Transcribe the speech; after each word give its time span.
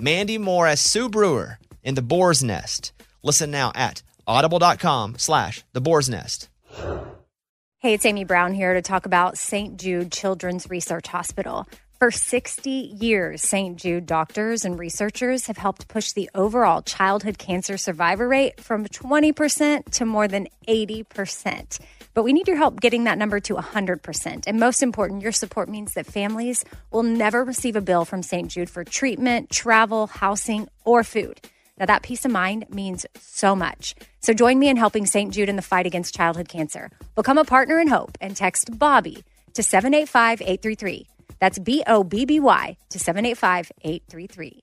Mandy 0.00 0.38
Moore 0.38 0.66
as 0.66 0.80
Sue 0.80 1.08
Brewer 1.08 1.58
in 1.82 1.94
The 1.94 2.02
Boar's 2.02 2.42
Nest. 2.42 2.92
Listen 3.22 3.50
now 3.50 3.72
at 3.74 4.02
audible.com 4.26 5.18
slash 5.18 5.64
The 5.72 5.80
Boar's 5.80 6.08
Nest. 6.08 6.48
Hey, 7.78 7.94
it's 7.94 8.04
Amy 8.04 8.24
Brown 8.24 8.52
here 8.52 8.74
to 8.74 8.82
talk 8.82 9.06
about 9.06 9.38
St. 9.38 9.78
Jude 9.78 10.12
Children's 10.12 10.68
Research 10.68 11.08
Hospital. 11.08 11.66
For 12.00 12.10
60 12.10 12.70
years, 12.70 13.42
St. 13.42 13.76
Jude 13.76 14.06
doctors 14.06 14.64
and 14.64 14.78
researchers 14.78 15.48
have 15.48 15.58
helped 15.58 15.86
push 15.86 16.12
the 16.12 16.30
overall 16.34 16.80
childhood 16.80 17.36
cancer 17.36 17.76
survivor 17.76 18.26
rate 18.26 18.58
from 18.58 18.86
20% 18.86 19.84
to 19.84 20.06
more 20.06 20.26
than 20.26 20.48
80%. 20.66 21.78
But 22.14 22.22
we 22.22 22.32
need 22.32 22.48
your 22.48 22.56
help 22.56 22.80
getting 22.80 23.04
that 23.04 23.18
number 23.18 23.38
to 23.40 23.54
100%. 23.56 24.44
And 24.46 24.58
most 24.58 24.82
important, 24.82 25.20
your 25.20 25.30
support 25.30 25.68
means 25.68 25.92
that 25.92 26.06
families 26.06 26.64
will 26.90 27.02
never 27.02 27.44
receive 27.44 27.76
a 27.76 27.82
bill 27.82 28.06
from 28.06 28.22
St. 28.22 28.50
Jude 28.50 28.70
for 28.70 28.82
treatment, 28.82 29.50
travel, 29.50 30.06
housing, 30.06 30.70
or 30.86 31.04
food. 31.04 31.42
Now, 31.78 31.84
that 31.84 32.02
peace 32.02 32.24
of 32.24 32.30
mind 32.30 32.64
means 32.70 33.04
so 33.18 33.54
much. 33.54 33.94
So 34.20 34.32
join 34.32 34.58
me 34.58 34.70
in 34.70 34.78
helping 34.78 35.04
St. 35.04 35.34
Jude 35.34 35.50
in 35.50 35.56
the 35.56 35.60
fight 35.60 35.84
against 35.84 36.14
childhood 36.14 36.48
cancer. 36.48 36.90
Become 37.14 37.36
a 37.36 37.44
partner 37.44 37.78
in 37.78 37.88
hope 37.88 38.16
and 38.22 38.34
text 38.34 38.78
Bobby 38.78 39.22
to 39.52 39.62
785 39.62 40.40
833. 40.40 41.06
That's 41.40 41.58
B 41.58 41.82
O 41.86 42.04
B 42.04 42.26
B 42.26 42.38
Y 42.38 42.76
to 42.90 42.98
785 42.98 43.72
833. 43.82 44.62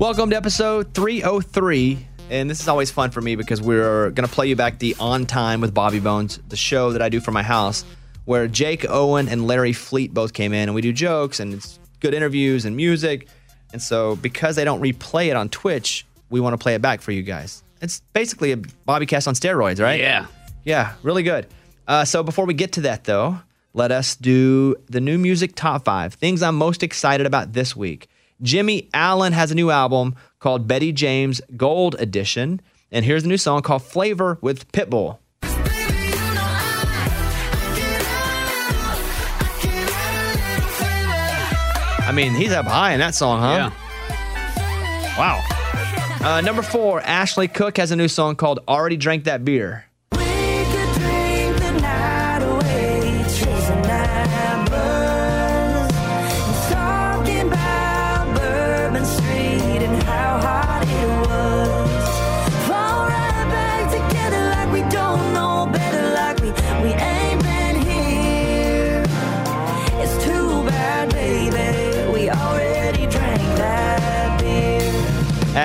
Welcome 0.00 0.30
to 0.30 0.36
episode 0.36 0.92
303. 0.92 2.06
And 2.28 2.50
this 2.50 2.60
is 2.60 2.66
always 2.68 2.90
fun 2.90 3.10
for 3.10 3.20
me 3.20 3.36
because 3.36 3.62
we're 3.62 4.10
going 4.10 4.28
to 4.28 4.34
play 4.34 4.48
you 4.48 4.56
back 4.56 4.78
the 4.78 4.96
On 4.98 5.24
Time 5.24 5.60
with 5.60 5.72
Bobby 5.72 6.00
Bones, 6.00 6.40
the 6.48 6.56
show 6.56 6.90
that 6.92 7.00
I 7.00 7.08
do 7.08 7.20
for 7.20 7.30
my 7.30 7.42
house, 7.44 7.84
where 8.24 8.48
Jake 8.48 8.84
Owen 8.88 9.28
and 9.28 9.46
Larry 9.46 9.72
Fleet 9.72 10.12
both 10.12 10.32
came 10.32 10.52
in 10.52 10.68
and 10.68 10.74
we 10.74 10.82
do 10.82 10.92
jokes 10.92 11.38
and 11.38 11.54
it's 11.54 11.78
good 12.00 12.12
interviews 12.12 12.64
and 12.64 12.76
music. 12.76 13.28
And 13.72 13.80
so, 13.80 14.16
because 14.16 14.56
they 14.56 14.64
don't 14.64 14.80
replay 14.82 15.28
it 15.28 15.36
on 15.36 15.48
Twitch, 15.48 16.04
we 16.28 16.40
want 16.40 16.54
to 16.54 16.58
play 16.58 16.74
it 16.74 16.82
back 16.82 17.00
for 17.00 17.12
you 17.12 17.22
guys. 17.22 17.62
It's 17.80 18.00
basically 18.12 18.52
a 18.52 18.56
Bobby 18.56 19.06
cast 19.06 19.28
on 19.28 19.34
steroids, 19.34 19.80
right? 19.80 20.00
Yeah. 20.00 20.26
Yeah, 20.64 20.94
really 21.02 21.22
good. 21.22 21.46
Uh, 21.86 22.04
so 22.04 22.22
before 22.22 22.46
we 22.46 22.54
get 22.54 22.72
to 22.72 22.80
that, 22.82 23.04
though, 23.04 23.38
let 23.74 23.92
us 23.92 24.16
do 24.16 24.74
the 24.88 25.00
new 25.00 25.18
music 25.18 25.54
top 25.54 25.84
five 25.84 26.14
things 26.14 26.42
I'm 26.42 26.56
most 26.56 26.82
excited 26.82 27.26
about 27.26 27.52
this 27.52 27.76
week. 27.76 28.08
Jimmy 28.42 28.88
Allen 28.92 29.32
has 29.32 29.50
a 29.50 29.54
new 29.54 29.70
album 29.70 30.14
called 30.38 30.66
Bettie 30.68 30.92
James 30.92 31.40
Gold 31.56 31.96
Edition, 31.98 32.60
and 32.90 33.04
here's 33.04 33.24
a 33.24 33.28
new 33.28 33.38
song 33.38 33.62
called 33.62 33.82
Flavor 33.82 34.38
with 34.40 34.70
Pitbull. 34.72 35.18
I 42.06 42.12
mean, 42.14 42.34
he's 42.34 42.52
up 42.52 42.66
high 42.66 42.92
in 42.92 43.00
that 43.00 43.14
song, 43.14 43.40
huh? 43.40 43.70
Yeah. 43.70 45.18
Wow. 45.18 45.42
Uh, 46.20 46.40
number 46.42 46.62
four, 46.62 47.00
Ashley 47.00 47.48
Cooke 47.48 47.76
has 47.78 47.90
a 47.90 47.96
new 47.96 48.08
song 48.08 48.36
called 48.36 48.60
Already 48.68 48.96
Drank 48.96 49.24
That 49.24 49.44
Beer. 49.44 49.86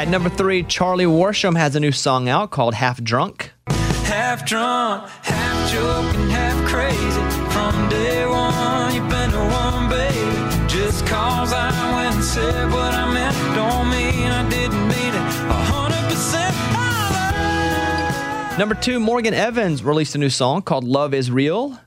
Number 0.10 0.30
three, 0.30 0.64
Charlie 0.64 1.06
Worsham 1.06 1.56
has 1.58 1.76
a 1.76 1.80
new 1.80 1.92
song 1.92 2.28
out 2.30 2.50
called 2.52 2.74
Half 2.74 3.04
Drunk. 3.04 3.52
half 3.68 4.46
drunk, 4.46 5.08
half 5.24 5.72
joking, 5.72 6.30
half 6.30 6.68
crazy. 6.68 7.22
From 7.52 7.90
day 7.90 8.26
one, 8.26 8.94
you've 8.96 9.08
been 9.10 9.32
the 9.32 9.38
one, 9.38 9.90
baby. 9.90 10.68
Just 10.68 11.06
cause 11.06 11.54
I 11.54 11.70
went 11.96 12.16
and 12.16 12.24
said 12.24 12.72
what 12.72 12.94
I 12.94 13.14
meant, 13.14 13.36
don't 13.56 13.90
mean 13.90 14.32
I 14.32 14.50
didn't 14.50 14.88
mean 14.88 15.14
it. 15.14 15.22
A 15.50 15.54
hundred 15.72 16.04
percent. 16.10 16.56
Number 18.58 18.76
two, 18.76 19.00
Morgan 19.00 19.34
Evans 19.34 19.84
released 19.84 20.16
a 20.16 20.18
new 20.18 20.30
song 20.30 20.62
called 20.64 20.84
Love 20.84 21.14
is 21.14 21.30
Real. 21.32 21.80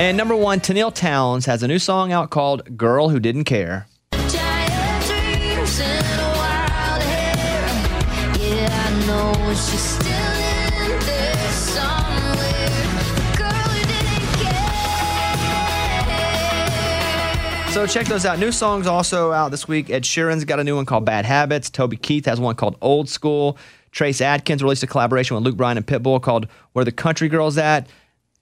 And 0.00 0.16
number 0.16 0.34
one, 0.34 0.60
Tenille 0.60 0.94
Townes 0.94 1.44
has 1.44 1.62
a 1.62 1.68
new 1.68 1.78
song 1.78 2.10
out 2.10 2.30
called 2.30 2.74
Girl 2.74 3.10
Who 3.10 3.20
Didn't 3.20 3.44
Care. 3.44 3.86
So 17.70 17.86
check 17.86 18.06
those 18.06 18.24
out. 18.24 18.38
New 18.38 18.52
songs 18.52 18.86
also 18.86 19.32
out 19.32 19.50
this 19.50 19.68
week. 19.68 19.90
Ed 19.90 20.04
Sheeran's 20.04 20.46
got 20.46 20.58
a 20.58 20.64
new 20.64 20.76
one 20.76 20.86
called 20.86 21.04
Bad 21.04 21.26
Habits. 21.26 21.68
Toby 21.68 21.98
Keith 21.98 22.24
has 22.24 22.40
one 22.40 22.54
called 22.54 22.78
Old 22.80 23.10
School. 23.10 23.58
Trace 23.92 24.22
Adkins 24.22 24.62
released 24.62 24.82
a 24.82 24.86
collaboration 24.86 25.34
with 25.34 25.44
Luke 25.44 25.58
Bryan 25.58 25.76
and 25.76 25.86
Pitbull 25.86 26.22
called 26.22 26.46
Where 26.72 26.86
the 26.86 26.92
Country 26.92 27.28
Girl's 27.28 27.58
At. 27.58 27.86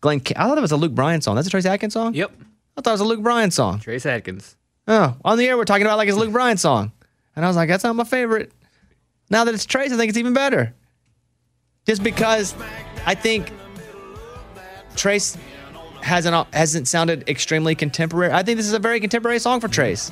Glenn, 0.01 0.23
I 0.37 0.47
thought 0.47 0.59
it 0.59 0.63
was 0.63 0.73
a 0.73 0.77
Luke 0.77 0.95
Bryan 0.95 1.21
song. 1.21 1.35
That's 1.35 1.47
a 1.49 1.51
Trace 1.51 1.67
Adkins 1.67 1.93
song? 1.93 2.15
Yep. 2.15 2.31
I 2.77 2.81
thought 2.81 2.91
it 2.91 2.95
was 2.95 3.01
a 3.01 3.05
Luke 3.05 3.23
Bryan 3.23 3.51
song. 3.51 3.81
Trace 3.81 4.07
Adkins. 4.07 4.57
Oh, 4.87 5.17
on 5.25 5.37
the 5.39 5.47
air 5.47 5.57
we're 5.57 5.65
talking 5.65 5.85
about 5.85 5.99
like 5.99 6.09
it's 6.09 6.17
a 6.17 6.21
Luke 6.21 6.33
Bryan 6.33 6.57
song. 6.57 6.93
And 7.37 7.45
I 7.45 7.49
was 7.49 7.57
like, 7.57 7.69
that's 7.69 7.85
not 7.85 7.95
my 7.97 8.05
favorite. 8.05 8.53
Now 9.31 9.45
that 9.45 9.55
it's 9.55 9.67
Trace, 9.67 9.93
I 9.93 9.97
think 9.97 10.09
it's 10.09 10.19
even 10.19 10.33
better. 10.33 10.75
Just 11.87 12.03
because 12.03 12.55
I 13.07 13.15
think 13.15 13.53
Trace 14.97 15.37
hasn't 16.03 16.55
hasn't 16.55 16.89
sounded 16.89 17.29
extremely 17.29 17.75
contemporary. 17.75 18.33
I 18.33 18.43
think 18.43 18.57
this 18.57 18.67
is 18.67 18.73
a 18.73 18.79
very 18.79 19.01
contemporary 19.01 19.39
song 19.39 19.61
for 19.61 19.69
Trace. 19.69 20.11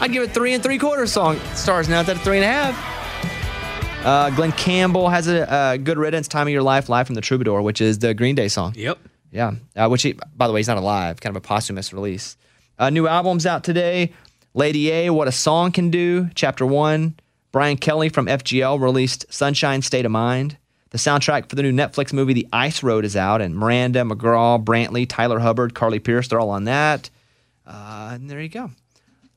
I'd 0.00 0.12
give 0.12 0.22
it 0.22 0.32
three 0.32 0.54
and 0.54 0.62
three 0.62 0.78
quarter 0.78 1.06
song 1.06 1.38
stars 1.54 1.88
now 1.88 2.00
instead 2.00 2.16
of 2.16 2.22
three 2.22 2.38
and 2.38 2.44
a 2.44 2.48
half. 2.48 4.04
Uh, 4.04 4.30
Glen 4.30 4.52
Campbell 4.52 5.08
has 5.08 5.26
a, 5.26 5.72
a 5.74 5.78
good 5.78 5.98
riddance, 5.98 6.28
time 6.28 6.46
of 6.46 6.52
your 6.52 6.62
life, 6.62 6.88
live 6.88 7.06
from 7.06 7.14
the 7.14 7.20
Troubadour, 7.20 7.62
which 7.62 7.80
is 7.80 7.98
the 7.98 8.14
Green 8.14 8.34
Day 8.34 8.48
song. 8.48 8.74
Yep. 8.76 8.98
Yeah, 9.30 9.52
uh, 9.76 9.88
which 9.88 10.02
he, 10.02 10.18
by 10.36 10.46
the 10.46 10.52
way, 10.52 10.60
he's 10.60 10.68
not 10.68 10.78
alive. 10.78 11.20
Kind 11.20 11.36
of 11.36 11.42
a 11.42 11.46
posthumous 11.46 11.92
release. 11.92 12.36
Uh, 12.78 12.90
new 12.90 13.06
albums 13.06 13.46
out 13.46 13.64
today. 13.64 14.12
Lady 14.54 14.90
A, 14.90 15.10
What 15.10 15.28
a 15.28 15.32
Song 15.32 15.72
Can 15.72 15.90
Do, 15.90 16.30
Chapter 16.34 16.64
One. 16.64 17.18
Brian 17.52 17.76
Kelly 17.76 18.08
from 18.08 18.26
FGL 18.26 18.80
released 18.80 19.26
Sunshine 19.32 19.82
State 19.82 20.04
of 20.04 20.10
Mind. 20.12 20.56
The 20.90 20.98
soundtrack 20.98 21.50
for 21.50 21.56
the 21.56 21.62
new 21.62 21.72
Netflix 21.72 22.12
movie 22.12 22.32
The 22.32 22.48
Ice 22.52 22.82
Road 22.82 23.04
is 23.04 23.16
out, 23.16 23.42
and 23.42 23.54
Miranda, 23.54 24.00
McGraw, 24.02 24.62
Brantley, 24.62 25.06
Tyler 25.08 25.38
Hubbard, 25.38 25.74
Carly 25.74 25.98
Pearce, 25.98 26.28
they're 26.28 26.40
all 26.40 26.50
on 26.50 26.64
that. 26.64 27.10
Uh, 27.66 28.10
and 28.14 28.30
there 28.30 28.40
you 28.40 28.48
go. 28.48 28.70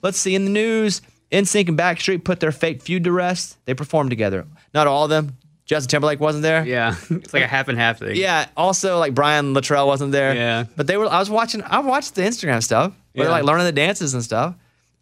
Let's 0.02 0.18
see 0.18 0.36
in 0.36 0.46
the 0.46 0.52
news. 0.52 1.02
NSYNC 1.32 1.70
and 1.70 1.78
Backstreet 1.78 2.24
put 2.24 2.40
their 2.40 2.52
fake 2.52 2.82
feud 2.82 3.04
to 3.04 3.12
rest. 3.12 3.58
They 3.66 3.74
performed 3.74 4.10
together. 4.10 4.46
Not 4.74 4.88
all 4.88 5.06
of 5.06 5.10
them. 5.10 5.38
Justin 5.72 5.88
Timberlake 5.88 6.20
wasn't 6.20 6.42
there. 6.42 6.66
Yeah, 6.66 6.98
it's 7.10 7.34
like 7.34 7.44
a 7.44 7.48
half 7.48 7.70
and 7.70 7.78
half 7.78 8.00
thing. 8.00 8.18
Yeah. 8.18 8.50
Also, 8.58 9.00
like 9.00 9.16
Brian 9.16 9.54
Littrell 9.54 9.88
wasn't 9.88 10.12
there. 10.12 10.36
Yeah. 10.36 10.66
But 10.76 10.86
they 10.86 10.98
were. 10.98 11.08
I 11.08 11.18
was 11.18 11.30
watching. 11.30 11.64
I 11.64 11.80
watched 11.80 12.16
the 12.16 12.24
Instagram 12.24 12.62
stuff. 12.62 12.94
Where 13.14 13.24
they're 13.24 13.32
like 13.32 13.46
learning 13.46 13.68
the 13.68 13.72
dances 13.72 14.14
and 14.14 14.22
stuff. 14.22 14.54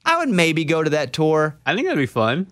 I 0.06 0.20
would 0.20 0.30
maybe 0.30 0.66
go 0.66 0.84
to 0.84 0.92
that 0.92 1.12
tour. 1.12 1.58
I 1.66 1.74
think 1.74 1.88
that'd 1.88 1.98
be 1.98 2.06
fun. 2.06 2.46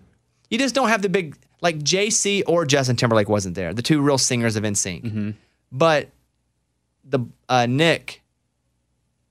You 0.50 0.58
just 0.58 0.74
don't 0.74 0.88
have 0.88 1.00
the 1.00 1.08
big 1.08 1.36
like 1.60 1.78
JC 1.78 2.42
or 2.48 2.64
Justin 2.66 2.96
Timberlake 2.96 3.28
wasn't 3.28 3.54
there. 3.54 3.72
The 3.72 3.82
two 3.82 4.00
real 4.00 4.18
singers 4.18 4.56
of 4.56 4.64
NSYNC. 4.64 5.34
But 5.70 6.08
the 7.04 7.20
uh, 7.48 7.66
Nick, 7.66 8.22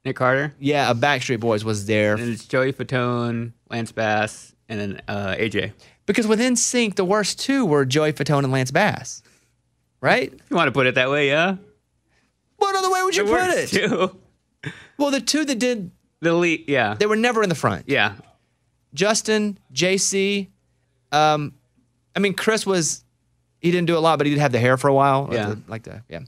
Nick 0.05 0.15
Carter, 0.15 0.53
yeah, 0.59 0.89
a 0.89 0.95
Backstreet 0.95 1.41
Boys 1.41 1.65
was 1.65 1.87
there 1.87 2.13
and 2.13 2.29
it's 2.29 2.45
Joey 2.45 2.71
Fatone, 2.71 3.51
Lance 3.69 3.91
Bass, 3.91 4.55
and 4.69 4.79
then 4.79 5.01
uh, 5.09 5.35
AJ. 5.37 5.73
Because 6.07 6.25
within 6.25 6.55
sync, 6.55 6.95
the 6.95 7.05
worst 7.05 7.39
two 7.39 7.63
were 7.65 7.85
Joey 7.85 8.11
Fatone 8.13 8.43
and 8.43 8.51
Lance 8.51 8.71
Bass. 8.71 9.21
Right? 10.01 10.33
You 10.49 10.55
want 10.55 10.67
to 10.67 10.71
put 10.71 10.87
it 10.87 10.95
that 10.95 11.09
way, 11.11 11.27
yeah. 11.27 11.57
What 12.57 12.75
other 12.75 12.89
way 12.91 13.03
would 13.03 13.15
you 13.15 13.25
The 13.25 13.31
put 13.31 13.49
it? 13.49 13.69
Two. 13.69 14.71
Well, 14.97 15.11
the 15.11 15.21
two 15.21 15.45
that 15.45 15.59
did, 15.59 15.91
The 16.21 16.33
lead, 16.33 16.65
yeah, 16.67 16.95
they 16.95 17.05
were 17.05 17.15
never 17.15 17.43
in 17.43 17.49
the 17.49 17.55
front. 17.55 17.85
yeah. 17.87 18.13
Justin, 18.93 19.59
JC, 19.73 20.47
um, 21.11 21.53
I 22.15 22.19
mean 22.19 22.33
Chris 22.33 22.65
was 22.65 23.03
he 23.59 23.69
didn't 23.71 23.87
do 23.87 23.97
a 23.97 23.99
lot, 23.99 24.17
but 24.17 24.25
he 24.25 24.33
did 24.33 24.39
have 24.39 24.51
the 24.51 24.59
hair 24.59 24.77
for 24.77 24.87
a 24.87 24.93
while. 24.93 25.23
Like 25.25 25.33
Yeah. 25.33 25.45
the- 25.49 25.61
like 25.67 25.83
the 25.83 26.03
yeah. 26.09 26.19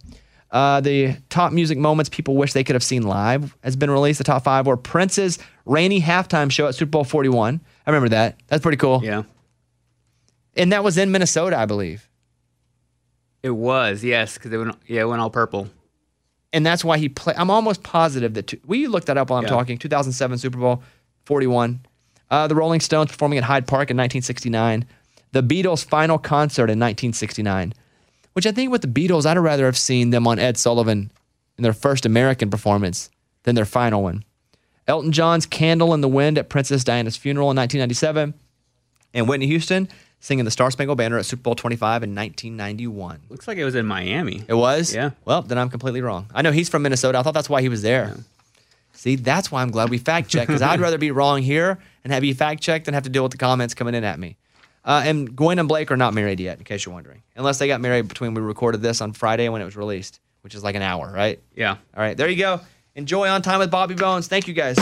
Uh, 0.52 0.82
the 0.82 1.16
top 1.30 1.52
music 1.54 1.78
moments 1.78 2.10
people 2.10 2.36
wish 2.36 2.54
they 2.54 2.64
could 2.64 2.74
have 2.76 2.84
seen 2.84 3.04
live 3.04 3.56
has 3.64 3.76
been 3.76 3.92
released. 3.92 4.18
The 4.18 4.24
top 4.24 4.44
five 4.44 4.66
were 4.66 4.78
Prince's 4.78 5.38
rainy 5.66 6.02
halftime 6.02 6.52
show 6.52 6.68
at 6.68 6.74
Super 6.76 6.90
Bowl 6.90 7.04
41. 7.04 7.62
I 7.86 7.90
remember 7.90 8.10
that. 8.10 8.40
That's 8.48 8.62
pretty 8.64 8.78
cool. 8.78 9.02
Yeah. 9.04 9.24
And 10.56 10.72
that 10.72 10.84
was 10.84 10.98
in 10.98 11.12
Minnesota, 11.12 11.58
I 11.58 11.66
believe. 11.66 12.08
It 13.42 13.52
was, 13.52 14.04
yes, 14.04 14.34
because 14.36 14.52
it 14.52 14.58
went, 14.58 14.76
yeah, 14.88 15.02
it 15.02 15.06
went 15.08 15.22
all 15.22 15.30
purple. 15.30 15.70
And 16.52 16.66
that's 16.66 16.84
why 16.84 16.98
he 16.98 17.08
played. 17.10 17.38
I'm 17.38 17.50
almost 17.52 17.84
positive 17.84 18.34
that. 18.34 18.48
Two, 18.48 18.60
will 18.66 18.78
you 18.78 18.90
look 18.90 19.06
that 19.06 19.18
up 19.18 19.30
while 19.30 19.38
I'm 19.40 19.44
Yeah. 19.46 19.50
talking? 19.52 19.78
2007 19.78 20.38
Super 20.40 20.58
Bowl 20.58 20.84
41. 21.26 21.80
Uh, 22.30 22.48
the 22.48 22.56
Rolling 22.56 22.80
Stones 22.80 23.12
performing 23.12 23.38
at 23.38 23.44
Hyde 23.46 23.68
Park 23.68 23.90
in 23.92 23.98
1969. 23.98 24.86
The 25.32 25.44
Beatles' 25.44 25.86
final 25.86 26.18
concert 26.18 26.70
in 26.70 26.80
1969. 26.80 27.74
Which 28.34 28.46
I 28.46 28.52
think 28.52 28.72
with 28.72 28.82
the 28.82 28.88
Beatles, 28.88 29.26
I'd 29.26 29.38
rather 29.38 29.66
have 29.66 29.78
seen 29.78 30.10
them 30.10 30.28
on 30.28 30.40
Ed 30.40 30.58
Sullivan 30.58 31.12
in 31.58 31.64
their 31.64 31.74
first 31.74 32.06
American 32.06 32.50
performance 32.50 33.10
than 33.44 33.56
their 33.56 33.66
final 33.66 34.04
one. 34.04 34.24
Elton 34.88 35.12
John's 35.12 35.46
Candle 35.46 35.94
in 35.94 36.02
the 36.02 36.08
Wind 36.08 36.38
at 36.38 36.50
Princess 36.50 36.84
Diana's 36.84 37.16
funeral 37.18 37.52
in 37.52 37.58
1997. 37.58 38.34
And 39.14 39.28
Whitney 39.28 39.48
Houston 39.48 39.88
singing 40.20 40.46
the 40.46 40.52
Star 40.52 40.70
Spangled 40.72 40.98
Banner 40.98 41.18
at 41.18 41.26
Super 41.26 41.42
Bowl 41.42 41.56
25 41.56 42.04
in 42.04 42.16
1991. 42.16 43.22
Looks 43.30 43.48
like 43.48 43.58
it 43.58 43.66
was 43.66 43.76
in 43.76 43.86
Miami. 43.86 44.44
It 44.48 44.54
was? 44.54 44.94
Yeah. 44.94 45.12
Well, 45.26 45.42
then 45.42 45.58
I'm 45.58 45.70
completely 45.70 46.02
wrong. 46.02 46.28
I 46.34 46.42
know 46.42 46.52
he's 46.52 46.70
from 46.70 46.82
Minnesota. 46.82 47.18
I 47.18 47.24
thought 47.24 47.34
that's 47.34 47.50
why 47.50 47.62
he 47.62 47.70
was 47.70 47.82
there. 47.82 48.16
See, 48.94 49.16
that's 49.16 49.50
why 49.52 49.62
I'm 49.62 49.72
glad 49.72 49.90
we 49.90 49.98
fact 49.98 50.30
checked 50.30 50.48
because 50.48 50.62
I'd 50.62 50.80
rather 50.82 50.98
be 50.98 51.12
wrong 51.12 51.42
here 51.42 51.80
and 52.04 52.12
have 52.12 52.24
you 52.24 52.36
fact 52.36 52.62
checked 52.62 52.86
than 52.86 52.94
have 52.94 53.04
to 53.04 53.10
deal 53.10 53.24
with 53.24 53.32
the 53.32 53.38
comments 53.38 53.74
coming 53.74 53.96
in 53.96 54.04
at 54.04 54.20
me. 54.20 54.36
Uh, 54.84 55.04
and 55.06 55.36
Gwen 55.36 55.60
and 55.60 55.68
Blake 55.68 55.92
are 55.92 55.98
not 55.98 56.14
married 56.14 56.40
yet, 56.40 56.58
in 56.58 56.64
case 56.64 56.86
you're 56.86 56.94
wondering. 56.94 57.22
Unless 57.36 57.60
they 57.60 57.68
got 57.68 57.82
married 57.82 58.08
between 58.08 58.34
we 58.34 58.42
recorded 58.42 58.82
this 58.82 59.02
on 59.02 59.14
Friday 59.14 59.48
when 59.50 59.62
it 59.62 59.66
was 59.66 59.76
released, 59.76 60.20
which 60.42 60.56
is 60.56 60.64
like 60.64 60.76
an 60.76 60.82
hour, 60.82 61.12
right? 61.14 61.40
Yeah. 61.56 61.72
All 61.72 61.78
right, 62.02 62.18
there 62.18 62.30
you 62.30 62.38
go. 62.38 62.62
Enjoy 62.96 63.28
on 63.28 63.42
time 63.42 63.60
with 63.60 63.72
Bobby 63.72 63.96
Bones. 63.96 64.28
Thank 64.28 64.48
you 64.48 64.54
guys. 64.54 64.78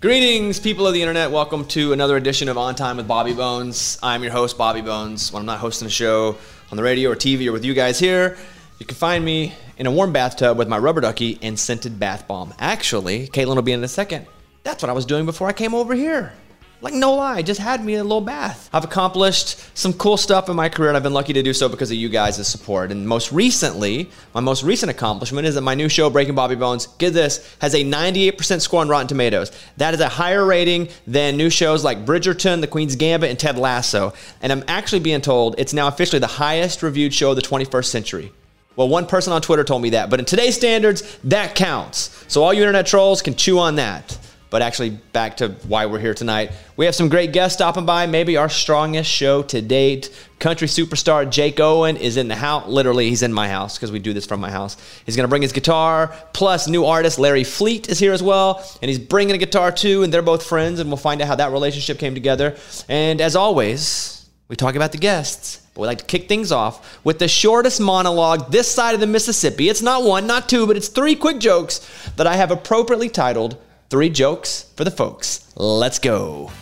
Greetings, 0.00 0.58
people 0.58 0.86
of 0.86 0.94
the 0.94 1.02
internet. 1.02 1.30
Welcome 1.30 1.66
to 1.66 1.92
another 1.92 2.16
edition 2.16 2.48
of 2.48 2.56
On 2.56 2.74
Time 2.74 2.96
with 2.96 3.06
Bobby 3.06 3.34
Bones. 3.34 3.98
I'm 4.02 4.22
your 4.22 4.32
host, 4.32 4.56
Bobby 4.56 4.80
Bones. 4.80 5.30
When 5.30 5.40
I'm 5.40 5.46
not 5.46 5.58
hosting 5.58 5.84
a 5.84 5.90
show 5.90 6.38
on 6.70 6.78
the 6.78 6.82
radio 6.82 7.10
or 7.10 7.14
TV 7.14 7.46
or 7.48 7.52
with 7.52 7.66
you 7.66 7.74
guys 7.74 7.98
here, 7.98 8.38
you 8.78 8.86
can 8.86 8.96
find 8.96 9.22
me 9.22 9.52
in 9.76 9.86
a 9.86 9.90
warm 9.90 10.10
bathtub 10.10 10.56
with 10.56 10.68
my 10.68 10.78
rubber 10.78 11.02
ducky 11.02 11.38
and 11.42 11.60
scented 11.60 12.00
bath 12.00 12.26
bomb. 12.26 12.54
Actually, 12.58 13.28
Caitlin 13.28 13.56
will 13.56 13.60
be 13.60 13.72
in 13.72 13.84
a 13.84 13.88
second. 13.88 14.24
That's 14.62 14.82
what 14.82 14.88
I 14.88 14.94
was 14.94 15.04
doing 15.04 15.26
before 15.26 15.48
I 15.48 15.52
came 15.52 15.74
over 15.74 15.92
here. 15.92 16.32
Like, 16.82 16.94
no 16.94 17.14
lie, 17.14 17.42
just 17.42 17.60
had 17.60 17.84
me 17.84 17.94
a 17.94 18.02
little 18.02 18.22
bath. 18.22 18.70
I've 18.72 18.84
accomplished 18.84 19.58
some 19.76 19.92
cool 19.92 20.16
stuff 20.16 20.48
in 20.48 20.56
my 20.56 20.70
career, 20.70 20.88
and 20.88 20.96
I've 20.96 21.02
been 21.02 21.12
lucky 21.12 21.34
to 21.34 21.42
do 21.42 21.52
so 21.52 21.68
because 21.68 21.90
of 21.90 21.98
you 21.98 22.08
guys' 22.08 22.46
support. 22.48 22.90
And 22.90 23.06
most 23.06 23.32
recently, 23.32 24.08
my 24.32 24.40
most 24.40 24.62
recent 24.62 24.88
accomplishment 24.88 25.46
is 25.46 25.56
that 25.56 25.60
my 25.60 25.74
new 25.74 25.90
show, 25.90 26.08
Breaking 26.08 26.34
Bobby 26.34 26.54
Bones, 26.54 26.86
get 26.86 27.12
this, 27.12 27.54
has 27.60 27.74
a 27.74 27.84
98% 27.84 28.62
score 28.62 28.80
on 28.80 28.88
Rotten 28.88 29.08
Tomatoes. 29.08 29.52
That 29.76 29.92
is 29.92 30.00
a 30.00 30.08
higher 30.08 30.44
rating 30.44 30.88
than 31.06 31.36
new 31.36 31.50
shows 31.50 31.84
like 31.84 32.06
Bridgerton, 32.06 32.62
The 32.62 32.66
Queen's 32.66 32.96
Gambit, 32.96 33.28
and 33.28 33.38
Ted 33.38 33.58
Lasso. 33.58 34.14
And 34.40 34.50
I'm 34.50 34.64
actually 34.66 35.00
being 35.00 35.20
told 35.20 35.56
it's 35.58 35.74
now 35.74 35.86
officially 35.86 36.20
the 36.20 36.26
highest 36.26 36.82
reviewed 36.82 37.12
show 37.12 37.30
of 37.30 37.36
the 37.36 37.42
21st 37.42 37.86
century. 37.86 38.32
Well, 38.76 38.88
one 38.88 39.06
person 39.06 39.34
on 39.34 39.42
Twitter 39.42 39.64
told 39.64 39.82
me 39.82 39.90
that, 39.90 40.08
but 40.08 40.18
in 40.18 40.24
today's 40.24 40.54
standards, 40.56 41.18
that 41.24 41.54
counts. 41.54 42.24
So 42.28 42.42
all 42.42 42.54
you 42.54 42.62
internet 42.62 42.86
trolls 42.86 43.20
can 43.20 43.34
chew 43.34 43.58
on 43.58 43.74
that. 43.74 44.16
But 44.50 44.62
actually, 44.62 44.90
back 44.90 45.36
to 45.36 45.50
why 45.68 45.86
we're 45.86 46.00
here 46.00 46.12
tonight. 46.12 46.50
We 46.76 46.84
have 46.86 46.94
some 46.96 47.08
great 47.08 47.32
guests 47.32 47.56
stopping 47.56 47.86
by, 47.86 48.06
maybe 48.06 48.36
our 48.36 48.48
strongest 48.48 49.08
show 49.08 49.44
to 49.44 49.62
date. 49.62 50.10
Country 50.40 50.66
superstar 50.66 51.30
Jake 51.30 51.60
Owen 51.60 51.96
is 51.96 52.16
in 52.16 52.26
the 52.26 52.34
house. 52.34 52.66
Literally, 52.66 53.08
he's 53.08 53.22
in 53.22 53.32
my 53.32 53.48
house 53.48 53.76
because 53.76 53.92
we 53.92 54.00
do 54.00 54.12
this 54.12 54.26
from 54.26 54.40
my 54.40 54.50
house. 54.50 54.76
He's 55.06 55.14
going 55.14 55.24
to 55.24 55.28
bring 55.28 55.42
his 55.42 55.52
guitar. 55.52 56.12
Plus, 56.32 56.66
new 56.66 56.84
artist 56.84 57.20
Larry 57.20 57.44
Fleet 57.44 57.88
is 57.88 58.00
here 58.00 58.12
as 58.12 58.24
well. 58.24 58.66
And 58.82 58.88
he's 58.88 58.98
bringing 58.98 59.36
a 59.36 59.38
guitar 59.38 59.70
too, 59.70 60.02
and 60.02 60.12
they're 60.12 60.20
both 60.20 60.44
friends, 60.44 60.80
and 60.80 60.90
we'll 60.90 60.96
find 60.96 61.22
out 61.22 61.28
how 61.28 61.36
that 61.36 61.52
relationship 61.52 62.00
came 62.00 62.14
together. 62.14 62.56
And 62.88 63.20
as 63.20 63.36
always, 63.36 64.28
we 64.48 64.56
talk 64.56 64.74
about 64.74 64.90
the 64.90 64.98
guests, 64.98 65.64
but 65.74 65.82
we 65.82 65.86
like 65.86 65.98
to 65.98 66.04
kick 66.04 66.26
things 66.26 66.50
off 66.50 67.04
with 67.04 67.20
the 67.20 67.28
shortest 67.28 67.80
monologue 67.80 68.50
this 68.50 68.68
side 68.68 68.94
of 68.94 69.00
the 69.00 69.06
Mississippi. 69.06 69.68
It's 69.68 69.80
not 69.80 70.02
one, 70.02 70.26
not 70.26 70.48
two, 70.48 70.66
but 70.66 70.76
it's 70.76 70.88
three 70.88 71.14
quick 71.14 71.38
jokes 71.38 71.86
that 72.16 72.26
I 72.26 72.34
have 72.34 72.50
appropriately 72.50 73.08
titled 73.08 73.56
Three 73.90 74.08
Jokes 74.08 74.70
for 74.76 74.84
the 74.84 74.90
Folks. 74.92 75.52
Let's 75.56 75.98
go. 75.98 76.52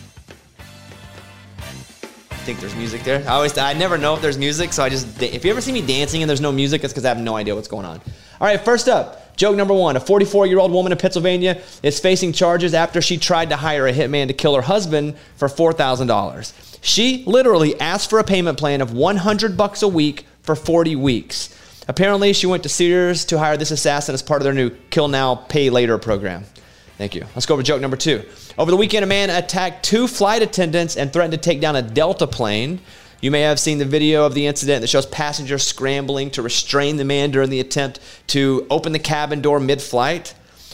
I 2.31 2.35
think 2.41 2.59
there's 2.59 2.75
music 2.75 3.03
there. 3.03 3.19
I 3.19 3.33
always, 3.33 3.55
I 3.55 3.73
never 3.73 3.99
know 3.99 4.15
if 4.15 4.21
there's 4.23 4.39
music, 4.39 4.73
so 4.73 4.81
I 4.81 4.89
just, 4.89 5.21
if 5.21 5.45
you 5.45 5.51
ever 5.51 5.61
see 5.61 5.71
me 5.71 5.85
dancing 5.85 6.23
and 6.23 6.29
there's 6.29 6.41
no 6.41 6.51
music, 6.51 6.83
it's 6.83 6.91
because 6.91 7.05
I 7.05 7.09
have 7.09 7.19
no 7.19 7.35
idea 7.35 7.53
what's 7.53 7.67
going 7.67 7.85
on. 7.85 8.01
All 8.41 8.47
right, 8.47 8.59
first 8.59 8.89
up, 8.89 9.37
joke 9.37 9.55
number 9.55 9.75
one. 9.75 9.95
A 9.95 9.99
44 9.99 10.47
year 10.47 10.57
old 10.57 10.71
woman 10.71 10.91
in 10.91 10.97
Pennsylvania 10.97 11.61
is 11.83 11.99
facing 11.99 12.33
charges 12.33 12.73
after 12.73 12.99
she 12.99 13.15
tried 13.19 13.49
to 13.49 13.57
hire 13.57 13.85
a 13.85 13.93
hitman 13.93 14.25
to 14.25 14.33
kill 14.33 14.55
her 14.55 14.63
husband 14.63 15.15
for 15.35 15.47
$4,000. 15.47 16.79
She 16.81 17.23
literally 17.27 17.79
asked 17.79 18.09
for 18.09 18.17
a 18.17 18.23
payment 18.23 18.57
plan 18.57 18.81
of 18.81 18.93
100 18.93 19.55
bucks 19.55 19.83
a 19.83 19.87
week 19.87 20.25
for 20.41 20.55
40 20.55 20.95
weeks. 20.95 21.55
Apparently, 21.87 22.33
she 22.33 22.47
went 22.47 22.63
to 22.63 22.69
Sears 22.69 23.23
to 23.25 23.37
hire 23.37 23.55
this 23.55 23.69
assassin 23.69 24.15
as 24.15 24.23
part 24.23 24.41
of 24.41 24.45
their 24.45 24.53
new 24.53 24.71
Kill 24.89 25.07
Now, 25.07 25.35
Pay 25.35 25.69
Later 25.69 25.99
program. 25.99 26.45
Thank 26.99 27.15
you. 27.15 27.25
Let's 27.33 27.45
go 27.45 27.53
over 27.53 27.63
joke 27.63 27.79
number 27.79 27.95
two. 27.95 28.25
Over 28.57 28.71
the 28.71 28.75
weekend, 28.75 29.05
a 29.05 29.07
man 29.07 29.29
attacked 29.29 29.85
two 29.85 30.05
flight 30.05 30.41
attendants 30.41 30.97
and 30.97 31.13
threatened 31.13 31.31
to 31.31 31.37
take 31.37 31.61
down 31.61 31.77
a 31.77 31.81
Delta 31.81 32.27
plane. 32.27 32.81
You 33.21 33.31
may 33.31 33.39
have 33.39 33.57
seen 33.57 33.77
the 33.77 33.85
video 33.85 34.25
of 34.25 34.33
the 34.33 34.45
incident 34.47 34.81
that 34.81 34.87
shows 34.87 35.05
passengers 35.05 35.63
scrambling 35.63 36.29
to 36.31 36.41
restrain 36.41 36.97
the 36.97 37.05
man 37.05 37.31
during 37.31 37.51
the 37.51 37.61
attempt 37.61 38.01
to 38.27 38.67
open 38.69 38.91
the 38.91 38.99
cabin 38.99 39.39
door 39.39 39.61
mid 39.61 39.81
flight. 39.81 40.33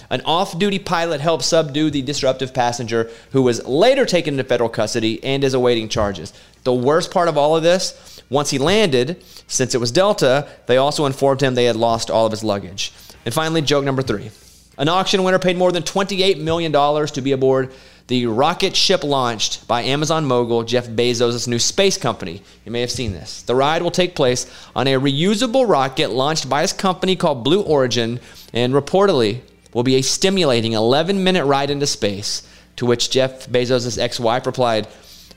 An 0.09 0.21
off 0.21 0.57
duty 0.57 0.79
pilot 0.79 1.21
helped 1.21 1.43
subdue 1.43 1.91
the 1.91 2.01
disruptive 2.01 2.55
passenger 2.55 3.11
who 3.31 3.43
was 3.43 3.63
later 3.67 4.03
taken 4.03 4.33
into 4.33 4.45
federal 4.45 4.69
custody 4.69 5.23
and 5.23 5.43
is 5.43 5.53
awaiting 5.53 5.89
charges. 5.89 6.33
The 6.63 6.73
worst 6.73 7.11
part 7.11 7.27
of 7.27 7.37
all 7.37 7.55
of 7.55 7.61
this, 7.61 8.19
once 8.31 8.49
he 8.49 8.57
landed, 8.57 9.23
since 9.45 9.75
it 9.75 9.79
was 9.79 9.91
Delta, 9.91 10.47
they 10.65 10.77
also 10.77 11.05
informed 11.05 11.41
him 11.41 11.53
they 11.53 11.65
had 11.65 11.75
lost 11.75 12.09
all 12.09 12.25
of 12.25 12.31
his 12.31 12.43
luggage. 12.43 12.91
And 13.25 13.33
finally, 13.33 13.61
joke 13.61 13.85
number 13.85 14.01
three. 14.01 14.31
An 14.77 14.89
auction 14.89 15.23
winner 15.23 15.39
paid 15.39 15.57
more 15.57 15.71
than 15.71 15.83
$28 15.83 16.39
million 16.39 16.71
to 16.71 17.21
be 17.21 17.31
aboard 17.31 17.71
the 18.07 18.27
rocket 18.27 18.75
ship 18.75 19.03
launched 19.03 19.67
by 19.67 19.81
Amazon 19.81 20.25
mogul 20.25 20.63
Jeff 20.63 20.87
Bezos' 20.87 21.47
new 21.47 21.57
space 21.57 21.97
company. 21.97 22.43
You 22.63 22.71
may 22.71 22.81
have 22.81 22.91
seen 22.91 23.13
this. 23.13 23.41
The 23.41 23.55
ride 23.55 23.81
will 23.81 23.89
take 23.89 24.13
place 24.13 24.45
on 24.75 24.87
a 24.87 24.99
reusable 24.99 25.67
rocket 25.67 26.11
launched 26.11 26.47
by 26.47 26.61
his 26.61 26.71
company 26.71 27.15
called 27.15 27.43
Blue 27.43 27.61
Origin 27.63 28.19
and 28.53 28.73
reportedly 28.73 29.41
will 29.73 29.81
be 29.81 29.95
a 29.95 30.03
stimulating 30.03 30.73
11 30.73 31.23
minute 31.23 31.45
ride 31.45 31.71
into 31.71 31.87
space. 31.87 32.47
To 32.75 32.85
which 32.85 33.09
Jeff 33.09 33.47
Bezos' 33.47 33.97
ex 33.97 34.19
wife 34.19 34.45
replied, 34.45 34.87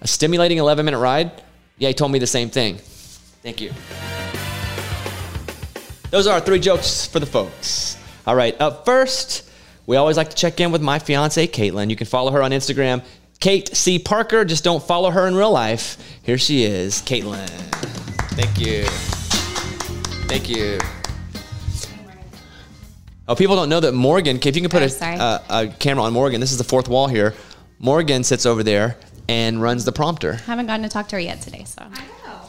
A 0.03 0.09
stimulating 0.09 0.59
11 0.59 0.85
minute 0.85 0.99
ride? 0.99 1.31
Yeah, 1.79 1.89
he 1.89 1.95
told 1.95 2.13
me 2.13 2.19
the 2.19 2.27
same 2.27 2.51
thing. 2.51 2.79
Thank 3.43 3.61
you. 3.61 3.73
Those 6.11 6.27
are 6.27 6.35
our 6.35 6.41
three 6.41 6.59
jokes 6.59 7.07
for 7.07 7.21
the 7.21 7.27
folks. 7.27 7.98
All 8.29 8.37
right, 8.37 8.55
up 8.61 8.85
first, 8.85 9.49
we 9.87 9.97
always 9.97 10.19
like 10.19 10.29
to 10.29 10.37
check 10.37 10.61
in 10.61 10.71
with 10.71 10.83
my 10.83 10.99
fiance, 10.99 11.47
Caitlin. 11.47 11.89
You 11.89 11.97
can 11.97 12.07
follow 12.07 12.31
her 12.33 12.43
on 12.43 12.51
Instagram, 12.51 13.03
Kate 13.41 13.75
C. 13.75 13.99
Parker. 13.99 14.45
Just 14.45 14.63
don't 14.65 14.83
follow 14.83 15.09
her 15.09 15.27
in 15.27 15.35
real 15.35 15.51
life. 15.51 15.97
Here 16.25 16.37
she 16.37 16.65
is, 16.65 16.97
Caitlin. 17.01 17.49
Thank 18.37 18.61
you. 18.61 18.85
Thank 20.29 20.51
you. 20.51 20.79
Oh, 23.27 23.35
people 23.35 23.57
don't 23.57 23.71
know 23.71 23.81
that 23.81 23.93
Morgan. 23.93 24.37
If 24.37 24.55
you 24.57 24.61
can 24.61 24.69
put 24.69 24.83
Oh, 24.83 24.85
a, 24.85 24.89
sorry. 24.91 25.17
a, 25.17 25.43
a 25.49 25.69
camera 25.79 26.05
on 26.05 26.13
Morgan, 26.13 26.39
this 26.39 26.53
is 26.53 26.59
the 26.59 26.65
fourth 26.65 26.89
wall 26.91 27.09
here. 27.09 27.33
Morgan 27.79 28.25
sits 28.25 28.45
over 28.45 28.63
there 28.63 28.99
and 29.27 29.63
runs 29.63 29.87
the 29.87 29.93
prompter. 29.93 30.35
I 30.35 30.37
Haven't 30.37 30.67
gotten 30.67 30.83
to 30.83 30.91
talk 30.91 31.09
to 31.09 31.17
her 31.17 31.21
yet 31.21 31.41
today, 31.41 31.65
so 31.65 31.81
I 31.83 32.03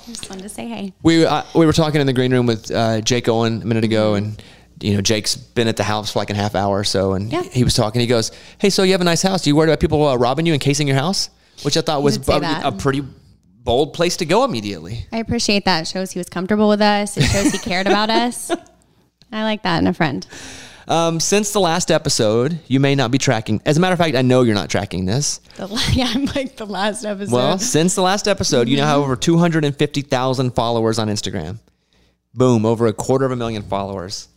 just 0.08 0.30
wanted 0.30 0.44
to 0.44 0.50
say 0.50 0.68
hey. 0.68 0.92
We 1.04 1.26
uh, 1.26 1.44
we 1.56 1.66
were 1.66 1.72
talking 1.72 2.02
in 2.02 2.08
the 2.08 2.12
green 2.12 2.34
room 2.34 2.48
with 2.48 2.70
uh, 2.70 3.00
Jake 3.00 3.30
Owen 3.30 3.62
a 3.62 3.66
minute 3.66 3.86
ago, 3.86 4.16
and 4.16 4.44
you 4.82 4.94
know 4.96 5.02
Jake's 5.02 5.36
been 5.36 5.68
at 5.68 5.78
the 5.78 5.84
house 5.84 6.12
for 6.14 6.20
like 6.20 6.30
a 6.30 6.34
half 6.36 6.56
hour 6.56 6.78
or 6.80 6.84
so, 6.84 7.14
and 7.14 7.32
Yeah. 7.32 7.44
he 7.44 7.64
was 7.64 7.74
talking. 7.74 8.02
He 8.02 8.08
goes, 8.08 8.32
"Hey, 8.58 8.70
so 8.70 8.84
you 8.84 8.92
have 8.94 9.02
a 9.02 9.06
nice 9.06 9.22
house? 9.22 9.42
Do 9.44 9.50
you 9.50 9.56
worried 9.56 9.70
about 9.70 9.80
people 9.80 10.08
uh, 10.08 10.16
robbing 10.16 10.46
you 10.46 10.54
and 10.54 10.62
casing 10.62 10.88
your 10.88 10.98
house?" 10.98 11.30
Which 11.64 11.76
I 11.76 11.82
thought 11.82 12.02
was 12.04 12.16
a, 12.30 12.72
pretty 12.72 13.04
bold 13.64 13.94
place 13.94 14.16
to 14.18 14.26
go 14.26 14.46
immediately. 14.46 15.06
I 15.12 15.18
appreciate 15.18 15.66
that. 15.66 15.82
It 15.82 15.88
shows 15.88 16.12
he 16.12 16.20
was 16.20 16.30
comfortable 16.30 16.70
with 16.70 16.82
us. 16.82 17.18
It 17.18 17.24
shows 17.24 17.52
he 17.52 17.58
cared 17.70 17.86
about 17.86 18.10
us. 18.10 18.50
I 19.32 19.44
like 19.44 19.64
that 19.64 19.80
in 19.82 19.88
a 19.88 19.94
friend. 19.94 20.26
Um, 20.88 21.20
since 21.20 21.52
the 21.52 21.60
last 21.60 21.92
episode, 21.92 22.58
you 22.68 22.80
may 22.80 22.96
not 22.96 23.12
be 23.12 23.20
tracking. 23.20 23.62
As 23.66 23.78
a 23.78 23.80
matter 23.80 23.94
of 23.94 24.00
fact, 24.00 24.16
I 24.16 24.24
know 24.24 24.42
you're 24.42 24.56
not 24.56 24.70
tracking 24.72 25.06
this. 25.06 25.40
La- 25.60 25.80
yeah, 25.92 26.12
I'm 26.16 26.26
like 26.26 26.56
the 26.56 26.66
last 26.66 27.06
episode. 27.06 27.36
Well, 27.36 27.60
since 27.60 27.94
the 27.94 28.02
last 28.02 28.28
episode, 28.28 28.68
you 28.68 28.78
now 28.78 28.88
have 28.88 29.02
over 29.02 29.16
250,000 29.16 30.52
followers 30.56 30.98
on 30.98 31.08
Instagram. 31.10 31.60
Boom, 32.34 32.66
over 32.66 32.88
a 32.88 32.94
quarter 32.94 33.26
of 33.26 33.32
a 33.32 33.36
million 33.36 33.62
followers. 33.62 34.30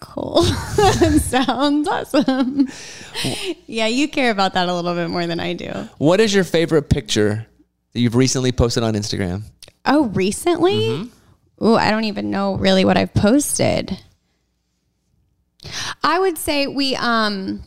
Cool. 0.00 0.42
Sounds 1.20 1.88
awesome. 1.88 2.68
yeah, 3.66 3.86
you 3.86 4.08
care 4.08 4.30
about 4.30 4.54
that 4.54 4.68
a 4.68 4.74
little 4.74 4.94
bit 4.94 5.08
more 5.10 5.26
than 5.26 5.40
I 5.40 5.52
do. 5.52 5.70
What 5.98 6.20
is 6.20 6.34
your 6.34 6.44
favorite 6.44 6.88
picture 6.88 7.46
that 7.92 8.00
you've 8.00 8.14
recently 8.14 8.52
posted 8.52 8.82
on 8.82 8.94
Instagram? 8.94 9.42
Oh, 9.84 10.06
recently? 10.08 10.88
Mm-hmm. 10.88 11.64
Ooh, 11.66 11.74
I 11.74 11.90
don't 11.90 12.04
even 12.04 12.30
know 12.30 12.54
really 12.56 12.84
what 12.84 12.96
I've 12.96 13.14
posted. 13.14 13.98
I 16.04 16.18
would 16.18 16.38
say 16.38 16.66
we 16.66 16.94
um 16.96 17.64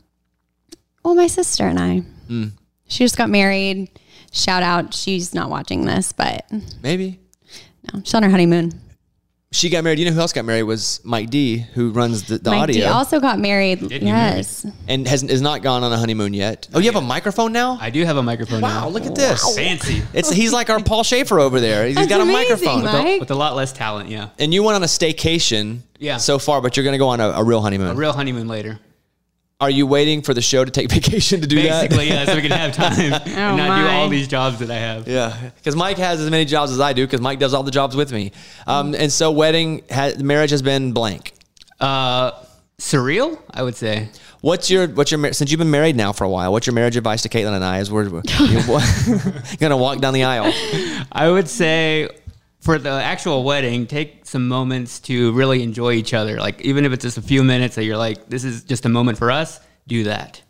well, 1.04 1.16
my 1.16 1.28
sister 1.28 1.66
and 1.66 1.80
I. 1.80 2.04
Mm. 2.30 2.52
She 2.88 3.04
just 3.04 3.18
got 3.18 3.30
married. 3.30 3.90
Shout 4.32 4.64
out. 4.64 4.94
She's 4.94 5.34
not 5.34 5.50
watching 5.50 5.86
this, 5.86 6.14
but 6.14 6.46
Maybe. 6.82 7.20
no, 7.92 8.02
she's 8.04 8.14
on 8.14 8.24
her 8.24 8.30
honeymoon. 8.30 8.80
She 9.54 9.70
got 9.70 9.84
married. 9.84 10.00
You 10.00 10.06
know 10.06 10.12
who 10.14 10.20
else 10.22 10.32
got 10.32 10.46
married 10.46 10.64
was 10.64 11.02
Mike 11.04 11.30
D, 11.30 11.58
who 11.58 11.92
runs 11.92 12.24
the, 12.24 12.38
the 12.38 12.52
Mike 12.52 12.62
audio 12.62 12.86
D 12.86 12.86
also 12.86 13.20
got 13.20 13.38
married. 13.38 13.80
he 13.80 13.88
married? 14.00 14.06
yes. 14.06 14.66
and 14.88 15.06
has 15.06 15.24
is 15.24 15.42
not 15.42 15.62
gone 15.62 15.84
on 15.84 15.92
a 15.92 15.98
honeymoon 15.98 16.34
yet. 16.34 16.70
Oh, 16.74 16.80
you 16.80 16.86
have 16.86 16.96
a 16.96 17.06
microphone 17.06 17.52
now? 17.52 17.78
I 17.82 17.90
do 17.90 18.06
have 18.06 18.16
a 18.16 18.24
microphone 18.24 18.62
wow, 18.62 18.84
now. 18.84 18.88
look 18.88 19.06
at 19.06 19.14
this. 19.14 19.56
Fancy. 19.56 20.04
It's 20.14 20.32
he's 20.32 20.54
like 20.54 20.70
our 20.70 20.82
Paul 20.82 21.04
Shaffer 21.04 21.38
over 21.40 21.60
there. 21.60 21.86
He's 21.86 21.96
That's 21.96 22.08
got 22.08 22.22
a 22.22 22.24
amazing, 22.24 22.50
microphone. 22.66 22.84
Mike. 22.86 22.94
With 23.04 23.14
a, 23.16 23.20
with 23.20 23.32
a 23.32 23.36
lot 23.36 23.56
less 23.58 23.74
talent, 23.74 24.08
yeah. 24.08 24.30
And 24.40 24.54
you 24.54 24.64
went 24.64 24.78
on 24.78 24.84
a 24.84 24.88
staycation 24.88 25.80
Yeah. 26.00 26.16
so 26.16 26.40
far, 26.40 26.62
but 26.62 26.78
you're 26.78 26.86
going 26.86 26.94
to 26.94 26.98
go 27.00 27.10
on 27.10 27.20
a, 27.20 27.30
a 27.32 27.44
real 27.44 27.62
honeymoon. 27.62 27.90
A 27.90 27.96
real 27.96 28.14
honeymoon 28.14 28.48
later. 28.48 28.80
Are 29.62 29.70
you 29.70 29.86
waiting 29.86 30.24
for 30.24 30.34
the 30.34 30.42
show 30.42 30.66
to 30.66 30.72
take 30.72 30.92
vacation 30.92 31.40
to 31.40 31.48
do 31.48 31.62
that? 31.62 31.84
Basically, 31.90 32.08
yeah, 32.08 32.26
so 32.26 32.36
we 32.36 32.42
can 32.42 32.52
have 32.52 32.74
time 32.74 33.00
and 33.00 33.58
not 33.58 33.80
do 33.80 33.88
all 33.88 34.10
these 34.10 34.28
jobs 34.28 34.58
that 34.60 34.72
I 34.72 34.76
have. 34.78 35.08
Yeah, 35.08 35.52
because 35.56 35.76
Mike 35.76 35.98
has 35.98 36.20
as 36.20 36.30
many 36.32 36.46
jobs 36.46 36.72
as 36.72 36.80
I 36.80 36.94
do. 36.94 37.06
Because 37.06 37.22
Mike 37.22 37.38
does 37.38 37.54
all 37.54 37.62
the 37.62 37.72
jobs 37.72 37.96
with 37.96 38.12
me, 38.12 38.32
um, 38.66 38.96
and 38.96 39.12
so 39.12 39.32
wedding, 39.32 39.84
ha- 39.90 40.14
marriage 40.20 40.50
has 40.50 40.64
been 40.64 40.94
blank. 40.94 41.34
Uh, 41.80 42.32
surreal, 42.80 43.40
I 43.52 43.62
would 43.62 43.76
say. 43.76 44.10
What's 44.42 44.72
your 44.72 44.88
what's 44.88 45.12
your 45.12 45.32
since 45.34 45.52
you've 45.52 45.60
been 45.60 45.70
married 45.70 45.96
now 45.96 46.12
for 46.12 46.24
a 46.24 46.30
while? 46.30 46.52
What's 46.52 46.66
your 46.66 46.74
marriage 46.74 46.98
advice 46.98 47.22
to 47.22 47.30
Caitlin 47.30 47.54
and 47.54 47.64
I 47.64 47.78
as 47.78 47.92
we're, 47.92 48.10
we're 48.10 48.22
gonna 49.60 49.78
walk 49.78 50.00
down 50.00 50.16
the 50.16 50.24
aisle? 50.24 50.52
I 51.12 51.30
would 51.30 51.48
say 51.48 52.10
for 52.72 52.80
the 52.80 52.90
actual 52.90 53.44
wedding, 53.44 53.86
take 53.86 54.26
some 54.26 54.48
moments 54.48 55.02
to 55.02 55.34
really 55.34 55.62
enjoy 55.62 55.92
each 55.92 56.14
other. 56.14 56.38
Like 56.38 56.62
even 56.62 56.86
if 56.86 56.94
it's 56.94 57.02
just 57.02 57.18
a 57.18 57.22
few 57.22 57.44
minutes 57.44 57.76
that 57.76 57.84
you're 57.84 57.98
like, 57.98 58.30
this 58.30 58.46
is 58.46 58.64
just 58.64 58.86
a 58.86 58.90
moment 58.90 59.18
for 59.18 59.30
us, 59.30 59.60
do 59.88 60.06
that. 60.06 60.42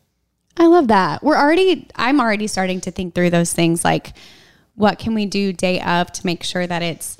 I 0.57 0.67
love 0.67 0.89
that. 0.89 1.23
We're 1.23 1.37
already 1.37 1.87
I'm 1.95 2.19
already 2.19 2.45
starting 2.45 2.79
to 2.81 2.91
think 2.91 3.15
through 3.15 3.31
those 3.31 3.53
things 3.53 3.83
like 3.83 4.13
what 4.75 4.99
can 4.99 5.15
we 5.15 5.25
do 5.25 5.51
day 5.51 5.81
of 5.81 6.11
to 6.11 6.25
make 6.25 6.43
sure 6.43 6.67
that 6.67 6.83
it's 6.83 7.17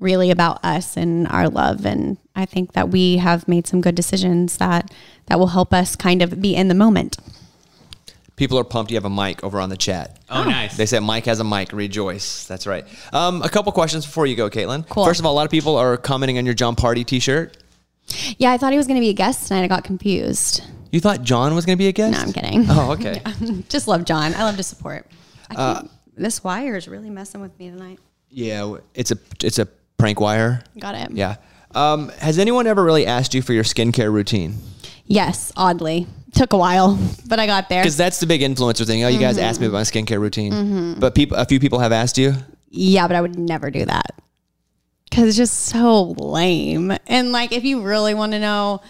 really 0.00 0.32
about 0.32 0.64
us 0.64 0.96
and 0.96 1.28
our 1.28 1.48
love 1.48 1.86
and 1.86 2.16
I 2.34 2.44
think 2.44 2.72
that 2.72 2.88
we 2.88 3.18
have 3.18 3.46
made 3.46 3.68
some 3.68 3.80
good 3.80 3.94
decisions 3.94 4.56
that 4.56 4.90
that 5.26 5.38
will 5.38 5.48
help 5.48 5.72
us 5.72 5.94
kind 5.94 6.22
of 6.22 6.40
be 6.40 6.56
in 6.56 6.66
the 6.66 6.74
moment. 6.74 7.18
People 8.40 8.58
are 8.58 8.64
pumped. 8.64 8.90
You 8.90 8.96
have 8.96 9.04
a 9.04 9.10
mic 9.10 9.44
over 9.44 9.60
on 9.60 9.68
the 9.68 9.76
chat. 9.76 10.18
Oh, 10.30 10.44
nice. 10.44 10.74
They 10.74 10.86
said 10.86 11.00
Mike 11.00 11.26
has 11.26 11.40
a 11.40 11.44
mic. 11.44 11.74
Rejoice. 11.74 12.46
That's 12.46 12.66
right. 12.66 12.86
Um, 13.12 13.42
a 13.42 13.50
couple 13.50 13.70
questions 13.70 14.06
before 14.06 14.24
you 14.24 14.34
go, 14.34 14.48
Caitlin. 14.48 14.88
Cool. 14.88 15.04
First 15.04 15.20
of 15.20 15.26
all, 15.26 15.34
a 15.34 15.36
lot 15.36 15.44
of 15.44 15.50
people 15.50 15.76
are 15.76 15.98
commenting 15.98 16.38
on 16.38 16.46
your 16.46 16.54
Jon 16.54 16.74
Pardi 16.74 17.04
T-shirt. 17.04 17.58
Yeah, 18.38 18.50
I 18.50 18.56
thought 18.56 18.72
he 18.72 18.78
was 18.78 18.86
going 18.86 18.96
to 18.96 19.02
be 19.02 19.10
a 19.10 19.12
guest 19.12 19.48
tonight. 19.48 19.64
I 19.64 19.68
got 19.68 19.84
confused. 19.84 20.62
You 20.90 21.00
thought 21.00 21.22
Jon 21.22 21.54
was 21.54 21.66
going 21.66 21.76
to 21.76 21.78
be 21.78 21.88
a 21.88 21.92
guest? 21.92 22.16
No, 22.16 22.18
I'm 22.18 22.32
kidding. 22.32 22.64
Oh, 22.70 22.92
okay. 22.92 23.20
Just 23.68 23.86
love 23.86 24.06
Jon. 24.06 24.32
I 24.32 24.44
love 24.44 24.56
to 24.56 24.62
support. 24.62 25.06
I 25.50 25.54
Uh, 25.56 25.82
this 26.16 26.42
wire 26.42 26.76
is 26.76 26.88
really 26.88 27.10
messing 27.10 27.42
with 27.42 27.58
me 27.58 27.68
tonight. 27.68 27.98
Yeah, 28.30 28.76
it's 28.94 29.10
a 29.10 29.18
it's 29.44 29.58
a 29.58 29.66
prank 29.98 30.18
wire. 30.18 30.64
Got 30.78 30.94
it. 30.94 31.10
Yeah. 31.10 31.36
Um, 31.74 32.08
has 32.20 32.38
anyone 32.38 32.66
ever 32.66 32.82
really 32.82 33.04
asked 33.04 33.34
you 33.34 33.42
for 33.42 33.52
your 33.52 33.64
skincare 33.64 34.10
routine? 34.10 34.54
Yes, 35.04 35.52
oddly. 35.56 36.06
Took 36.40 36.54
a 36.54 36.56
while, 36.56 36.98
but 37.26 37.38
I 37.38 37.44
got 37.44 37.68
there. 37.68 37.82
Because 37.82 37.98
that's 37.98 38.18
the 38.18 38.26
big 38.26 38.40
influencer 38.40 38.86
thing. 38.86 39.04
Oh, 39.04 39.08
you 39.08 39.18
guys 39.18 39.36
asked 39.36 39.60
me 39.60 39.66
about 39.66 39.76
my 39.76 39.82
skincare 39.82 40.18
routine, 40.18 40.98
but 40.98 41.14
people, 41.14 41.36
a 41.36 41.44
few 41.44 41.60
people 41.60 41.80
have 41.80 41.92
asked 41.92 42.16
you. 42.16 42.32
Yeah, 42.70 43.06
but 43.06 43.14
I 43.14 43.20
would 43.20 43.38
never 43.38 43.70
do 43.70 43.84
that 43.84 44.18
because 45.04 45.28
it's 45.28 45.36
just 45.36 45.66
so 45.66 46.12
lame. 46.12 46.96
And 47.06 47.30
like, 47.30 47.52
if 47.52 47.62
you 47.64 47.82
really 47.82 48.14
want 48.14 48.32
to 48.32 48.38
know, 48.38 48.80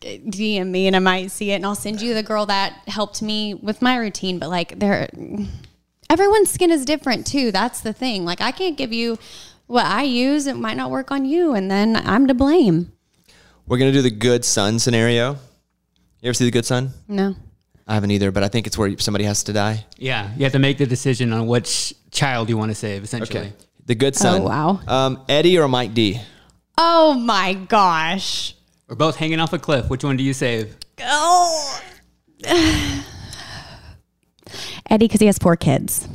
DM 0.00 0.68
me 0.68 0.86
and 0.86 0.96
I 0.96 1.00
might 1.00 1.30
see 1.30 1.50
it, 1.50 1.56
and 1.56 1.66
I'll 1.66 1.74
send 1.74 2.00
you 2.00 2.14
the 2.14 2.22
girl 2.22 2.46
that 2.46 2.72
helped 2.86 3.20
me 3.20 3.52
with 3.52 3.82
my 3.82 3.96
routine. 3.96 4.38
But 4.38 4.48
like, 4.48 4.78
there, 4.78 5.10
everyone's 6.08 6.50
skin 6.50 6.70
is 6.70 6.86
different 6.86 7.26
too. 7.26 7.52
That's 7.52 7.82
the 7.82 7.92
thing. 7.92 8.24
Like, 8.24 8.40
I 8.40 8.52
can't 8.52 8.78
give 8.78 8.90
you 8.90 9.18
what 9.66 9.84
I 9.84 10.04
use. 10.04 10.46
It 10.46 10.56
might 10.56 10.78
not 10.78 10.90
work 10.90 11.10
on 11.10 11.26
you, 11.26 11.52
and 11.52 11.70
then 11.70 11.94
I'm 11.94 12.26
to 12.26 12.32
blame. 12.32 12.90
We're 13.66 13.76
gonna 13.76 13.92
do 13.92 14.00
the 14.00 14.10
good 14.10 14.46
son 14.46 14.78
scenario. 14.78 15.36
You 16.20 16.28
ever 16.28 16.34
see 16.34 16.44
the 16.44 16.50
good 16.50 16.66
son? 16.66 16.90
No. 17.08 17.34
I 17.86 17.94
haven't 17.94 18.10
either, 18.10 18.30
but 18.30 18.42
I 18.42 18.48
think 18.48 18.66
it's 18.66 18.76
where 18.76 18.96
somebody 18.98 19.24
has 19.24 19.42
to 19.44 19.52
die. 19.52 19.86
Yeah, 19.96 20.30
you 20.36 20.44
have 20.44 20.52
to 20.52 20.58
make 20.58 20.78
the 20.78 20.86
decision 20.86 21.32
on 21.32 21.46
which 21.46 21.94
child 22.10 22.48
you 22.48 22.58
want 22.58 22.70
to 22.70 22.74
save, 22.74 23.02
essentially. 23.02 23.40
Okay. 23.40 23.52
The 23.86 23.94
good 23.94 24.14
son. 24.14 24.42
Oh, 24.42 24.44
wow. 24.44 24.80
Um, 24.86 25.24
Eddie 25.28 25.58
or 25.58 25.66
Mike 25.66 25.94
D? 25.94 26.20
Oh 26.76 27.14
my 27.14 27.54
gosh. 27.54 28.54
We're 28.86 28.96
both 28.96 29.16
hanging 29.16 29.40
off 29.40 29.52
a 29.52 29.58
cliff. 29.58 29.88
Which 29.88 30.04
one 30.04 30.16
do 30.16 30.22
you 30.22 30.34
save? 30.34 30.76
Oh. 31.00 31.80
Eddie, 32.44 33.02
because 35.06 35.20
he 35.20 35.26
has 35.26 35.38
four 35.38 35.56
kids. 35.56 36.06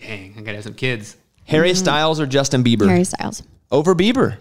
Dang, 0.00 0.34
I 0.38 0.42
gotta 0.42 0.56
have 0.56 0.64
some 0.64 0.74
kids. 0.74 1.16
Harry 1.44 1.74
Styles 1.74 2.20
or 2.20 2.26
Justin 2.26 2.62
Bieber? 2.62 2.86
Harry 2.86 3.04
Styles. 3.04 3.42
Over 3.70 3.94
Bieber. 3.94 4.36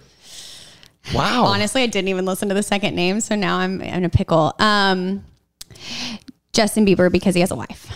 Wow. 1.13 1.45
Honestly, 1.45 1.83
I 1.83 1.87
didn't 1.87 2.09
even 2.09 2.25
listen 2.25 2.49
to 2.49 2.55
the 2.55 2.63
second 2.63 2.95
name, 2.95 3.19
so 3.21 3.35
now 3.35 3.57
I'm 3.57 3.81
in 3.81 4.05
a 4.05 4.09
pickle. 4.09 4.53
Um, 4.59 5.23
Justin 6.53 6.85
Bieber 6.85 7.11
because 7.11 7.35
he 7.35 7.41
has 7.41 7.51
a 7.51 7.55
wife. 7.55 7.91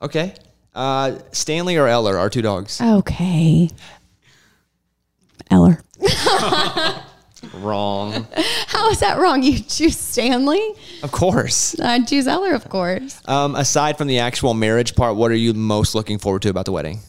Okay. 0.00 0.34
Uh, 0.74 1.18
Stanley 1.32 1.76
or 1.76 1.86
Eller, 1.86 2.16
our 2.18 2.30
two 2.30 2.42
dogs. 2.42 2.80
Okay. 2.80 3.70
Eller. 5.50 5.82
Wrong. 7.54 8.26
How 8.68 8.88
is 8.90 9.00
that 9.00 9.18
wrong? 9.18 9.42
You 9.42 9.58
choose 9.58 9.98
Stanley? 9.98 10.74
of 11.02 11.10
course. 11.10 11.78
I 11.80 12.00
choose 12.04 12.28
Eller, 12.28 12.54
of 12.54 12.68
course. 12.68 13.20
Um, 13.26 13.56
aside 13.56 13.98
from 13.98 14.06
the 14.06 14.20
actual 14.20 14.54
marriage 14.54 14.94
part, 14.94 15.16
what 15.16 15.30
are 15.32 15.36
you 15.36 15.52
most 15.52 15.94
looking 15.96 16.18
forward 16.18 16.42
to 16.42 16.50
about 16.50 16.66
the 16.66 16.72
wedding? 16.72 17.00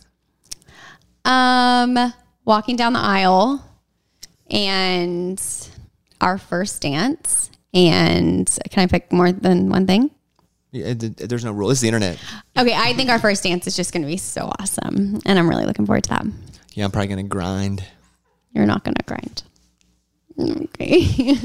Um, 1.24 2.14
walking 2.46 2.76
down 2.76 2.94
the 2.94 3.00
aisle 3.00 3.64
and 4.54 5.42
our 6.22 6.38
first 6.38 6.82
dance. 6.82 7.50
And 7.74 8.48
can 8.70 8.84
I 8.84 8.88
pick 8.88 9.12
more 9.12 9.32
than 9.32 9.70
one 9.70 9.88
thing? 9.88 10.12
Yeah, 10.72 10.94
th- 10.94 11.16
th- 11.18 11.30
There's 11.30 11.44
no 11.44 11.52
rule. 11.52 11.72
It's 11.72 11.82
the 11.82 11.88
internet. 11.88 12.18
Okay, 12.58 12.74
I 12.76 12.94
think 12.94 13.10
our 13.10 13.20
first 13.20 13.44
dance 13.44 13.68
is 13.68 13.76
just 13.76 13.92
going 13.92 14.04
to 14.04 14.08
be 14.08 14.18
so 14.18 14.52
awesome. 14.60 15.20
And 15.26 15.38
I'm 15.40 15.50
really 15.50 15.66
looking 15.66 15.86
forward 15.86 16.04
to 16.06 16.10
that. 16.12 16.26
Yeah, 16.74 16.86
I'm 16.86 16.92
probably 16.92 17.08
gonna 17.08 17.24
grind. 17.24 17.84
You're 18.54 18.66
not 18.66 18.84
going 18.84 18.96
to 18.96 19.04
grind. 19.06 19.44
Okay. 20.40 21.36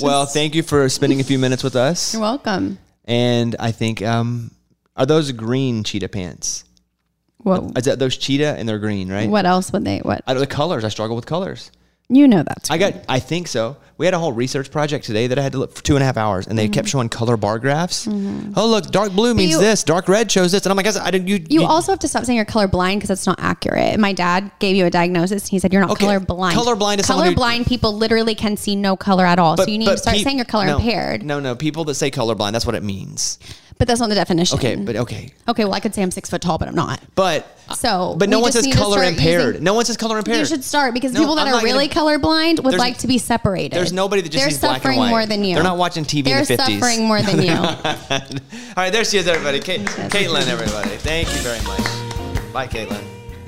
well, 0.00 0.26
thank 0.26 0.54
you 0.54 0.62
for 0.62 0.88
spending 0.88 1.20
a 1.20 1.24
few 1.24 1.38
minutes 1.38 1.62
with 1.62 1.76
us. 1.76 2.12
You're 2.12 2.22
welcome. 2.22 2.78
And 3.04 3.56
I 3.58 3.72
think, 3.72 4.02
um, 4.02 4.52
are 4.96 5.06
those 5.06 5.32
green 5.32 5.84
cheetah 5.84 6.08
pants? 6.08 6.64
What, 7.38 7.76
Is 7.76 7.84
that 7.84 7.98
those 7.98 8.16
cheetah 8.16 8.56
and 8.58 8.68
they're 8.68 8.78
green, 8.78 9.10
right? 9.10 9.28
what 9.28 9.46
else 9.46 9.72
would 9.72 9.84
they, 9.84 9.98
what? 9.98 10.22
I 10.26 10.34
the 10.34 10.46
colors. 10.46 10.84
I 10.84 10.88
struggle 10.88 11.16
with 11.16 11.26
colors. 11.26 11.72
You 12.14 12.28
know 12.28 12.42
that's 12.42 12.70
I 12.70 12.78
got. 12.78 12.94
I 13.08 13.20
think 13.20 13.48
so. 13.48 13.76
We 13.96 14.06
had 14.06 14.14
a 14.14 14.18
whole 14.18 14.32
research 14.32 14.70
project 14.70 15.04
today 15.04 15.28
that 15.28 15.38
I 15.38 15.42
had 15.42 15.52
to 15.52 15.58
look 15.58 15.72
for 15.74 15.82
two 15.82 15.94
and 15.94 16.02
a 16.02 16.06
half 16.06 16.16
hours, 16.16 16.46
and 16.46 16.58
they 16.58 16.68
kept 16.68 16.88
mm-hmm. 16.88 16.90
showing 16.90 17.08
color 17.08 17.36
bar 17.36 17.58
graphs. 17.58 18.06
Mm-hmm. 18.06 18.54
Oh, 18.56 18.66
look, 18.66 18.90
dark 18.90 19.12
blue 19.12 19.32
means 19.34 19.52
you- 19.52 19.60
this, 19.60 19.84
dark 19.84 20.08
red 20.08 20.30
shows 20.30 20.52
this, 20.52 20.66
and 20.66 20.70
I'm 20.70 20.76
like, 20.76 20.86
I 20.96 21.10
didn't. 21.10 21.28
You, 21.28 21.44
You 21.48 21.64
also 21.64 21.92
have 21.92 22.00
to 22.00 22.08
stop 22.08 22.24
saying 22.24 22.36
you're 22.36 22.44
colorblind 22.44 22.96
because 22.96 23.10
it's 23.10 23.26
not 23.26 23.38
accurate. 23.38 23.98
My 24.00 24.12
dad 24.12 24.50
gave 24.58 24.76
you 24.76 24.86
a 24.86 24.90
diagnosis. 24.90 25.44
And 25.44 25.50
he 25.50 25.58
said 25.58 25.72
you're 25.72 25.82
not 25.82 25.92
Okay, 25.92 26.06
colorblind. 26.06 26.52
colorblind 26.52 26.98
is 26.98 27.06
someone 27.06 27.28
who- 27.28 27.34
colorblind 27.34 27.66
people 27.66 27.96
literally 27.96 28.34
can 28.34 28.56
see 28.56 28.76
no 28.76 28.96
color 28.96 29.24
at 29.24 29.38
all. 29.38 29.56
so 29.56 29.66
you 29.66 29.78
need 29.78 29.86
to 29.86 29.96
start 29.96 30.16
pe- 30.16 30.22
saying 30.22 30.36
you're 30.36 30.44
color 30.44 30.66
no, 30.66 30.76
impaired. 30.76 31.22
No, 31.22 31.38
no, 31.40 31.54
people 31.54 31.84
that 31.84 31.94
say 31.94 32.10
colorblind, 32.10 32.52
that's 32.52 32.66
what 32.66 32.74
it 32.74 32.82
means. 32.82 33.38
But 33.82 33.88
that's 33.88 33.98
not 33.98 34.10
the 34.10 34.14
definition. 34.14 34.58
Okay, 34.58 34.76
but 34.76 34.94
okay, 34.94 35.32
okay. 35.48 35.64
Well, 35.64 35.74
I 35.74 35.80
could 35.80 35.92
say 35.92 36.02
I'm 36.04 36.12
six 36.12 36.30
foot 36.30 36.40
tall, 36.40 36.56
but 36.56 36.68
I'm 36.68 36.74
not. 36.76 37.00
but 37.16 37.44
So, 37.74 38.14
but 38.16 38.28
no 38.28 38.38
we 38.38 38.42
one 38.42 38.52
just 38.52 38.58
says 38.58 38.66
need 38.66 38.74
to 38.74 38.78
color 38.78 38.98
start 38.98 39.08
impaired. 39.14 39.46
using- 39.54 39.64
no 39.64 39.74
one 39.74 39.84
says 39.84 39.96
color 39.96 40.18
impaired. 40.18 40.38
You 40.38 40.44
should 40.46 40.62
start 40.62 40.94
because 40.94 41.12
No, 41.12 41.18
people 41.18 41.34
that 41.34 41.48
I'm 41.48 41.54
are 41.54 41.64
really 41.64 41.88
gonna- 41.88 42.18
colorblind 42.20 42.62
would 42.62 42.74
There's- 42.74 42.78
like 42.78 42.98
to 42.98 43.08
be 43.08 43.18
separated. 43.18 43.72
There's 43.76 43.92
nobody 43.92 44.22
that 44.22 44.28
just 44.28 44.40
They're 44.44 44.50
sees 44.52 44.60
black 44.60 44.74
and 44.74 44.82
suffering 44.82 44.98
white. 45.00 45.08
more 45.10 45.26
than 45.26 45.42
you. 45.42 45.54
They're 45.56 45.64
not 45.64 45.78
watching 45.78 46.04
TV 46.04 46.30
They're 46.30 46.38
in 46.38 46.44
the 46.44 46.56
50s. 46.56 46.78
suffering 46.80 47.06
more 47.08 47.22
than 47.22 47.42
you. 47.42 47.52
All 47.56 47.66
right, 48.76 48.92
there 48.92 49.04
she 49.04 49.18
is, 49.18 49.26
everybody. 49.26 49.58
Kate, 49.58 49.80
Caitlin, 49.84 50.46
everybody. 50.46 50.90
Thank 50.98 51.26
you 51.34 51.40
very 51.40 51.60
much. 51.64 52.52
Bye, 52.52 52.68
Caitlin. 52.68 53.02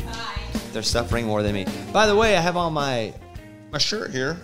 Bye. 0.04 0.14
They're 0.72 0.82
suffering 0.82 1.26
more 1.28 1.44
than 1.44 1.54
me. 1.54 1.64
By 1.92 2.08
the 2.08 2.16
way, 2.16 2.36
I 2.36 2.40
have 2.40 2.56
on 2.56 2.72
my 2.72 3.12
my 3.70 3.78
shirt 3.78 4.10
here 4.10 4.36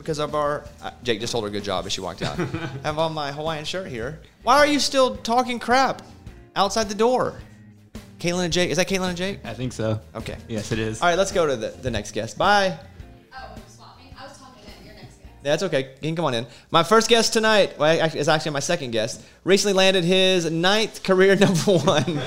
because 0.00 0.18
of 0.18 0.34
our. 0.34 0.64
Uh, 0.82 0.90
Jake 1.02 1.20
just 1.20 1.30
told 1.30 1.44
her 1.44 1.48
a 1.48 1.52
good 1.52 1.62
job 1.62 1.84
as 1.86 1.92
she 1.92 2.00
walked 2.00 2.22
out. 2.22 2.40
I 2.40 2.44
have 2.84 2.98
on 2.98 3.12
my 3.12 3.30
Hawaiian 3.30 3.64
shirt 3.66 3.86
here. 3.86 4.18
Why 4.42 4.56
are 4.56 4.66
you 4.66 4.80
still 4.80 5.16
talking 5.16 5.58
crap 5.58 6.02
outside 6.56 6.88
the 6.88 6.94
door? 6.94 7.34
Caitlin 8.18 8.44
and 8.44 8.52
Jake. 8.52 8.70
Is 8.70 8.78
that 8.78 8.88
Caitlin 8.88 9.08
and 9.08 9.16
Jake? 9.16 9.40
I 9.44 9.54
think 9.54 9.72
so. 9.72 10.00
Okay. 10.14 10.36
Yes, 10.48 10.72
it 10.72 10.78
is. 10.78 11.00
All 11.02 11.08
right, 11.08 11.18
let's 11.18 11.32
go 11.32 11.46
to 11.46 11.56
the, 11.56 11.68
the 11.68 11.90
next 11.90 12.12
guest. 12.12 12.36
Bye. 12.38 12.78
Oh, 13.32 13.36
I 13.36 14.24
was 14.24 14.38
talking 14.38 14.62
to 14.62 14.84
your 14.84 14.94
next 14.94 15.18
guest. 15.18 15.42
That's 15.42 15.62
okay. 15.64 15.90
You 16.00 16.08
can 16.08 16.16
come 16.16 16.24
on 16.24 16.34
in. 16.34 16.46
My 16.70 16.82
first 16.82 17.08
guest 17.08 17.32
tonight 17.32 17.78
well, 17.78 18.00
act- 18.00 18.14
is 18.14 18.28
actually 18.28 18.52
my 18.52 18.60
second 18.60 18.90
guest. 18.90 19.22
Recently 19.44 19.74
landed 19.74 20.04
his 20.04 20.50
ninth 20.50 21.02
career 21.02 21.36
number 21.46 21.78
one. 21.78 22.20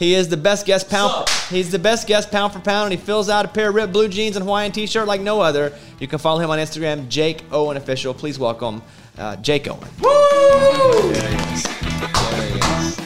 He 0.00 0.14
is 0.14 0.28
the 0.28 0.36
best 0.36 0.66
guest 0.66 0.88
pound. 0.90 1.28
He's 1.50 1.70
the 1.70 1.78
best 1.78 2.08
guest 2.08 2.30
pound 2.32 2.52
for 2.52 2.58
pound, 2.58 2.90
and 2.90 2.98
he 2.98 3.04
fills 3.06 3.28
out 3.28 3.44
a 3.44 3.48
pair 3.48 3.68
of 3.68 3.74
ripped 3.76 3.92
blue 3.92 4.08
jeans 4.08 4.34
and 4.34 4.42
Hawaiian 4.44 4.72
t-shirt 4.72 5.06
like 5.06 5.20
no 5.20 5.40
other. 5.40 5.72
You 6.00 6.08
can 6.08 6.18
follow 6.18 6.40
him 6.40 6.50
on 6.50 6.58
Instagram, 6.58 7.08
Jake 7.08 7.44
Owen 7.52 7.76
Official. 7.76 8.12
Please 8.14 8.38
welcome 8.38 8.82
uh, 9.18 9.36
Jake 9.36 9.68
Owen. 9.68 9.86
Woo! 10.00 11.12
There 11.12 11.28
he 11.28 11.52
is. 11.54 11.62
There 11.62 12.46
he 12.46 12.58
is. 12.58 12.96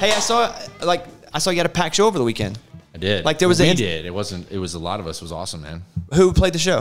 Hey, 0.00 0.10
I 0.12 0.20
saw 0.20 0.52
like 0.82 1.04
I 1.34 1.38
saw 1.38 1.50
you 1.50 1.58
had 1.58 1.66
a 1.66 1.68
packed 1.68 1.96
show 1.96 2.06
over 2.06 2.18
the 2.18 2.24
weekend. 2.24 2.58
I 2.94 2.98
did. 2.98 3.24
Like, 3.24 3.38
there 3.38 3.48
was 3.48 3.60
we 3.60 3.68
a- 3.68 3.74
did. 3.74 4.06
It 4.06 4.14
wasn't. 4.14 4.50
It 4.50 4.58
was 4.58 4.72
a 4.74 4.78
lot 4.78 4.98
of 4.98 5.06
us. 5.06 5.18
It 5.20 5.22
was 5.24 5.32
awesome, 5.32 5.60
man. 5.62 5.82
Who 6.14 6.32
played 6.32 6.54
the 6.54 6.58
show? 6.58 6.80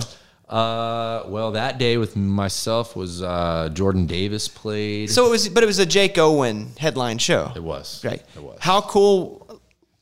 Uh, 0.50 1.24
well, 1.28 1.52
that 1.52 1.78
day 1.78 1.98
with 1.98 2.16
myself 2.16 2.96
was 2.96 3.22
uh, 3.22 3.70
Jordan 3.74 4.06
Davis 4.06 4.48
played. 4.48 5.10
So 5.12 5.28
it 5.28 5.30
was, 5.30 5.50
but 5.50 5.62
it 5.62 5.66
was 5.66 5.80
a 5.80 5.86
Jake 5.86 6.18
Owen 6.18 6.72
headline 6.78 7.18
show. 7.18 7.52
it 7.54 7.62
was. 7.62 8.02
Right. 8.06 8.24
It 8.36 8.42
was. 8.42 8.58
How 8.62 8.80
cool, 8.80 9.46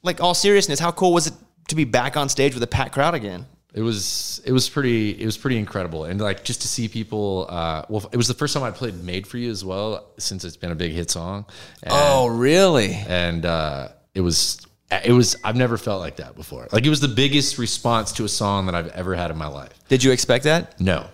like 0.05 0.21
all 0.21 0.33
seriousness, 0.33 0.79
how 0.79 0.91
cool 0.91 1.13
was 1.13 1.27
it 1.27 1.33
to 1.69 1.75
be 1.75 1.83
back 1.83 2.15
on 2.15 2.29
stage 2.29 2.53
with 2.53 2.63
a 2.63 2.67
packed 2.67 2.93
crowd 2.93 3.15
again? 3.15 3.45
It 3.73 3.81
was. 3.81 4.41
It 4.45 4.53
was 4.53 4.69
pretty. 4.69 5.11
It 5.21 5.25
was 5.25 5.37
pretty 5.37 5.57
incredible, 5.57 6.05
and 6.05 6.21
like 6.21 6.45
just 6.45 6.61
to 6.61 6.67
see 6.69 6.87
people. 6.87 7.45
Uh, 7.49 7.83
well, 7.89 8.07
it 8.13 8.15
was 8.15 8.29
the 8.29 8.33
first 8.33 8.53
time 8.53 8.63
I 8.63 8.71
played 8.71 9.03
"Made 9.03 9.27
for 9.27 9.37
You" 9.37 9.51
as 9.51 9.65
well, 9.65 10.05
since 10.17 10.45
it's 10.45 10.55
been 10.55 10.71
a 10.71 10.75
big 10.75 10.93
hit 10.93 11.11
song. 11.11 11.45
And, 11.83 11.91
Oh, 11.93 12.27
really? 12.27 12.93
and 12.93 13.45
uh, 13.45 13.89
it 14.13 14.21
was. 14.21 14.65
It 15.03 15.11
was. 15.11 15.35
I've 15.43 15.57
never 15.57 15.77
felt 15.77 15.99
like 15.99 16.17
that 16.17 16.35
before. 16.37 16.69
Like 16.71 16.85
it 16.85 16.89
was 16.89 17.01
the 17.01 17.09
biggest 17.09 17.57
response 17.57 18.13
to 18.13 18.23
a 18.23 18.29
song 18.29 18.67
that 18.67 18.75
I've 18.75 18.87
ever 18.89 19.13
had 19.13 19.29
in 19.29 19.35
my 19.37 19.47
life. 19.47 19.73
Did 19.89 20.05
you 20.05 20.11
expect 20.11 20.45
that? 20.45 20.79
No. 20.79 21.07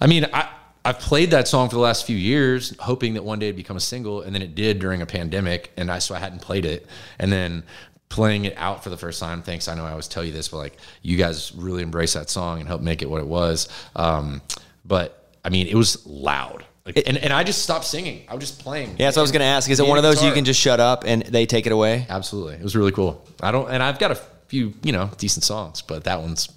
I 0.00 0.06
mean, 0.06 0.24
I 0.32 0.48
I've 0.86 0.98
played 0.98 1.32
that 1.32 1.46
song 1.46 1.68
for 1.68 1.74
the 1.74 1.82
last 1.82 2.06
few 2.06 2.16
years, 2.16 2.74
hoping 2.78 3.14
that 3.14 3.22
one 3.24 3.38
day 3.38 3.46
it'd 3.48 3.56
become 3.56 3.76
a 3.76 3.80
single, 3.80 4.22
and 4.22 4.34
then 4.34 4.40
it 4.40 4.54
did 4.54 4.78
during 4.78 5.02
a 5.02 5.06
pandemic, 5.06 5.72
and 5.76 5.90
I 5.90 5.98
so 5.98 6.14
I 6.14 6.20
hadn't 6.20 6.40
played 6.40 6.64
it, 6.64 6.86
and 7.18 7.30
then 7.30 7.64
playing 8.12 8.44
it 8.44 8.54
out 8.58 8.84
for 8.84 8.90
the 8.90 8.96
first 8.96 9.18
time. 9.18 9.42
Thanks, 9.42 9.68
I 9.68 9.74
know 9.74 9.86
I 9.86 9.90
always 9.90 10.06
tell 10.06 10.22
you 10.22 10.32
this, 10.32 10.48
but 10.48 10.58
like 10.58 10.76
you 11.00 11.16
guys 11.16 11.52
really 11.54 11.82
embrace 11.82 12.12
that 12.12 12.28
song 12.28 12.60
and 12.60 12.68
help 12.68 12.82
make 12.82 13.00
it 13.00 13.08
what 13.08 13.22
it 13.22 13.26
was. 13.26 13.68
Um, 13.96 14.42
but 14.84 15.30
I 15.44 15.48
mean, 15.48 15.66
it 15.66 15.74
was 15.74 16.06
loud, 16.06 16.64
like, 16.84 17.02
and 17.08 17.16
and 17.16 17.32
I 17.32 17.42
just 17.42 17.62
stopped 17.62 17.86
singing. 17.86 18.26
I 18.28 18.34
was 18.34 18.44
just 18.44 18.60
playing. 18.60 18.96
Yeah, 18.98 19.10
so 19.10 19.20
I 19.20 19.22
was 19.22 19.32
going 19.32 19.40
to 19.40 19.46
ask. 19.46 19.70
Is 19.70 19.80
it 19.80 19.86
one 19.86 19.96
of 19.96 20.04
those 20.04 20.22
you 20.22 20.30
can 20.32 20.44
just 20.44 20.60
shut 20.60 20.78
up 20.78 21.04
and 21.06 21.22
they 21.22 21.46
take 21.46 21.66
it 21.66 21.72
away? 21.72 22.06
absolutely? 22.08 22.54
It 22.54 22.62
was 22.62 22.76
really 22.76 22.92
cool. 22.92 23.26
I 23.40 23.50
don't, 23.50 23.70
and 23.70 23.82
I've 23.82 23.98
got 23.98 24.10
a 24.10 24.20
few, 24.48 24.74
you 24.82 24.92
know, 24.92 25.10
decent 25.16 25.44
songs, 25.44 25.80
but 25.80 26.04
that 26.04 26.20
one's 26.20 26.48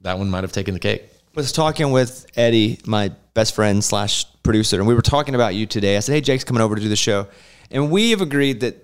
that 0.00 0.18
one 0.18 0.28
might 0.28 0.42
have 0.42 0.52
taken 0.52 0.74
the 0.74 0.80
cake. 0.80 1.04
was 1.36 1.52
talking 1.52 1.92
with 1.92 2.26
Eddie, 2.36 2.80
my 2.86 3.12
best 3.34 3.54
friend 3.54 3.82
slash 3.84 4.26
producer, 4.42 4.78
and 4.78 4.86
we 4.86 4.94
were 4.94 5.02
talking 5.02 5.36
about 5.36 5.54
you 5.54 5.64
today. 5.66 5.96
I 5.96 6.00
said, 6.00 6.14
"Hey, 6.14 6.20
Jake's 6.20 6.44
coming 6.44 6.60
over 6.60 6.74
to 6.74 6.80
do 6.80 6.88
the 6.88 6.96
show," 6.96 7.28
and 7.70 7.90
we 7.90 8.10
have 8.10 8.20
agreed 8.20 8.60
that 8.60 8.83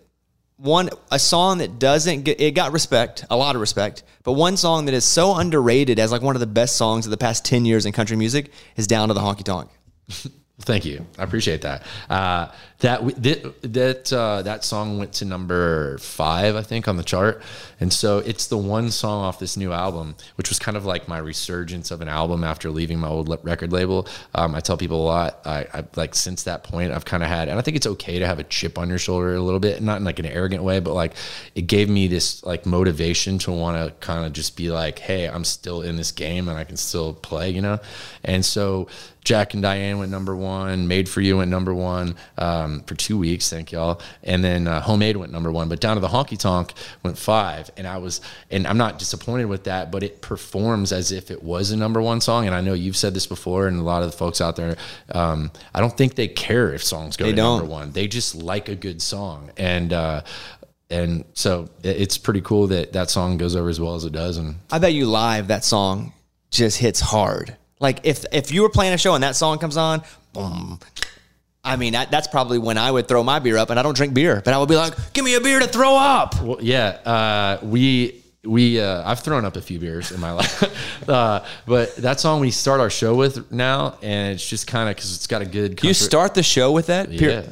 one 0.60 0.90
a 1.10 1.18
song 1.18 1.58
that 1.58 1.78
doesn't 1.78 2.22
get 2.22 2.40
it 2.40 2.52
got 2.52 2.72
respect, 2.72 3.24
a 3.30 3.36
lot 3.36 3.54
of 3.54 3.60
respect, 3.60 4.02
but 4.24 4.32
one 4.32 4.56
song 4.56 4.84
that 4.86 4.94
is 4.94 5.04
so 5.04 5.34
underrated 5.34 5.98
as 5.98 6.12
like 6.12 6.22
one 6.22 6.36
of 6.36 6.40
the 6.40 6.46
best 6.46 6.76
songs 6.76 7.06
of 7.06 7.10
the 7.10 7.16
past 7.16 7.44
ten 7.44 7.64
years 7.64 7.86
in 7.86 7.92
country 7.92 8.16
music 8.16 8.52
is 8.76 8.86
"Down 8.86 9.08
to 9.08 9.14
the 9.14 9.20
Honky 9.20 9.42
Tonk." 9.42 9.70
Thank 10.60 10.84
you. 10.84 11.06
I 11.18 11.22
appreciate 11.22 11.62
that. 11.62 11.86
Uh, 12.10 12.48
that 12.80 13.22
that 13.22 13.62
that 13.62 14.12
uh, 14.12 14.42
that 14.42 14.64
song 14.64 14.98
went 14.98 15.12
to 15.14 15.24
number 15.24 15.98
five, 15.98 16.56
I 16.56 16.62
think, 16.62 16.88
on 16.88 16.96
the 16.96 17.02
chart, 17.02 17.42
and 17.78 17.92
so 17.92 18.18
it's 18.18 18.46
the 18.46 18.56
one 18.56 18.90
song 18.90 19.22
off 19.24 19.38
this 19.38 19.56
new 19.56 19.72
album, 19.72 20.16
which 20.36 20.48
was 20.48 20.58
kind 20.58 20.76
of 20.76 20.86
like 20.86 21.06
my 21.06 21.18
resurgence 21.18 21.90
of 21.90 22.00
an 22.00 22.08
album 22.08 22.42
after 22.42 22.70
leaving 22.70 22.98
my 22.98 23.08
old 23.08 23.28
record 23.44 23.72
label. 23.72 24.06
Um, 24.34 24.54
I 24.54 24.60
tell 24.60 24.76
people 24.76 25.02
a 25.02 25.06
lot. 25.06 25.40
I, 25.44 25.66
I 25.74 25.84
like 25.96 26.14
since 26.14 26.44
that 26.44 26.64
point, 26.64 26.92
I've 26.92 27.04
kind 27.04 27.22
of 27.22 27.28
had, 27.28 27.48
and 27.48 27.58
I 27.58 27.62
think 27.62 27.76
it's 27.76 27.86
okay 27.86 28.18
to 28.18 28.26
have 28.26 28.38
a 28.38 28.44
chip 28.44 28.78
on 28.78 28.88
your 28.88 28.98
shoulder 28.98 29.34
a 29.34 29.42
little 29.42 29.60
bit, 29.60 29.82
not 29.82 29.98
in 29.98 30.04
like 30.04 30.18
an 30.18 30.26
arrogant 30.26 30.62
way, 30.62 30.80
but 30.80 30.94
like 30.94 31.14
it 31.54 31.62
gave 31.62 31.90
me 31.90 32.06
this 32.06 32.42
like 32.44 32.64
motivation 32.64 33.38
to 33.40 33.52
want 33.52 33.76
to 33.76 33.94
kind 34.06 34.24
of 34.24 34.32
just 34.32 34.56
be 34.56 34.70
like, 34.70 34.98
hey, 34.98 35.26
I'm 35.26 35.44
still 35.44 35.82
in 35.82 35.96
this 35.96 36.12
game 36.12 36.48
and 36.48 36.58
I 36.58 36.64
can 36.64 36.76
still 36.76 37.12
play, 37.12 37.50
you 37.50 37.60
know, 37.60 37.78
and 38.24 38.44
so. 38.44 38.88
Jack 39.22 39.52
and 39.52 39.62
Diane 39.62 39.98
went 39.98 40.10
number 40.10 40.34
one. 40.34 40.88
Made 40.88 41.06
for 41.06 41.20
You 41.20 41.36
went 41.36 41.50
number 41.50 41.74
one 41.74 42.16
um, 42.38 42.69
for 42.86 42.94
two 42.94 43.18
weeks. 43.18 43.50
Thank 43.50 43.72
y'all. 43.72 44.00
And 44.22 44.42
then 44.44 44.66
uh, 44.68 44.80
Homemade 44.80 45.16
went 45.16 45.32
number 45.32 45.50
one. 45.50 45.68
But 45.68 45.80
Down 45.80 45.96
to 45.96 46.00
the 46.00 46.08
Honky 46.08 46.38
Tonk 46.38 46.72
went 47.02 47.18
five. 47.18 47.70
And 47.76 47.86
I 47.86 47.98
was, 47.98 48.20
and 48.50 48.66
I'm 48.66 48.78
not 48.78 48.98
disappointed 48.98 49.46
with 49.46 49.64
that, 49.64 49.90
but 49.90 50.02
it 50.02 50.20
performs 50.22 50.92
as 50.92 51.12
if 51.12 51.30
it 51.30 51.42
was 51.42 51.70
a 51.72 51.76
number 51.76 52.00
one 52.00 52.20
song. 52.20 52.46
And 52.46 52.54
I 52.54 52.60
know 52.60 52.72
you've 52.74 52.96
said 52.96 53.12
this 53.14 53.26
before, 53.26 53.66
and 53.66 53.78
a 53.78 53.82
lot 53.82 54.02
of 54.02 54.10
the 54.10 54.16
folks 54.16 54.40
out 54.40 54.56
there, 54.56 54.76
um, 55.12 55.50
I 55.74 55.80
don't 55.80 55.96
think 55.96 56.14
they 56.14 56.28
care 56.28 56.72
if 56.72 56.82
songs 56.84 57.16
go 57.16 57.24
They 57.24 57.32
to 57.32 57.36
don't. 57.36 57.58
number 57.58 57.70
one. 57.72 57.92
They 57.92 58.06
just 58.06 58.34
like 58.34 58.68
a 58.68 58.76
good 58.76 59.02
song. 59.02 59.50
And, 59.56 59.92
uh, 59.92 60.22
and 60.90 61.24
so 61.34 61.68
it's 61.84 62.18
pretty 62.18 62.40
cool 62.40 62.66
that 62.68 62.92
that 62.94 63.10
song 63.10 63.36
goes 63.36 63.54
over 63.54 63.68
as 63.68 63.80
well 63.80 63.94
as 63.94 64.04
it 64.04 64.12
does. 64.12 64.36
And 64.38 64.56
I 64.70 64.78
bet 64.78 64.92
you 64.92 65.06
live 65.06 65.48
that 65.48 65.64
song 65.64 66.12
just 66.50 66.78
hits 66.78 66.98
hard. 67.00 67.56
Like 67.78 68.00
if 68.02 68.24
if 68.32 68.50
you 68.50 68.62
were 68.62 68.68
playing 68.68 68.92
a 68.92 68.98
show 68.98 69.14
and 69.14 69.22
that 69.22 69.36
song 69.36 69.58
comes 69.58 69.76
on, 69.76 70.02
boom. 70.32 70.80
I 71.62 71.76
mean, 71.76 71.92
that, 71.92 72.10
that's 72.10 72.26
probably 72.26 72.58
when 72.58 72.78
I 72.78 72.90
would 72.90 73.06
throw 73.06 73.22
my 73.22 73.38
beer 73.38 73.58
up, 73.58 73.70
and 73.70 73.78
I 73.78 73.82
don't 73.82 73.96
drink 73.96 74.14
beer, 74.14 74.40
but 74.44 74.54
I 74.54 74.58
would 74.58 74.68
be 74.68 74.76
like, 74.76 74.94
"Give 75.12 75.24
me 75.24 75.34
a 75.34 75.40
beer 75.40 75.58
to 75.60 75.66
throw 75.66 75.94
up." 75.94 76.40
Well, 76.42 76.58
yeah, 76.60 76.98
uh, 77.04 77.58
we 77.62 78.22
we 78.44 78.80
uh, 78.80 79.08
I've 79.08 79.20
thrown 79.20 79.44
up 79.44 79.56
a 79.56 79.60
few 79.60 79.78
beers 79.78 80.10
in 80.10 80.20
my 80.20 80.32
life, 80.40 81.08
uh, 81.08 81.44
but 81.66 81.94
that 81.96 82.18
song 82.18 82.40
we 82.40 82.50
start 82.50 82.80
our 82.80 82.88
show 82.88 83.14
with 83.14 83.52
now, 83.52 83.98
and 84.02 84.34
it's 84.34 84.48
just 84.48 84.66
kind 84.66 84.88
of 84.88 84.96
because 84.96 85.14
it's 85.14 85.26
got 85.26 85.42
a 85.42 85.46
good. 85.46 85.82
You 85.82 85.92
start 85.92 86.34
the 86.34 86.42
show 86.42 86.72
with 86.72 86.86
that. 86.86 87.10
yeah. 87.10 87.42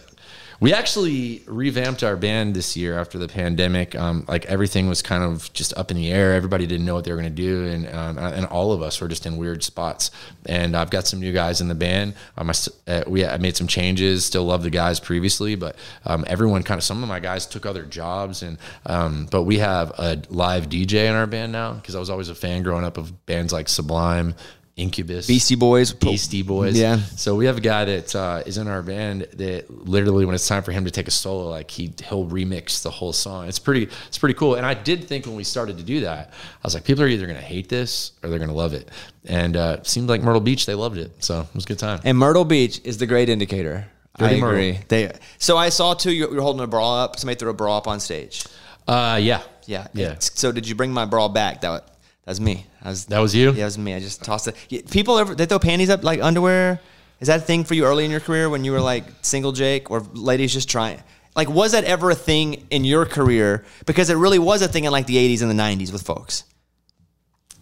We 0.60 0.72
actually 0.72 1.42
revamped 1.46 2.02
our 2.02 2.16
band 2.16 2.56
this 2.56 2.76
year 2.76 2.98
after 2.98 3.16
the 3.16 3.28
pandemic. 3.28 3.94
Um, 3.94 4.24
like 4.26 4.44
everything 4.46 4.88
was 4.88 5.02
kind 5.02 5.22
of 5.22 5.52
just 5.52 5.72
up 5.78 5.92
in 5.92 5.96
the 5.96 6.10
air. 6.10 6.34
Everybody 6.34 6.66
didn't 6.66 6.84
know 6.84 6.94
what 6.94 7.04
they 7.04 7.12
were 7.12 7.16
going 7.16 7.32
to 7.32 7.42
do, 7.42 7.64
and 7.64 7.88
um, 7.94 8.18
and 8.18 8.44
all 8.46 8.72
of 8.72 8.82
us 8.82 9.00
were 9.00 9.06
just 9.06 9.24
in 9.24 9.36
weird 9.36 9.62
spots. 9.62 10.10
And 10.46 10.76
I've 10.76 10.90
got 10.90 11.06
some 11.06 11.20
new 11.20 11.32
guys 11.32 11.60
in 11.60 11.68
the 11.68 11.76
band. 11.76 12.14
Um, 12.36 12.50
I, 12.50 12.90
uh, 12.90 13.04
we 13.06 13.24
I 13.24 13.36
made 13.36 13.56
some 13.56 13.68
changes. 13.68 14.26
Still 14.26 14.46
love 14.46 14.64
the 14.64 14.70
guys 14.70 14.98
previously, 14.98 15.54
but 15.54 15.76
um, 16.04 16.24
everyone 16.26 16.64
kind 16.64 16.78
of 16.78 16.84
some 16.84 17.04
of 17.04 17.08
my 17.08 17.20
guys 17.20 17.46
took 17.46 17.64
other 17.64 17.84
jobs, 17.84 18.42
and 18.42 18.58
um, 18.84 19.28
but 19.30 19.44
we 19.44 19.58
have 19.58 19.90
a 19.96 20.20
live 20.28 20.68
DJ 20.68 21.08
in 21.08 21.14
our 21.14 21.28
band 21.28 21.52
now 21.52 21.74
because 21.74 21.94
I 21.94 22.00
was 22.00 22.10
always 22.10 22.30
a 22.30 22.34
fan 22.34 22.64
growing 22.64 22.84
up 22.84 22.96
of 22.96 23.26
bands 23.26 23.52
like 23.52 23.68
Sublime. 23.68 24.34
Incubus, 24.78 25.26
Beastie 25.26 25.56
Boys. 25.56 25.92
Beastie 25.92 26.42
Boys. 26.42 26.78
Yeah. 26.78 26.98
So 27.16 27.34
we 27.34 27.46
have 27.46 27.58
a 27.58 27.60
guy 27.60 27.84
that 27.84 28.14
uh, 28.14 28.42
is 28.46 28.58
in 28.58 28.68
our 28.68 28.80
band 28.82 29.22
that 29.34 29.68
literally, 29.70 30.24
when 30.24 30.34
it's 30.34 30.46
time 30.46 30.62
for 30.62 30.72
him 30.72 30.84
to 30.84 30.90
take 30.90 31.08
a 31.08 31.10
solo, 31.10 31.48
like 31.50 31.70
he 31.70 31.92
he'll 32.08 32.26
remix 32.26 32.82
the 32.82 32.90
whole 32.90 33.12
song. 33.12 33.48
It's 33.48 33.58
pretty 33.58 33.88
it's 34.06 34.18
pretty 34.18 34.34
cool. 34.34 34.54
And 34.54 34.64
I 34.64 34.74
did 34.74 35.04
think 35.04 35.26
when 35.26 35.34
we 35.34 35.44
started 35.44 35.78
to 35.78 35.84
do 35.84 36.00
that, 36.02 36.28
I 36.30 36.32
was 36.62 36.74
like, 36.74 36.84
people 36.84 37.02
are 37.04 37.08
either 37.08 37.26
going 37.26 37.38
to 37.38 37.44
hate 37.44 37.68
this 37.68 38.12
or 38.22 38.30
they're 38.30 38.38
going 38.38 38.50
to 38.50 38.54
love 38.54 38.72
it. 38.72 38.88
And 39.24 39.56
uh, 39.56 39.78
it 39.80 39.86
seemed 39.86 40.08
like 40.08 40.22
Myrtle 40.22 40.40
Beach, 40.40 40.64
they 40.64 40.74
loved 40.74 40.96
it. 40.96 41.10
So 41.22 41.40
it 41.40 41.54
was 41.54 41.64
a 41.64 41.68
good 41.68 41.78
time. 41.80 42.00
And 42.04 42.16
Myrtle 42.16 42.44
Beach 42.44 42.80
is 42.84 42.98
the 42.98 43.06
great 43.06 43.28
indicator. 43.28 43.84
I 44.16 44.28
Dirty 44.28 44.40
Myrtle. 44.40 44.56
agree. 44.56 44.80
They. 44.88 45.12
So 45.38 45.56
I 45.56 45.68
saw 45.68 45.94
too. 45.94 46.12
You're, 46.12 46.32
you're 46.32 46.42
holding 46.42 46.62
a 46.62 46.66
bra 46.66 47.02
up. 47.04 47.18
Somebody 47.18 47.38
threw 47.38 47.50
a 47.50 47.54
bra 47.54 47.76
up 47.78 47.86
on 47.88 47.98
stage. 48.00 48.44
Uh, 48.86 49.18
yeah, 49.20 49.42
Yeah. 49.66 49.88
yeah. 49.92 50.16
So 50.20 50.50
did 50.50 50.66
you 50.68 50.74
bring 50.74 50.92
my 50.92 51.04
bra 51.04 51.28
back? 51.28 51.60
That 51.60 51.70
that 51.70 51.94
That's 52.24 52.40
me. 52.40 52.66
Was, 52.84 53.06
That 53.06 53.18
was 53.18 53.34
you? 53.34 53.48
Yeah, 53.48 53.52
that 53.52 53.64
was 53.64 53.78
me. 53.78 53.94
I 53.94 54.00
just 54.00 54.22
tossed 54.22 54.48
it. 54.48 54.90
People 54.90 55.18
ever 55.18 55.34
they 55.34 55.46
throw 55.46 55.58
panties 55.58 55.90
up 55.90 56.04
like 56.04 56.20
underwear? 56.20 56.80
Is 57.20 57.28
that 57.28 57.40
a 57.40 57.42
thing 57.42 57.64
for 57.64 57.74
you 57.74 57.84
early 57.84 58.04
in 58.04 58.10
your 58.10 58.20
career 58.20 58.48
when 58.48 58.64
you 58.64 58.72
were 58.72 58.80
like 58.80 59.04
single 59.22 59.52
Jake 59.52 59.90
or 59.90 60.00
ladies 60.12 60.52
just 60.52 60.68
trying? 60.68 61.02
Like, 61.34 61.48
was 61.48 61.72
that 61.72 61.84
ever 61.84 62.10
a 62.10 62.14
thing 62.14 62.66
in 62.70 62.84
your 62.84 63.06
career? 63.06 63.64
Because 63.86 64.10
it 64.10 64.16
really 64.16 64.38
was 64.38 64.62
a 64.62 64.68
thing 64.68 64.84
in 64.84 64.92
like 64.92 65.06
the 65.06 65.16
80s 65.16 65.42
and 65.42 65.50
the 65.50 65.54
90s 65.62 65.92
with 65.92 66.02
folks. 66.02 66.44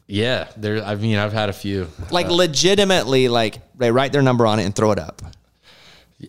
Yeah, 0.07 0.49
there. 0.57 0.85
I 0.85 0.95
mean, 0.95 1.17
I've 1.17 1.33
had 1.33 1.49
a 1.49 1.53
few. 1.53 1.89
Like, 2.11 2.27
uh, 2.27 2.35
legitimately, 2.35 3.29
like 3.29 3.59
they 3.77 3.91
write 3.91 4.13
their 4.13 4.23
number 4.23 4.47
on 4.47 4.61
it 4.61 4.65
and 4.65 4.75
throw 4.75 4.93
it 4.93 4.99
up. 4.99 5.21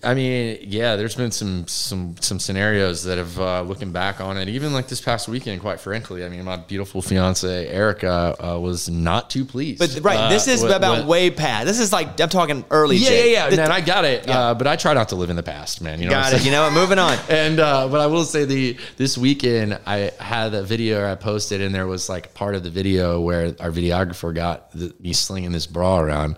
I 0.04 0.16
mean, 0.16 0.58
yeah, 0.64 0.98
there's 0.98 1.16
been 1.16 1.32
some 1.32 1.66
some 1.66 2.18
some 2.20 2.40
scenarios 2.40 3.06
that 3.06 3.18
have 3.18 3.40
uh, 3.40 3.62
looking 3.62 3.94
back 3.94 4.20
on 4.20 4.38
it. 4.38 4.50
Even 4.50 4.74
like 4.74 4.90
this 4.90 5.00
past 5.00 5.30
weekend, 5.30 5.62
quite 5.62 5.80
frankly, 5.80 6.26
I 6.26 6.30
mean, 6.30 6.44
my 6.44 6.58
beautiful 6.58 7.02
fiance 7.02 7.68
Erica 7.70 8.36
uh, 8.38 8.60
was 8.60 8.90
not 8.90 9.30
too 9.30 9.46
pleased. 9.46 9.80
But 9.80 10.04
right, 10.04 10.18
uh, 10.20 10.30
this 10.30 10.50
is 10.50 10.62
with- 10.62 10.74
about 10.74 10.98
with- 11.00 11.08
way 11.08 11.32
past. 11.32 11.68
This 11.68 11.80
is 11.80 11.94
like 11.94 12.20
I'm 12.20 12.28
talking 12.28 12.66
early. 12.70 12.98
Yeah, 12.98 13.10
Jake. 13.10 13.26
yeah, 13.28 13.32
yeah. 13.32 13.50
This- 13.50 13.58
Man, 13.60 13.72
I 13.72 13.80
got 13.80 14.04
it. 14.04 14.28
Yeah. 14.28 14.40
Uh, 14.40 14.54
but 14.56 14.68
I 14.68 14.76
try 14.76 14.94
not 14.94 15.08
to 15.10 15.16
live 15.16 15.30
in 15.30 15.38
the 15.38 15.44
past, 15.44 15.82
man. 15.82 16.02
You 16.02 16.10
know, 16.10 16.18
what 16.18 16.26
I'm 16.26 16.32
got 16.34 16.42
it. 16.42 16.46
You 16.46 16.52
know 16.52 16.64
what? 16.64 16.74
Moving 16.74 17.00
on. 17.00 17.18
And 17.30 17.60
uh, 17.62 17.88
but 17.88 18.02
I 18.02 18.08
will 18.08 18.26
say 18.26 18.44
the 18.44 18.78
this 18.98 19.18
weekend 19.18 19.80
I 19.86 20.12
had 20.20 20.54
a 20.54 20.64
video 20.64 21.10
I 21.10 21.16
posted 21.16 21.62
and 21.62 21.74
there 21.74 21.88
was 21.88 22.10
like 22.10 22.34
part 22.34 22.56
of 22.56 22.64
the 22.64 22.70
video 22.70 23.22
where 23.22 23.56
our 23.62 23.72
videographer 23.72 24.36
got 24.36 24.70
the, 24.72 24.94
me 25.00 25.14
slinging 25.14 25.54
this 25.54 25.66
bra 25.68 26.00
around, 26.00 26.36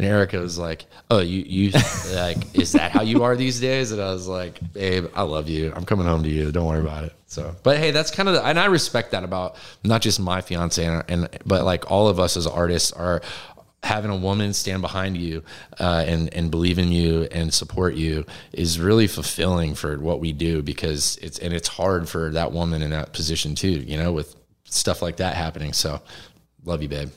and 0.00 0.08
Erica 0.08 0.38
was 0.38 0.58
like, 0.58 0.86
"Oh, 1.10 1.18
you 1.18 1.44
you 1.46 1.72
like 2.14 2.58
is 2.58 2.72
that 2.72 2.90
how 2.90 3.02
you 3.02 3.22
are 3.22 3.36
these 3.36 3.60
days?" 3.60 3.92
And 3.92 4.00
I 4.00 4.10
was 4.10 4.26
like, 4.26 4.58
"Babe, 4.72 5.06
I 5.14 5.22
love 5.22 5.46
you. 5.46 5.74
I'm 5.76 5.84
coming 5.84 6.06
home 6.06 6.22
to 6.22 6.28
you. 6.30 6.50
Don't 6.50 6.66
worry 6.66 6.80
about 6.80 7.04
it." 7.04 7.12
So, 7.26 7.54
but 7.62 7.76
hey, 7.76 7.90
that's 7.90 8.10
kind 8.10 8.26
of 8.26 8.34
the, 8.34 8.44
and 8.44 8.58
I 8.58 8.64
respect 8.64 9.10
that 9.10 9.24
about 9.24 9.56
not 9.84 10.00
just 10.00 10.18
my 10.18 10.40
fiance 10.40 10.82
and, 10.82 11.04
and 11.08 11.28
but 11.44 11.64
like 11.64 11.90
all 11.90 12.08
of 12.08 12.18
us 12.18 12.38
as 12.38 12.46
artists 12.46 12.92
are 12.92 13.20
having 13.82 14.10
a 14.10 14.16
woman 14.16 14.54
stand 14.54 14.80
behind 14.80 15.18
you 15.18 15.42
uh, 15.78 16.02
and 16.06 16.32
and 16.32 16.50
believe 16.50 16.78
in 16.78 16.90
you 16.90 17.28
and 17.30 17.52
support 17.52 17.94
you 17.94 18.24
is 18.54 18.80
really 18.80 19.06
fulfilling 19.06 19.74
for 19.74 19.98
what 19.98 20.18
we 20.18 20.32
do 20.32 20.62
because 20.62 21.18
it's 21.18 21.38
and 21.40 21.52
it's 21.52 21.68
hard 21.68 22.08
for 22.08 22.30
that 22.30 22.52
woman 22.52 22.80
in 22.80 22.90
that 22.90 23.12
position 23.12 23.54
too 23.54 23.68
you 23.68 23.98
know 23.98 24.12
with 24.12 24.34
stuff 24.64 25.02
like 25.02 25.16
that 25.16 25.34
happening 25.34 25.72
so 25.72 26.00
love 26.64 26.82
you 26.82 26.88
babe 26.88 27.10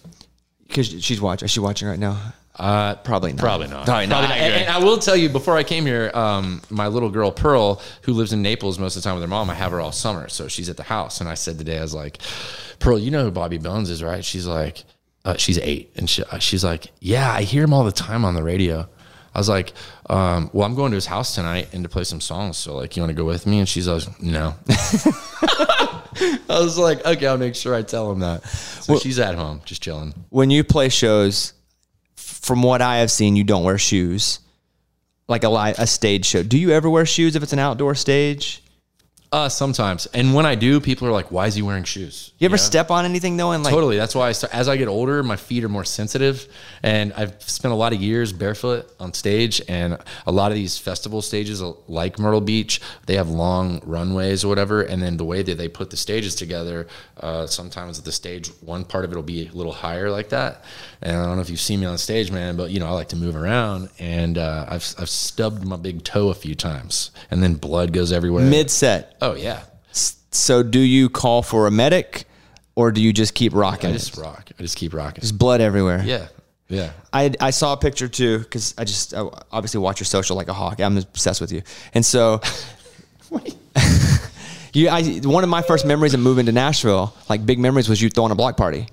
Because 0.68 1.04
she's 1.04 1.20
watching. 1.22 1.46
Is 1.46 1.52
she 1.52 1.60
watching 1.60 1.88
right 1.88 2.00
now? 2.00 2.34
Uh 2.56 2.96
Probably 2.96 3.32
not. 3.34 3.40
Probably 3.40 3.68
not. 3.68 3.86
Probably 3.86 4.08
not. 4.08 4.30
And, 4.32 4.54
and 4.54 4.70
I 4.70 4.78
will 4.84 4.98
tell 4.98 5.16
you, 5.16 5.30
before 5.30 5.58
I 5.58 5.64
came 5.64 5.86
here, 5.86 6.12
um, 6.14 6.62
my 6.70 6.88
little 6.88 7.10
girl 7.10 7.32
Pearl, 7.32 7.82
who 8.04 8.14
lives 8.14 8.32
in 8.34 8.42
Naples 8.42 8.78
most 8.78 8.96
of 8.96 9.02
the 9.04 9.08
time 9.08 9.16
with 9.16 9.24
her 9.24 9.28
mom, 9.28 9.50
I 9.50 9.56
have 9.56 9.72
her 9.72 9.82
all 9.82 9.92
summer, 9.92 10.30
so 10.30 10.48
she's 10.48 10.70
at 10.70 10.78
the 10.78 10.84
house. 10.84 11.20
And 11.20 11.28
I 11.30 11.34
said 11.34 11.58
today, 11.58 11.80
I 11.80 11.82
was 11.82 11.94
like, 11.96 12.20
Pearl, 12.80 13.00
you 13.00 13.10
know 13.12 13.24
who 13.24 13.32
Bobby 13.32 13.58
Bones 13.58 13.90
is, 13.90 14.04
right? 14.04 14.24
She's 14.24 14.46
like, 14.46 14.84
uh, 15.26 15.36
she's 15.38 15.58
eight, 15.60 15.92
and 15.96 16.10
she, 16.10 16.24
uh, 16.26 16.38
she's 16.40 16.64
like, 16.64 16.92
yeah, 17.00 17.32
I 17.32 17.44
hear 17.44 17.64
him 17.64 17.74
all 17.74 17.86
the 17.86 17.92
time 17.92 18.26
on 18.26 18.36
the 18.36 18.44
radio. 18.44 18.88
I 19.36 19.40
was 19.40 19.50
like, 19.50 19.74
um, 20.12 20.52
well, 20.54 20.68
I'm 20.68 20.76
going 20.76 20.92
to 20.92 20.96
his 20.96 21.08
house 21.08 21.34
tonight 21.34 21.70
and 21.74 21.82
to 21.84 21.90
play 21.90 22.04
some 22.04 22.22
songs. 22.22 22.56
So, 22.58 22.76
like, 22.76 22.96
you 22.96 23.02
want 23.02 23.10
to 23.10 23.16
go 23.16 23.26
with 23.26 23.48
me? 23.48 23.58
And 23.58 23.68
she's 23.68 23.88
like, 23.88 24.22
no. 24.22 24.54
I 24.70 26.60
was 26.60 26.78
like, 26.78 27.04
okay, 27.06 27.26
I'll 27.26 27.38
make 27.38 27.56
sure 27.56 27.74
I 27.74 27.82
tell 27.82 28.12
him 28.12 28.20
that. 28.20 28.46
So 28.46 29.00
she's 29.00 29.18
at 29.18 29.34
home, 29.36 29.62
just 29.66 29.82
chilling. 29.82 30.14
when 30.30 30.52
you 30.52 30.64
play 30.64 30.90
shows, 30.90 31.54
f- 31.54 31.63
from 32.44 32.62
what 32.62 32.82
I 32.82 32.98
have 32.98 33.10
seen, 33.10 33.36
you 33.36 33.44
don't 33.44 33.64
wear 33.64 33.78
shoes. 33.78 34.40
Like 35.28 35.44
a 35.44 35.50
live, 35.50 35.80
a 35.80 35.88
stage 35.88 36.26
show. 36.26 36.44
Do 36.44 36.58
you 36.58 36.72
ever 36.72 36.90
wear 36.90 37.06
shoes 37.06 37.36
if 37.36 37.44
it's 37.44 37.54
an 37.54 37.60
outdoor 37.60 37.96
stage? 37.96 38.63
Uh, 39.34 39.50
sometimes. 39.50 40.06
And 40.14 40.36
when 40.36 40.46
I 40.46 40.54
do, 40.54 40.80
people 40.80 41.08
are 41.08 41.12
like, 41.12 41.32
why 41.32 41.48
is 41.48 41.56
he 41.56 41.64
wearing 41.64 41.86
shoes? 41.86 42.34
You 42.38 42.46
ever 42.46 42.54
know? 42.54 42.62
step 42.62 42.92
on 42.92 43.04
anything 43.04 43.36
though? 43.36 43.52
And 43.52 43.64
like, 43.64 43.74
Totally. 43.74 43.98
That's 43.98 44.14
why 44.14 44.30
I 44.30 44.32
start, 44.32 44.54
as 44.54 44.70
I 44.70 44.78
get 44.78 44.88
older, 44.88 45.24
my 45.24 45.38
feet 45.38 45.64
are 45.64 45.70
more 45.70 45.84
sensitive, 45.84 46.48
and 46.84 47.12
I've 47.14 47.42
spent 47.42 47.72
a 47.72 47.76
lot 47.76 47.94
of 47.94 48.00
years 48.00 48.32
barefoot 48.32 48.94
on 49.00 49.12
stage. 49.16 49.60
And 49.68 49.98
a 50.28 50.32
lot 50.32 50.52
of 50.52 50.56
these 50.56 50.78
festival 50.78 51.24
stages, 51.24 51.64
like 51.88 52.20
Myrtle 52.20 52.42
Beach, 52.42 52.80
they 53.08 53.16
have 53.16 53.28
long 53.28 53.82
runways 53.86 54.44
or 54.44 54.50
whatever. 54.50 54.84
And 54.84 55.02
then 55.02 55.18
the 55.18 55.26
way 55.26 55.42
that 55.42 55.58
they 55.58 55.68
put 55.68 55.90
the 55.90 55.98
stages 55.98 56.36
together, 56.36 56.86
uh, 57.20 57.48
sometimes 57.48 58.00
the 58.04 58.12
stage 58.12 58.50
one 58.62 58.86
part 58.86 59.04
of 59.04 59.12
it 59.12 59.16
will 59.16 59.24
be 59.24 59.48
a 59.48 59.52
little 59.52 59.74
higher 59.74 60.12
like 60.12 60.30
that. 60.30 60.64
And 61.02 61.18
I 61.18 61.26
don't 61.26 61.38
know 61.38 61.42
if 61.42 61.50
you've 61.50 61.60
seen 61.60 61.80
me 61.80 61.88
on 61.88 61.98
stage, 61.98 62.32
man, 62.32 62.56
but 62.56 62.70
you 62.70 62.80
know 62.80 62.86
I 62.86 62.92
like 62.92 63.10
to 63.10 63.16
move 63.16 63.36
around, 63.36 63.90
and 63.98 64.38
uh, 64.38 64.68
I've 64.70 64.94
I've 65.00 65.10
stubbed 65.10 65.66
my 65.66 65.76
big 65.76 66.04
toe 66.04 66.30
a 66.30 66.36
few 66.36 66.54
times, 66.54 67.10
and 67.32 67.42
then 67.42 67.56
blood 67.56 67.94
goes 67.94 68.12
everywhere. 68.12 68.46
mid 68.46 68.70
set. 68.70 69.16
Oh 69.24 69.36
yeah. 69.36 69.62
So 70.32 70.64
do 70.64 70.80
you 70.80 71.10
call 71.10 71.44
for 71.44 71.66
a 71.66 71.72
medic, 71.72 72.26
or 72.76 72.92
do 72.92 73.02
you 73.02 73.14
just 73.14 73.34
keep 73.34 73.54
rocking? 73.54 73.92
I 73.92 73.94
just 73.94 74.18
rock. 74.18 74.50
I 74.60 74.62
just 74.62 74.76
keep 74.76 74.94
rocking. 74.94 75.22
There's 75.22 75.32
blood 75.32 75.62
everywhere. 75.62 76.04
Yeah. 76.04 76.28
Yeah. 76.68 76.92
I, 77.14 77.32
I 77.40 77.52
saw 77.52 77.74
a 77.74 77.78
picture 77.78 78.08
too 78.08 78.40
because 78.40 78.74
I 78.78 78.84
just 78.84 79.14
I 79.14 79.26
obviously 79.52 79.80
watch 79.80 80.00
your 80.00 80.06
social 80.06 80.36
like 80.36 80.50
a 80.50 80.54
hawk. 80.54 80.82
I'm 80.82 80.98
obsessed 80.98 81.40
with 81.40 81.54
you, 81.54 81.62
and 81.94 82.06
so 82.06 82.42
you. 84.74 84.90
I 84.90 85.04
one 85.24 85.44
of 85.46 85.50
my 85.50 85.62
first 85.62 85.86
memories 85.86 86.14
of 86.14 86.20
moving 86.20 86.48
to 86.48 86.52
Nashville, 86.52 87.16
like 87.30 87.46
big 87.46 87.60
memories, 87.60 87.88
was 87.88 88.02
you 88.02 88.10
throwing 88.10 88.32
a 88.32 88.36
block 88.36 88.58
party. 88.58 88.88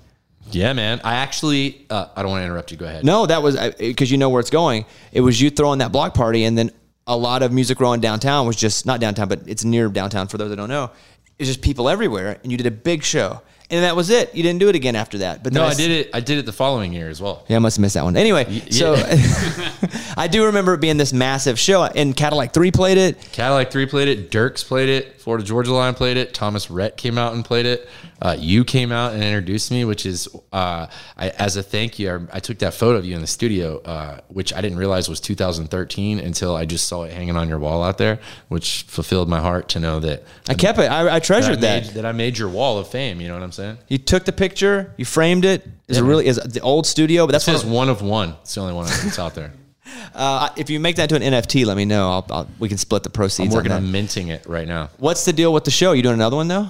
Yeah, 0.51 0.73
man. 0.73 0.99
I 1.03 1.15
actually, 1.15 1.85
uh, 1.89 2.07
I 2.15 2.21
don't 2.21 2.31
want 2.31 2.41
to 2.41 2.45
interrupt 2.45 2.71
you. 2.71 2.77
Go 2.77 2.85
ahead. 2.85 3.03
No, 3.03 3.25
that 3.25 3.41
was 3.41 3.57
because 3.77 4.11
you 4.11 4.17
know 4.17 4.29
where 4.29 4.39
it's 4.39 4.49
going. 4.49 4.85
It 5.11 5.21
was 5.21 5.41
you 5.41 5.49
throwing 5.49 5.79
that 5.79 5.91
block 5.91 6.13
party, 6.13 6.43
and 6.43 6.57
then 6.57 6.71
a 7.07 7.17
lot 7.17 7.43
of 7.43 7.51
music 7.51 7.79
row 7.79 7.93
in 7.93 7.99
downtown 7.99 8.47
was 8.47 8.55
just 8.55 8.85
not 8.85 8.99
downtown, 8.99 9.27
but 9.27 9.41
it's 9.47 9.63
near 9.63 9.89
downtown. 9.89 10.27
For 10.27 10.37
those 10.37 10.49
that 10.49 10.55
don't 10.55 10.69
know, 10.69 10.91
it's 11.39 11.49
just 11.49 11.61
people 11.61 11.89
everywhere, 11.89 12.39
and 12.43 12.51
you 12.51 12.57
did 12.57 12.67
a 12.67 12.71
big 12.71 13.03
show, 13.03 13.41
and 13.69 13.83
that 13.83 13.95
was 13.95 14.09
it. 14.09 14.35
You 14.35 14.43
didn't 14.43 14.59
do 14.59 14.69
it 14.69 14.75
again 14.75 14.95
after 14.95 15.19
that. 15.19 15.43
But 15.43 15.53
No, 15.53 15.63
I, 15.63 15.69
I 15.69 15.73
did 15.73 15.91
it. 15.91 16.09
I 16.13 16.19
did 16.19 16.37
it 16.37 16.45
the 16.45 16.53
following 16.53 16.93
year 16.93 17.09
as 17.09 17.21
well. 17.21 17.43
Yeah, 17.47 17.55
I 17.55 17.59
must 17.59 17.77
have 17.77 17.81
missed 17.81 17.95
that 17.95 18.03
one. 18.03 18.15
Anyway, 18.15 18.59
so 18.69 18.93
I 20.17 20.27
do 20.31 20.45
remember 20.45 20.75
it 20.75 20.81
being 20.81 20.97
this 20.97 21.13
massive 21.13 21.59
show, 21.59 21.83
and 21.85 22.15
Cadillac 22.15 22.53
Three 22.53 22.71
played 22.71 22.97
it. 22.97 23.19
Cadillac 23.31 23.71
Three 23.71 23.87
played 23.87 24.07
it. 24.07 24.29
Dierks 24.29 24.63
played 24.65 24.89
it. 24.89 25.19
Florida 25.21 25.43
Georgia 25.43 25.73
Line 25.73 25.95
played 25.95 26.17
it. 26.17 26.33
Thomas 26.33 26.69
Rhett 26.69 26.97
came 26.97 27.17
out 27.17 27.33
and 27.33 27.43
played 27.43 27.65
it. 27.65 27.89
Uh, 28.21 28.35
you 28.37 28.63
came 28.63 28.91
out 28.91 29.13
and 29.13 29.23
introduced 29.23 29.71
me, 29.71 29.83
which 29.83 30.05
is 30.05 30.27
uh, 30.53 30.85
I, 31.17 31.29
as 31.29 31.55
a 31.55 31.63
thank 31.63 31.97
you. 31.97 32.11
I, 32.11 32.37
I 32.37 32.39
took 32.39 32.59
that 32.59 32.73
photo 32.73 32.99
of 32.99 33.05
you 33.05 33.15
in 33.15 33.21
the 33.21 33.27
studio, 33.27 33.79
uh, 33.79 34.19
which 34.27 34.53
I 34.53 34.61
didn't 34.61 34.77
realize 34.77 35.09
was 35.09 35.19
2013 35.19 36.19
until 36.19 36.55
I 36.55 36.65
just 36.65 36.87
saw 36.87 37.03
it 37.03 37.13
hanging 37.13 37.35
on 37.35 37.49
your 37.49 37.57
wall 37.57 37.83
out 37.83 37.97
there, 37.97 38.19
which 38.47 38.83
fulfilled 38.83 39.27
my 39.27 39.39
heart 39.39 39.69
to 39.69 39.79
know 39.79 39.99
that 40.01 40.23
I 40.47 40.53
kept 40.53 40.77
it. 40.77 40.83
I, 40.83 40.99
I 40.99 41.03
that 41.03 41.13
I, 41.13 41.19
treasured 41.19 41.61
made, 41.61 41.85
that. 41.85 41.93
that 41.95 42.05
I 42.05 42.11
made 42.11 42.37
your 42.37 42.49
wall 42.49 42.77
of 42.77 42.87
fame. 42.87 43.21
You 43.21 43.27
know 43.27 43.33
what 43.33 43.43
I'm 43.43 43.51
saying? 43.51 43.79
You 43.87 43.97
took 43.97 44.25
the 44.25 44.33
picture, 44.33 44.93
you 44.97 45.05
framed 45.05 45.45
it. 45.45 45.67
It's 45.87 45.97
a 45.97 46.01
Yeah, 46.01 46.07
really 46.07 46.27
is 46.27 46.37
the 46.37 46.61
old 46.61 46.85
studio, 46.85 47.25
but 47.25 47.31
that's 47.31 47.47
It 47.47 47.57
says 47.57 47.65
one 47.65 47.89
of 47.89 48.01
one. 48.01 48.35
It's 48.41 48.53
the 48.53 48.61
only 48.61 48.73
one 48.73 48.85
that's 48.85 49.17
out 49.17 49.33
there. 49.33 49.51
uh, 50.13 50.49
if 50.57 50.69
you 50.69 50.79
make 50.79 50.97
that 50.97 51.11
into 51.11 51.25
an 51.25 51.33
NFT, 51.33 51.65
let 51.65 51.75
me 51.75 51.85
know. 51.85 52.11
I'll, 52.11 52.25
I'll, 52.29 52.47
we 52.59 52.69
can 52.69 52.77
split 52.77 53.03
the 53.03 53.09
I'm 53.09 53.13
proceeds. 53.13 53.53
working 53.53 53.71
on 53.71 53.83
on 53.83 53.91
minting 53.91 54.27
it 54.27 54.45
right 54.45 54.67
now. 54.67 54.89
What's 54.97 55.25
the 55.25 55.33
deal 55.33 55.51
with 55.51 55.63
the 55.63 55.71
show? 55.71 55.93
You 55.93 56.03
doing 56.03 56.13
another 56.13 56.35
one 56.35 56.47
though? 56.47 56.69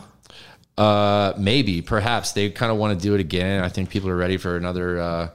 Uh, 0.77 1.33
maybe, 1.37 1.81
perhaps 1.81 2.31
they 2.31 2.49
kind 2.49 2.71
of 2.71 2.77
want 2.77 2.97
to 2.97 3.03
do 3.03 3.13
it 3.13 3.19
again. 3.19 3.63
I 3.63 3.69
think 3.69 3.89
people 3.89 4.09
are 4.09 4.15
ready 4.15 4.37
for 4.37 4.57
another 4.57 4.99
uh, 4.99 5.29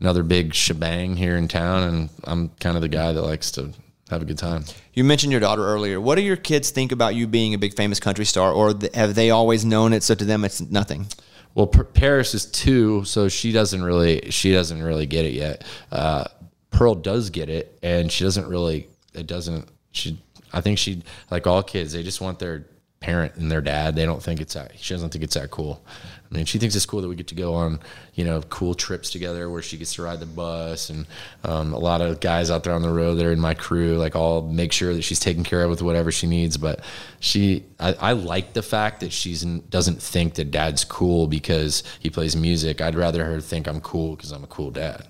another 0.00 0.22
big 0.22 0.54
shebang 0.54 1.16
here 1.16 1.36
in 1.36 1.48
town, 1.48 1.82
and 1.84 2.10
I'm 2.24 2.48
kind 2.60 2.76
of 2.76 2.82
the 2.82 2.88
guy 2.88 3.12
that 3.12 3.22
likes 3.22 3.50
to 3.52 3.72
have 4.10 4.22
a 4.22 4.24
good 4.24 4.38
time. 4.38 4.64
You 4.92 5.04
mentioned 5.04 5.30
your 5.30 5.40
daughter 5.40 5.64
earlier. 5.64 6.00
What 6.00 6.16
do 6.16 6.22
your 6.22 6.36
kids 6.36 6.70
think 6.70 6.92
about 6.92 7.14
you 7.14 7.26
being 7.26 7.54
a 7.54 7.58
big 7.58 7.74
famous 7.74 8.00
country 8.00 8.24
star, 8.24 8.52
or 8.52 8.74
th- 8.74 8.94
have 8.94 9.14
they 9.14 9.30
always 9.30 9.64
known 9.64 9.92
it? 9.92 10.02
So 10.02 10.14
to 10.14 10.24
them, 10.24 10.44
it's 10.44 10.60
nothing. 10.60 11.06
Well, 11.54 11.66
P- 11.66 11.82
Paris 11.82 12.34
is 12.34 12.46
two, 12.46 13.04
so 13.04 13.28
she 13.28 13.52
doesn't 13.52 13.82
really 13.82 14.30
she 14.30 14.52
doesn't 14.52 14.82
really 14.82 15.06
get 15.06 15.24
it 15.24 15.32
yet. 15.32 15.64
Uh, 15.90 16.24
Pearl 16.70 16.94
does 16.94 17.30
get 17.30 17.48
it, 17.48 17.78
and 17.82 18.10
she 18.10 18.24
doesn't 18.24 18.48
really. 18.48 18.88
It 19.14 19.26
doesn't. 19.26 19.68
She. 19.92 20.20
I 20.52 20.60
think 20.60 20.78
she 20.78 21.02
like 21.30 21.46
all 21.46 21.62
kids. 21.62 21.92
They 21.92 22.02
just 22.02 22.20
want 22.20 22.38
their 22.38 22.66
parent 23.00 23.34
and 23.36 23.50
their 23.50 23.62
dad. 23.62 23.96
They 23.96 24.04
don't 24.04 24.22
think 24.22 24.40
it's 24.40 24.54
that. 24.54 24.72
She 24.78 24.92
doesn't 24.92 25.10
think 25.10 25.24
it's 25.24 25.34
that 25.34 25.50
cool. 25.50 25.82
I 26.30 26.36
mean, 26.36 26.44
she 26.44 26.58
thinks 26.58 26.76
it's 26.76 26.86
cool 26.86 27.00
that 27.00 27.08
we 27.08 27.16
get 27.16 27.26
to 27.28 27.34
go 27.34 27.54
on, 27.54 27.80
you 28.14 28.24
know, 28.24 28.40
cool 28.42 28.74
trips 28.74 29.10
together 29.10 29.50
where 29.50 29.62
she 29.62 29.76
gets 29.78 29.94
to 29.94 30.02
ride 30.02 30.20
the 30.20 30.26
bus, 30.26 30.88
and 30.90 31.06
um, 31.42 31.72
a 31.72 31.78
lot 31.78 32.02
of 32.02 32.20
guys 32.20 32.50
out 32.50 32.62
there 32.62 32.74
on 32.74 32.82
the 32.82 32.92
road 32.92 33.14
that 33.16 33.26
are 33.26 33.32
in 33.32 33.40
my 33.40 33.54
crew, 33.54 33.96
like 33.96 34.14
all 34.14 34.42
make 34.42 34.70
sure 34.70 34.94
that 34.94 35.02
she's 35.02 35.18
taken 35.18 35.42
care 35.42 35.62
of 35.64 35.70
with 35.70 35.82
whatever 35.82 36.12
she 36.12 36.28
needs. 36.28 36.56
But 36.56 36.84
she, 37.18 37.64
I, 37.80 37.94
I 37.94 38.12
like 38.12 38.52
the 38.52 38.62
fact 38.62 39.00
that 39.00 39.12
she's 39.12 39.42
doesn't 39.42 40.00
think 40.00 40.34
that 40.34 40.50
dad's 40.52 40.84
cool 40.84 41.26
because 41.26 41.82
he 41.98 42.10
plays 42.10 42.36
music. 42.36 42.80
I'd 42.80 42.94
rather 42.94 43.24
her 43.24 43.40
think 43.40 43.66
I'm 43.66 43.80
cool 43.80 44.14
because 44.14 44.30
I'm 44.30 44.44
a 44.44 44.48
cool 44.48 44.70
dad. 44.70 45.08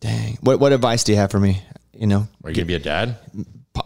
Dang. 0.00 0.38
What 0.40 0.58
what 0.58 0.72
advice 0.72 1.04
do 1.04 1.12
you 1.12 1.18
have 1.18 1.30
for 1.30 1.38
me? 1.38 1.62
You 1.92 2.06
know, 2.06 2.26
Are 2.42 2.50
you 2.50 2.56
gonna 2.56 2.64
be 2.64 2.74
a 2.74 2.78
dad? 2.80 3.16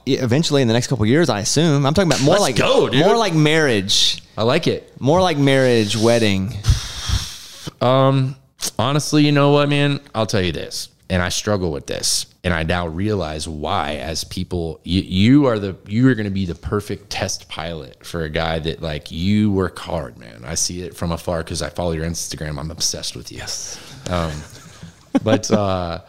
Eventually 0.07 0.63
in 0.63 0.69
the 0.69 0.75
next 0.75 0.87
couple 0.89 1.05
years, 1.07 1.29
I 1.29 1.41
assume. 1.41 1.87
I'm 1.87 1.95
talking 1.95 2.11
about 2.11 2.23
more 2.23 2.35
Let's 2.35 2.43
like 2.43 2.57
go, 2.57 2.91
more 2.93 3.17
like 3.17 3.35
marriage, 3.35 4.23
I 4.37 4.43
like 4.43 4.67
it. 4.67 5.01
more 5.01 5.21
like 5.21 5.39
marriage, 5.39 5.97
wedding. 5.97 6.53
Um, 7.81 8.37
honestly, 8.79 9.25
you 9.25 9.33
know 9.33 9.51
what, 9.51 9.69
man? 9.69 10.01
I'll 10.15 10.27
tell 10.27 10.43
you 10.43 10.53
this, 10.53 10.89
and 11.11 11.23
I 11.23 11.29
struggle 11.29 11.71
with 11.73 11.87
this. 11.87 12.27
and 12.45 12.53
I 12.53 12.63
now 12.63 12.87
realize 12.87 13.49
why. 13.49 13.97
As 13.97 14.25
people, 14.25 14.81
you, 14.85 15.01
you 15.01 15.47
are 15.47 15.59
the 15.59 15.77
you 15.87 16.07
are 16.09 16.15
going 16.15 16.27
to 16.27 16.31
be 16.31 16.45
the 16.47 16.55
perfect 16.55 17.11
test 17.11 17.49
pilot 17.49 18.05
for 18.05 18.25
a 18.25 18.29
guy 18.29 18.59
that 18.61 18.83
like 18.83 19.11
you 19.11 19.51
work 19.51 19.79
hard, 19.79 20.19
man. 20.19 20.45
I 20.45 20.55
see 20.55 20.83
it 20.83 20.95
from 20.95 21.11
afar 21.13 21.43
because 21.43 21.63
I 21.63 21.71
follow 21.71 21.93
your 21.93 22.05
Instagram. 22.05 22.59
I'm 22.59 22.71
obsessed 22.71 23.17
with 23.17 23.33
you. 23.33 23.39
Yes. 23.39 23.79
Um, 24.11 24.33
but 25.23 25.51
uh, 25.51 26.01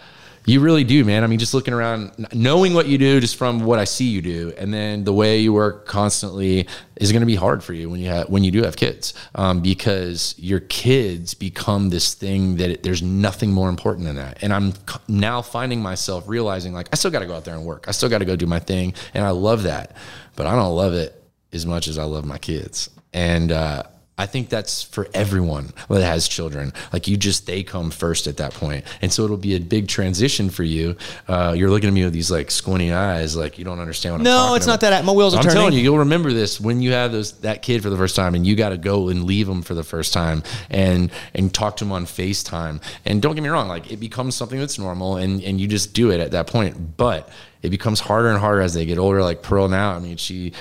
you 0.45 0.59
really 0.59 0.83
do, 0.83 1.03
man. 1.03 1.23
I 1.23 1.27
mean, 1.27 1.39
just 1.39 1.53
looking 1.53 1.73
around, 1.73 2.27
knowing 2.33 2.73
what 2.73 2.87
you 2.87 2.97
do, 2.97 3.19
just 3.19 3.35
from 3.35 3.61
what 3.61 3.79
I 3.79 3.83
see 3.83 4.05
you 4.05 4.21
do, 4.21 4.53
and 4.57 4.73
then 4.73 5.03
the 5.03 5.13
way 5.13 5.39
you 5.39 5.53
work 5.53 5.87
constantly 5.87 6.67
is 6.97 7.11
going 7.11 7.21
to 7.21 7.25
be 7.25 7.35
hard 7.35 7.63
for 7.63 7.73
you 7.73 7.89
when 7.89 7.99
you 7.99 8.07
have 8.09 8.29
when 8.29 8.43
you 8.43 8.51
do 8.51 8.63
have 8.63 8.75
kids, 8.75 9.13
um, 9.33 9.61
because 9.61 10.35
your 10.37 10.59
kids 10.59 11.33
become 11.33 11.89
this 11.89 12.13
thing 12.13 12.57
that 12.57 12.69
it, 12.69 12.83
there's 12.83 13.01
nothing 13.01 13.51
more 13.51 13.69
important 13.69 14.05
than 14.05 14.17
that. 14.17 14.37
And 14.41 14.53
I'm 14.53 14.73
now 15.07 15.41
finding 15.41 15.81
myself 15.81 16.27
realizing 16.27 16.73
like 16.73 16.89
I 16.91 16.95
still 16.95 17.11
got 17.11 17.19
to 17.19 17.25
go 17.25 17.35
out 17.35 17.45
there 17.45 17.55
and 17.55 17.65
work. 17.65 17.85
I 17.87 17.91
still 17.91 18.09
got 18.09 18.19
to 18.19 18.25
go 18.25 18.35
do 18.35 18.45
my 18.45 18.59
thing, 18.59 18.93
and 19.13 19.25
I 19.25 19.31
love 19.31 19.63
that, 19.63 19.95
but 20.35 20.45
I 20.45 20.55
don't 20.55 20.75
love 20.75 20.93
it 20.93 21.21
as 21.53 21.65
much 21.65 21.87
as 21.87 21.97
I 21.97 22.03
love 22.03 22.25
my 22.25 22.37
kids. 22.37 22.89
And 23.13 23.51
uh, 23.51 23.83
I 24.17 24.27
think 24.27 24.47
that's 24.47 24.81
for 24.81 25.09
everyone 25.13 25.73
that 25.89 26.01
has 26.01 26.29
children. 26.29 26.71
Like 26.93 27.07
you 27.07 27.17
just, 27.17 27.45
they 27.47 27.63
come 27.63 27.91
first 27.91 28.27
at 28.27 28.37
that 28.37 28.53
point. 28.53 28.85
And 29.01 29.11
so 29.11 29.25
it'll 29.25 29.35
be 29.35 29.55
a 29.55 29.59
big 29.59 29.89
transition 29.89 30.49
for 30.49 30.63
you. 30.63 30.95
Uh, 31.27 31.53
you're 31.55 31.69
looking 31.69 31.89
at 31.89 31.93
me 31.93 32.05
with 32.05 32.13
these 32.13 32.31
like 32.31 32.49
squinty 32.49 32.93
eyes, 32.93 33.35
like 33.35 33.59
you 33.59 33.65
don't 33.65 33.79
understand 33.79 34.13
what 34.13 34.19
I'm 34.19 34.23
No, 34.23 34.55
it's 34.55 34.67
not 34.67 34.79
that. 34.81 35.03
My 35.03 35.11
wheels 35.11 35.33
are 35.33 35.37
I'm 35.37 35.43
turning. 35.43 35.55
telling 35.57 35.73
you, 35.73 35.79
you'll 35.81 35.99
remember 35.99 36.31
this 36.31 36.61
when 36.61 36.81
you 36.81 36.93
have 36.93 37.11
those 37.11 37.33
that 37.39 37.61
kid 37.61 37.83
for 37.83 37.89
the 37.89 37.97
first 37.97 38.15
time, 38.15 38.35
and 38.35 38.47
you 38.47 38.55
got 38.55 38.69
to 38.69 38.77
go 38.77 39.09
and 39.09 39.25
leave 39.25 39.47
them 39.47 39.61
for 39.61 39.73
the 39.73 39.83
first 39.83 40.13
time, 40.13 40.43
and 40.69 41.11
and 41.33 41.53
talk 41.53 41.75
to 41.77 41.83
them 41.83 41.91
on 41.91 42.05
Facetime. 42.05 42.81
And 43.03 43.21
don't 43.21 43.35
get 43.35 43.41
me 43.41 43.49
wrong, 43.49 43.67
like 43.67 43.91
it 43.91 43.97
becomes 43.99 44.35
something 44.35 44.59
that's 44.59 44.79
normal, 44.79 45.17
and 45.17 45.43
and 45.43 45.59
you 45.59 45.67
just 45.67 45.93
do 45.93 46.11
it 46.11 46.21
at 46.21 46.31
that 46.31 46.47
point. 46.47 46.95
But 46.95 47.27
it 47.61 47.69
becomes 47.69 47.99
harder 47.99 48.29
and 48.29 48.39
harder 48.39 48.61
as 48.61 48.73
they 48.73 48.85
get 48.85 48.97
older. 48.97 49.21
Like 49.21 49.41
Pearl 49.41 49.67
now, 49.67 49.93
I 49.93 49.99
mean, 49.99 50.15
she. 50.15 50.53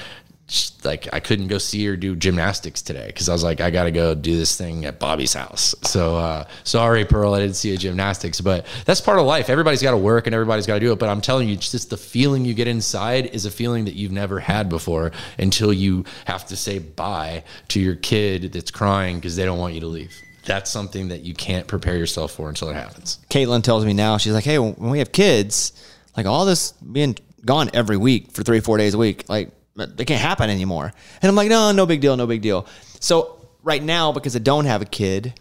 Like 0.85 1.09
I 1.13 1.21
couldn't 1.21 1.49
go 1.49 1.57
see 1.57 1.87
her 1.87 1.97
do 1.97 2.15
gymnastics 2.15 2.83
today 2.83 3.07
because 3.07 3.31
I 3.31 3.33
was 3.33 3.43
like 3.43 3.63
I 3.63 3.71
got 3.71 3.85
to 3.85 3.91
go 3.91 4.15
do 4.15 4.37
this 4.37 4.59
thing 4.59 4.85
at 4.85 4.99
Bobby's 4.99 5.33
house. 5.33 5.75
So 5.83 6.17
uh, 6.17 6.47
sorry, 6.65 7.07
Pearl, 7.07 7.33
I 7.33 7.41
didn't 7.41 7.57
see 7.57 7.73
at 7.73 7.81
gymnastics, 7.81 8.43
but 8.43 8.67
that's 8.85 9.01
part 9.01 9.19
of 9.19 9.25
life. 9.25 9.49
Everybody's 9.49 9.83
got 9.83 9.93
to 9.93 9.97
work 9.97 10.27
and 10.27 10.35
everybody's 10.35 10.67
got 10.67 10.75
to 10.75 10.81
do 10.81 10.93
it. 10.93 10.99
But 10.99 11.09
I'm 11.09 11.23
telling 11.23 11.49
you, 11.49 11.57
just 11.57 11.89
the 11.89 11.97
feeling 11.97 12.45
you 12.45 12.53
get 12.53 12.69
inside 12.69 13.27
is 13.27 13.47
a 13.47 13.51
feeling 13.51 13.87
that 13.87 13.95
you've 13.95 14.13
never 14.13 14.39
had 14.39 14.69
before 14.69 15.13
until 15.39 15.73
you 15.73 16.05
have 16.27 16.45
to 16.47 16.57
say 16.57 16.79
bye 16.79 17.43
to 17.69 17.81
your 17.81 17.95
kid 17.97 18.53
that's 18.53 18.71
crying 18.71 19.17
because 19.17 19.37
they 19.37 19.47
don't 19.47 19.59
want 19.59 19.73
you 19.73 19.81
to 19.81 19.87
leave. 19.87 20.15
That's 20.45 20.71
something 20.71 21.09
that 21.09 21.23
you 21.23 21.33
can't 21.33 21.67
prepare 21.67 21.97
yourself 21.97 22.33
for 22.33 22.51
until 22.51 22.69
it 22.69 22.75
happens. 22.75 23.19
Caitlin 23.31 23.63
tells 23.63 23.87
me 23.87 23.95
now, 23.95 24.19
she's 24.19 24.35
like, 24.35 24.45
hey, 24.45 24.59
when 24.59 24.91
we 24.91 24.99
have 24.99 25.11
kids, 25.11 25.73
like 26.19 26.27
all 26.27 26.45
this 26.45 26.73
being 26.73 27.17
gone 27.47 27.71
every 27.73 27.97
week 27.97 28.33
for 28.33 28.43
three, 28.43 28.61
four 28.61 28.77
days 28.77 28.93
a 28.93 28.99
week, 28.99 29.25
like 29.29 29.51
it 29.77 30.07
can't 30.07 30.21
happen 30.21 30.51
anymore. 30.51 30.93
And 31.23 31.29
I'm 31.29 31.35
like, 31.35 31.49
no, 31.49 31.73
no 31.73 31.87
big 31.87 32.01
deal, 32.01 32.17
no 32.17 32.27
big 32.27 32.43
deal. 32.43 32.67
So 33.01 33.47
right 33.63 33.83
now, 33.83 34.13
because 34.13 34.37
I 34.37 34.39
don't 34.39 34.67
have 34.67 34.83
a 34.83 34.87
kid, 34.87 35.39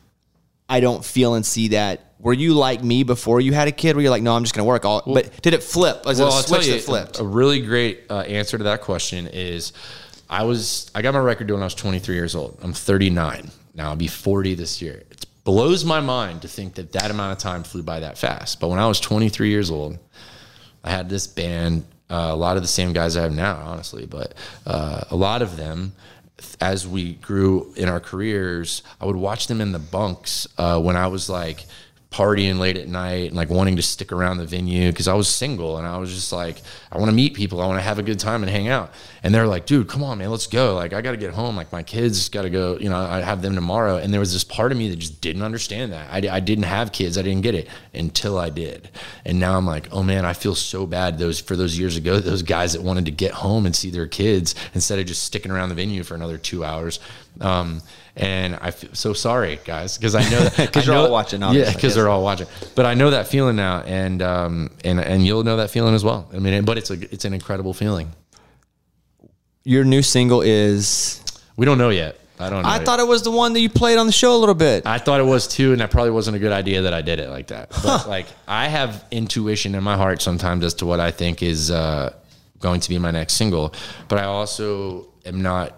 I 0.68 0.80
don't 0.80 1.04
feel 1.04 1.36
and 1.36 1.46
see 1.46 1.70
that. 1.70 2.14
Were 2.20 2.34
you 2.34 2.54
like 2.54 2.84
me 2.84 3.04
before 3.04 3.42
you 3.42 3.54
had 3.54 3.68
a 3.68 3.72
kid? 3.72 3.96
Where 3.96 4.04
you're 4.04 4.12
like, 4.12 4.24
no, 4.24 4.34
I'm 4.34 4.44
just 4.44 4.56
going 4.56 4.64
to 4.64 4.68
work 4.68 4.86
all. 4.86 5.04
but 5.06 5.42
did 5.42 5.54
it 5.54 5.62
flip? 5.62 6.06
Was 6.06 6.20
it 6.20 6.24
a 6.24 6.26
I'll 6.28 6.32
switch 6.32 6.68
that 6.68 6.82
flipped? 6.82 7.20
A 7.20 7.24
really 7.24 7.62
great 7.62 8.04
uh, 8.10 8.20
answer 8.22 8.58
to 8.58 8.64
that 8.64 8.82
question 8.82 9.28
is 9.28 9.74
I 10.30 10.44
was 10.44 10.90
I 10.96 11.02
got 11.02 11.14
my 11.14 11.20
record 11.20 11.48
deal 11.48 11.58
when 11.58 11.64
I 11.64 11.66
was 11.66 11.76
23 11.76 12.16
years 12.16 12.34
old. 12.34 12.58
I'm 12.64 12.74
39 12.74 13.52
now. 13.76 13.90
I'll 13.90 13.96
be 13.98 14.08
40 14.08 14.56
this 14.56 14.82
year. 14.82 15.04
It 15.12 15.26
blows 15.44 15.84
my 15.84 16.00
mind 16.00 16.44
to 16.44 16.48
think 16.48 16.76
that 16.76 16.94
that 16.94 17.12
amount 17.12 17.34
of 17.34 17.40
time 17.40 17.64
flew 17.64 17.84
by 17.84 18.00
that 18.00 18.18
fast. 18.18 18.62
But 18.62 18.70
when 18.70 18.80
I 18.80 18.88
was 18.88 19.02
23 19.02 19.50
years 19.50 19.70
old, 19.70 20.00
I 20.84 20.92
had 20.92 21.10
this 21.10 21.28
band. 21.28 21.86
Uh, 22.14 22.32
a 22.32 22.36
lot 22.36 22.58
of 22.58 22.62
the 22.62 22.68
same 22.68 22.94
guys 22.94 23.18
I 23.18 23.24
have 23.24 23.34
now, 23.34 23.56
honestly, 23.56 24.06
but 24.06 24.36
uh, 24.68 25.02
a 25.10 25.16
lot 25.16 25.42
of 25.42 25.58
them. 25.58 25.94
As 26.60 26.88
we 26.88 27.14
grew 27.14 27.74
in 27.76 27.88
our 27.88 28.00
careers, 28.00 28.84
I 29.00 29.06
would 29.06 29.16
watch 29.16 29.48
them 29.48 29.62
in 29.62 29.72
the 29.72 29.80
bunks 29.80 30.48
uh, 30.58 30.80
when 30.80 30.96
I 30.96 31.08
was 31.08 31.30
like 31.30 31.66
partying 32.14 32.60
late 32.60 32.78
at 32.78 32.88
night 32.88 33.30
and 33.30 33.36
like 33.36 33.50
wanting 33.50 33.76
to 33.76 33.82
stick 33.82 34.12
around 34.12 34.38
the 34.38 34.46
venue 34.46 34.92
because 34.92 35.08
I 35.08 35.16
was 35.16 35.28
single 35.28 35.78
and 35.80 35.88
I 35.88 35.98
was 35.98 36.14
just 36.14 36.32
like, 36.32 36.62
I 36.92 37.00
want 37.00 37.10
to 37.10 37.16
meet 37.16 37.34
people, 37.34 37.60
I 37.60 37.66
want 37.66 37.80
to 37.80 37.84
have 37.84 37.98
a 37.98 38.04
good 38.04 38.20
time 38.20 38.44
and 38.44 38.52
hang 38.52 38.68
out. 38.68 38.94
And 39.24 39.34
they're 39.34 39.48
like, 39.48 39.66
dude, 39.66 39.88
come 39.88 40.04
on, 40.04 40.20
man, 40.20 40.30
let's 40.30 40.46
go. 40.46 40.76
Like, 40.76 40.94
I 40.94 41.02
got 41.02 41.12
to 41.12 41.18
get 41.18 41.34
home. 41.34 41.56
Like, 41.56 41.72
my 41.72 41.82
kids 41.82 42.30
got 42.30 42.44
to 42.44 42.52
go. 42.52 42.78
You 42.78 42.90
know, 42.90 42.98
I 42.98 43.22
have 43.22 43.42
them 43.42 43.56
tomorrow. 43.56 43.98
And 43.98 44.14
there 44.14 44.20
was 44.20 44.32
this 44.32 44.44
part 44.44 44.72
of 44.72 44.78
me 44.78 44.90
that 44.90 44.98
just 44.98 45.22
didn't 45.22 45.42
understand 45.42 45.92
that. 45.92 46.08
I, 46.12 46.36
I 46.36 46.40
didn't 46.40 46.66
have 46.66 46.92
kids. 46.92 47.18
I 47.18 47.24
didn't 47.24 47.42
get 47.42 47.56
it 47.56 47.68
until 47.94 48.38
I 48.38 48.50
did. 48.52 48.90
And 49.26 49.40
now 49.40 49.58
I'm 49.58 49.66
like, 49.66 49.88
oh 49.92 50.04
man, 50.04 50.24
I 50.24 50.34
feel 50.34 50.54
so 50.54 50.86
bad 50.86 51.18
those 51.18 51.40
for 51.40 51.56
those 51.56 51.80
years 51.80 51.98
ago, 51.98 52.20
those 52.20 52.44
guys 52.44 52.74
that 52.74 52.84
wanted 52.84 53.06
to 53.06 53.12
get 53.12 53.32
home 53.32 53.66
and 53.66 53.76
see 53.76 53.90
their 53.90 54.08
kids 54.08 54.54
instead 54.76 55.00
of 55.00 55.08
just 55.08 55.24
sticking 55.24 55.52
around 55.52 55.70
the 55.70 55.76
venue 55.76 56.04
for 56.04 56.14
another 56.14 56.38
two 56.38 56.64
hours. 56.64 57.00
Um, 57.42 57.82
and 58.16 58.56
I 58.62 58.72
feel 58.72 58.92
so 58.94 59.14
sorry, 59.14 59.60
guys, 59.66 59.98
because 59.98 60.14
I 60.16 60.22
know 60.30 60.40
that 60.42 60.72
'Cause 60.74 60.88
I 60.88 60.94
you're 60.94 61.02
all 61.02 61.12
watching, 61.12 61.42
Obviously, 61.42 61.62
Yeah, 61.62 61.68
obviously, 61.68 61.76
because 61.78 61.84
yes. 61.90 61.96
they're 61.96 62.10
all 62.10 62.24
watching. 62.24 62.48
But 62.76 62.86
I 62.86 62.94
know 62.94 63.10
that 63.10 63.28
feeling 63.28 63.56
now, 63.56 63.82
and 63.82 64.22
um, 64.22 64.70
and 64.84 65.00
and 65.00 65.26
you'll 65.26 65.44
know 65.44 65.58
that 65.58 65.70
feeling 65.72 65.96
as 65.96 66.04
well. 66.04 66.30
I 66.34 66.40
mean, 66.40 66.64
but 66.66 66.78
it's 66.78 66.92
a 66.92 66.94
it's 67.14 67.26
an 67.26 67.34
incredible 67.34 67.74
feeling. 67.74 68.12
Your 69.64 69.84
new 69.84 70.02
single 70.02 70.42
is. 70.42 71.22
We 71.56 71.66
don't 71.66 71.78
know 71.78 71.90
yet. 71.90 72.20
I 72.40 72.50
don't. 72.50 72.64
know 72.64 72.70
I 72.70 72.78
yet. 72.78 72.86
thought 72.86 73.00
it 73.00 73.08
was 73.08 73.24
the 73.24 73.32
one 73.32 73.54
that 73.54 73.62
you 73.62 73.70
played 73.70 73.98
on 73.98 74.08
the 74.08 74.12
show 74.12 74.36
a 74.36 74.40
little 74.40 74.56
bit. 74.56 74.86
I 74.86 74.98
thought 74.98 75.20
it 75.20 75.26
was 75.26 75.48
too, 75.48 75.72
and 75.72 75.80
that 75.82 75.92
probably 75.92 76.12
wasn't 76.12 76.36
a 76.36 76.40
good 76.40 76.52
idea 76.52 76.82
that 76.82 76.94
I 76.94 77.02
did 77.02 77.20
it 77.20 77.30
like 77.30 77.48
that. 77.48 77.70
But 77.84 78.08
like, 78.10 78.26
I 78.48 78.68
have 78.68 79.06
intuition 79.12 79.76
in 79.76 79.84
my 79.84 79.96
heart 79.96 80.22
sometimes 80.22 80.66
as 80.66 80.74
to 80.76 80.86
what 80.86 81.00
I 81.00 81.12
think 81.12 81.42
is 81.42 81.72
uh, 81.72 82.14
going 82.60 82.82
to 82.82 82.90
be 82.90 82.98
my 82.98 83.12
next 83.12 83.34
single, 83.34 83.74
but 84.10 84.20
I 84.20 84.24
also 84.26 85.08
am 85.26 85.42
not 85.42 85.78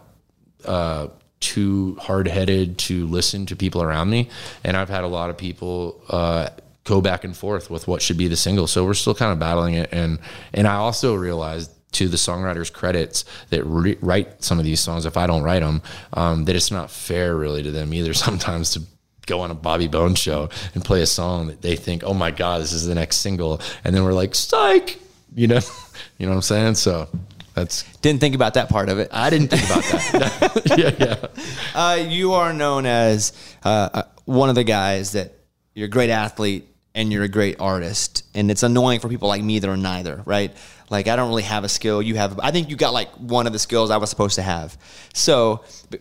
uh, 0.63 1.07
too 1.39 1.95
hard 2.01 2.27
headed 2.27 2.77
to 2.79 3.07
listen 3.07 3.45
to 3.47 3.55
people 3.55 3.81
around 3.81 4.09
me, 4.09 4.29
and 4.63 4.75
I've 4.75 4.89
had 4.89 5.03
a 5.03 5.07
lot 5.07 5.29
of 5.29 5.37
people. 5.37 6.01
Uh, 6.09 6.49
go 6.85 7.01
back 7.01 7.23
and 7.23 7.35
forth 7.35 7.71
with 7.71 7.87
what 7.87 7.99
should 7.99 8.15
be 8.17 8.27
the 8.27 8.35
single. 8.35 8.67
So 8.67 8.85
we're 8.85 8.93
still 8.93 9.15
kind 9.15 9.31
of 9.31 9.39
battling 9.39 9.73
it. 9.73 9.89
And 9.91 10.19
and 10.53 10.67
i 10.67 10.75
also 10.75 11.15
realized 11.15 11.71
to 11.93 12.07
the 12.07 12.17
songwriters 12.17 12.71
credits 12.71 13.25
that 13.49 13.63
re- 13.63 13.97
write 14.01 14.43
some 14.43 14.59
of 14.59 14.65
these 14.65 14.79
songs 14.79 15.05
if 15.05 15.17
i 15.17 15.25
don't 15.25 15.43
write 15.43 15.61
them 15.61 15.81
um, 16.13 16.45
that 16.45 16.55
it's 16.55 16.69
not 16.69 16.91
fair 16.91 17.35
really 17.35 17.63
to 17.63 17.71
them 17.71 17.93
either 17.93 18.13
sometimes 18.27 18.71
to 18.71 18.81
go 19.25 19.39
on 19.39 19.49
a 19.49 19.55
bobby 19.55 19.87
bones 19.87 20.19
show 20.19 20.49
and 20.73 20.83
play 20.83 21.01
a 21.01 21.05
song 21.05 21.47
that 21.47 21.61
they 21.61 21.75
think 21.75 22.03
oh 22.03 22.13
my 22.13 22.31
god 22.31 22.61
this 22.61 22.71
is 22.71 22.85
the 22.85 22.95
next 22.95 23.17
single. 23.17 23.59
And 23.83 23.95
then 23.95 24.03
we're 24.03 24.13
like 24.13 24.35
psych! 24.35 24.99
You 25.33 25.47
know? 25.47 25.59
You 26.17 26.25
know 26.25 26.31
what 26.31 26.37
i'm 26.37 26.41
saying? 26.43 26.75
So 26.75 27.09
that's 27.55 27.83
Didn't 28.01 28.19
think 28.21 28.35
about 28.35 28.53
that 28.55 28.69
part 28.69 28.89
of 28.89 28.99
it. 28.99 29.09
i 29.11 29.29
didn't 29.29 29.47
think 29.49 29.63
about 29.65 29.83
that 29.83 30.77
yeah 30.77 31.05
yeah 31.07 31.27
Uh, 31.75 31.95
you 31.95 32.33
are 32.33 32.53
known 32.53 32.85
as 32.85 33.33
uh, 33.65 33.89
uh, 33.93 34.03
one 34.25 34.49
of 34.49 34.55
the 34.55 34.63
guys 34.63 35.11
that 35.13 35.33
you're 35.73 35.87
a 35.87 35.89
great 35.89 36.09
athlete 36.09 36.67
and 36.93 37.11
you're 37.11 37.23
a 37.23 37.27
great 37.27 37.59
artist, 37.59 38.23
and 38.33 38.49
it's 38.49 38.63
annoying 38.63 39.01
for 39.01 39.09
people 39.09 39.27
like 39.27 39.43
me 39.43 39.59
that 39.59 39.69
are 39.69 39.75
neither, 39.75 40.21
right? 40.25 40.55
Like 40.89 41.09
I 41.09 41.17
don't 41.17 41.27
really 41.27 41.43
have 41.43 41.65
a 41.65 41.69
skill. 41.69 42.01
You 42.01 42.15
have. 42.15 42.39
I 42.39 42.51
think 42.51 42.69
you 42.69 42.77
got 42.77 42.93
like 42.93 43.09
one 43.15 43.45
of 43.47 43.51
the 43.51 43.59
skills 43.59 43.91
I 43.91 43.97
was 43.97 44.09
supposed 44.09 44.35
to 44.35 44.41
have. 44.41 44.77
So. 45.13 45.65
But, 45.89 45.99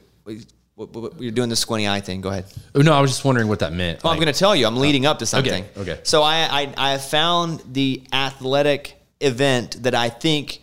you're 1.19 1.31
doing 1.33 1.49
the 1.49 1.57
squinty 1.57 1.89
eye 1.89 2.01
thing. 2.01 2.21
Go 2.21 2.31
ahead. 2.31 2.47
oh, 2.75 2.81
no 2.81 2.93
i 2.93 3.01
was 3.01 3.11
just 3.11 3.25
wondering 3.25 3.47
what 3.49 3.61
that 3.61 3.73
meant 3.73 4.03
Well, 4.03 4.13
I'm 4.13 4.19
going 4.19 4.33
to 4.33 4.39
tell 4.39 4.57
you. 4.57 4.67
I'm 4.67 4.77
leading 4.77 5.07
up 5.07 5.21
to 5.21 5.27
something. 5.27 5.65
okay. 5.77 5.93
okay. 5.93 6.01
So 6.03 6.23
I, 6.23 6.49
I 6.79 6.95
I 6.95 6.99
found 6.99 7.63
the 7.73 8.03
athletic 8.13 8.95
event 9.21 9.83
that 9.85 9.95
I 9.95 10.09
think 10.09 10.61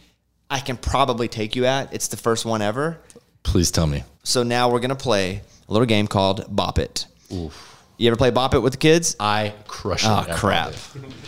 I 0.51 0.59
can 0.59 0.77
probably 0.77 1.27
take 1.27 1.55
you 1.55 1.65
at. 1.65 1.93
It's 1.93 2.09
the 2.09 2.17
first 2.17 2.45
one 2.45 2.61
ever. 2.61 2.99
please 3.43 3.71
tell 3.71 3.87
me 3.87 4.03
So 4.23 4.43
now 4.43 4.69
we're 4.69 4.79
gonna 4.81 4.95
play 4.95 5.41
a 5.67 5.71
little 5.71 5.87
game 5.87 6.07
called 6.07 6.45
Bop 6.53 6.77
It. 6.77 7.07
Oof. 7.33 7.69
You 7.97 8.07
ever 8.07 8.17
play 8.17 8.29
Bop 8.31 8.53
It 8.53 8.59
with 8.59 8.73
the 8.73 8.77
kids? 8.77 9.15
i 9.19 9.53
crush 9.67 10.03
it 10.03 10.09
Oh 10.09 10.25
at 10.29 10.35
crap! 10.35 10.73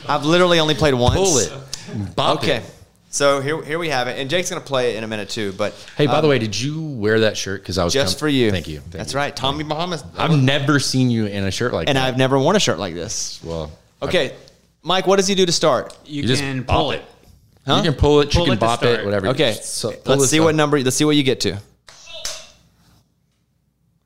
I've 0.07 0.25
literally 0.25 0.59
only 0.59 0.75
played 0.75 0.93
once. 0.93 1.15
pull 1.15 1.37
it 1.39 2.15
Bop 2.15 2.39
Okay. 2.43 2.57
it. 2.57 2.63
So 3.09 3.41
here, 3.41 3.61
here 3.63 3.77
we 3.77 3.89
have 3.89 4.07
it, 4.07 4.19
and 4.19 4.27
Jake's 4.29 4.49
gonna 4.49 4.59
play 4.61 4.93
it 4.93 4.97
in 4.97 5.03
a 5.03 5.07
minute 5.07 5.29
too. 5.29 5.53
But 5.53 5.73
Hey, 5.95 6.07
by 6.07 6.15
um, 6.15 6.23
the 6.23 6.27
way, 6.27 6.39
did 6.39 6.59
you 6.59 6.81
wear 6.81 7.19
that 7.21 7.37
shirt? 7.37 7.61
Because 7.61 7.77
I 7.77 7.83
was 7.83 7.93
just 7.93 8.15
com- 8.15 8.19
for 8.21 8.27
you. 8.27 8.49
Thank 8.51 8.67
you. 8.67 8.79
Thank 8.79 8.91
That's 8.91 9.13
you. 9.13 9.19
right, 9.19 9.35
Tommy 9.35 9.63
Bahamas. 9.63 10.03
I've 10.17 10.31
never 10.41 10.79
seen 10.79 11.11
you 11.11 11.27
in 11.27 11.43
a 11.43 11.51
shirt 11.51 11.73
like 11.73 11.87
and 11.89 11.95
that. 11.95 12.01
And 12.01 12.07
I've 12.13 12.17
never 12.17 12.39
worn 12.39 12.55
a 12.55 12.59
shirt 12.59 12.79
like 12.79 12.95
this. 12.95 13.39
well, 13.43 13.71
Okay, 14.01 14.33
Mike, 14.81 15.05
what 15.07 15.15
does 15.17 15.27
he 15.27 15.35
do 15.35 15.45
to 15.45 15.51
start? 15.51 15.95
You, 16.05 16.23
You 16.23 16.35
can 16.35 16.63
bop 16.63 16.75
pull 16.75 16.91
it. 16.91 16.95
it. 16.97 17.05
Huh? 17.65 17.77
You 17.77 17.83
can 17.83 17.93
pull 17.93 18.19
it, 18.19 18.31
Pull 18.31 18.41
you 18.41 18.45
can 18.47 18.53
it 18.57 18.59
bop 18.59 18.83
it, 18.83 19.05
whatever. 19.05 19.27
Okay, 19.27 19.53
So, 19.53 19.91
pull 19.91 20.17
let's 20.17 20.29
see 20.29 20.39
up. 20.39 20.45
what 20.45 20.55
number. 20.55 20.79
Let's 20.79 20.95
see 20.97 21.05
what 21.05 21.15
you 21.15 21.23
get 21.23 21.39
to. 21.41 21.57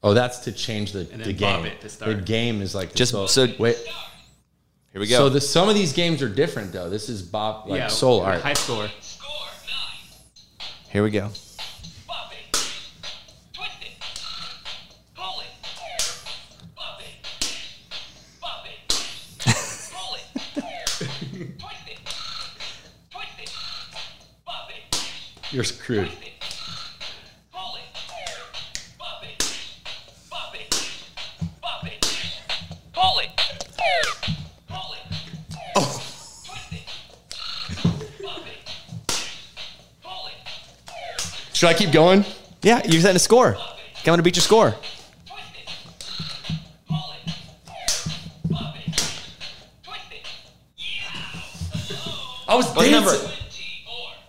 Oh, 0.04 0.14
that's 0.14 0.40
to 0.40 0.52
change 0.52 0.92
the, 0.92 1.04
the 1.06 1.34
game. 1.34 1.66
it 1.66 1.82
to 1.82 1.90
start. 1.90 2.16
The 2.16 2.22
game 2.22 2.62
is 2.62 2.76
like 2.76 2.94
Just- 2.94 3.12
so- 3.30 3.48
wait. 3.58 3.78
Here 4.92 5.02
we 5.02 5.08
go. 5.08 5.18
So 5.18 5.30
the, 5.30 5.42
some 5.42 5.70
of 5.70 5.76
these 5.76 5.94
games 5.94 6.22
are 6.22 6.30
different 6.30 6.72
though. 6.72 6.90
This 6.90 7.10
is 7.10 7.22
bop 7.22 7.68
like 7.68 7.80
yeah, 7.80 7.88
soul 7.88 8.22
art. 8.22 8.42
High 8.42 8.54
score. 8.54 8.88
here 10.90 11.04
we 11.04 11.12
go. 11.12 11.30
It. 38.80 39.14
Pull 40.04 40.28
it. 40.28 41.54
Should 41.54 41.70
I 41.70 41.74
keep 41.74 41.92
going? 41.92 42.24
Yeah, 42.62 42.82
you're 42.86 43.02
setting 43.02 43.16
a 43.16 43.20
score. 43.20 43.58
Coming 44.04 44.18
to 44.18 44.24
beat 44.24 44.36
your 44.36 44.42
score. 44.44 44.72
Twist 44.72 45.44
it. 45.56 45.70
Pull 46.88 47.14
it. 47.26 47.34
Bop 48.50 48.76
it. 48.76 48.94
Twist 49.84 50.12
it. 50.12 50.28
I 52.48 52.56
was 52.56 52.66
What's 52.68 52.84
the 52.86 52.92
number? 52.92 53.12
dancing. 53.12 53.37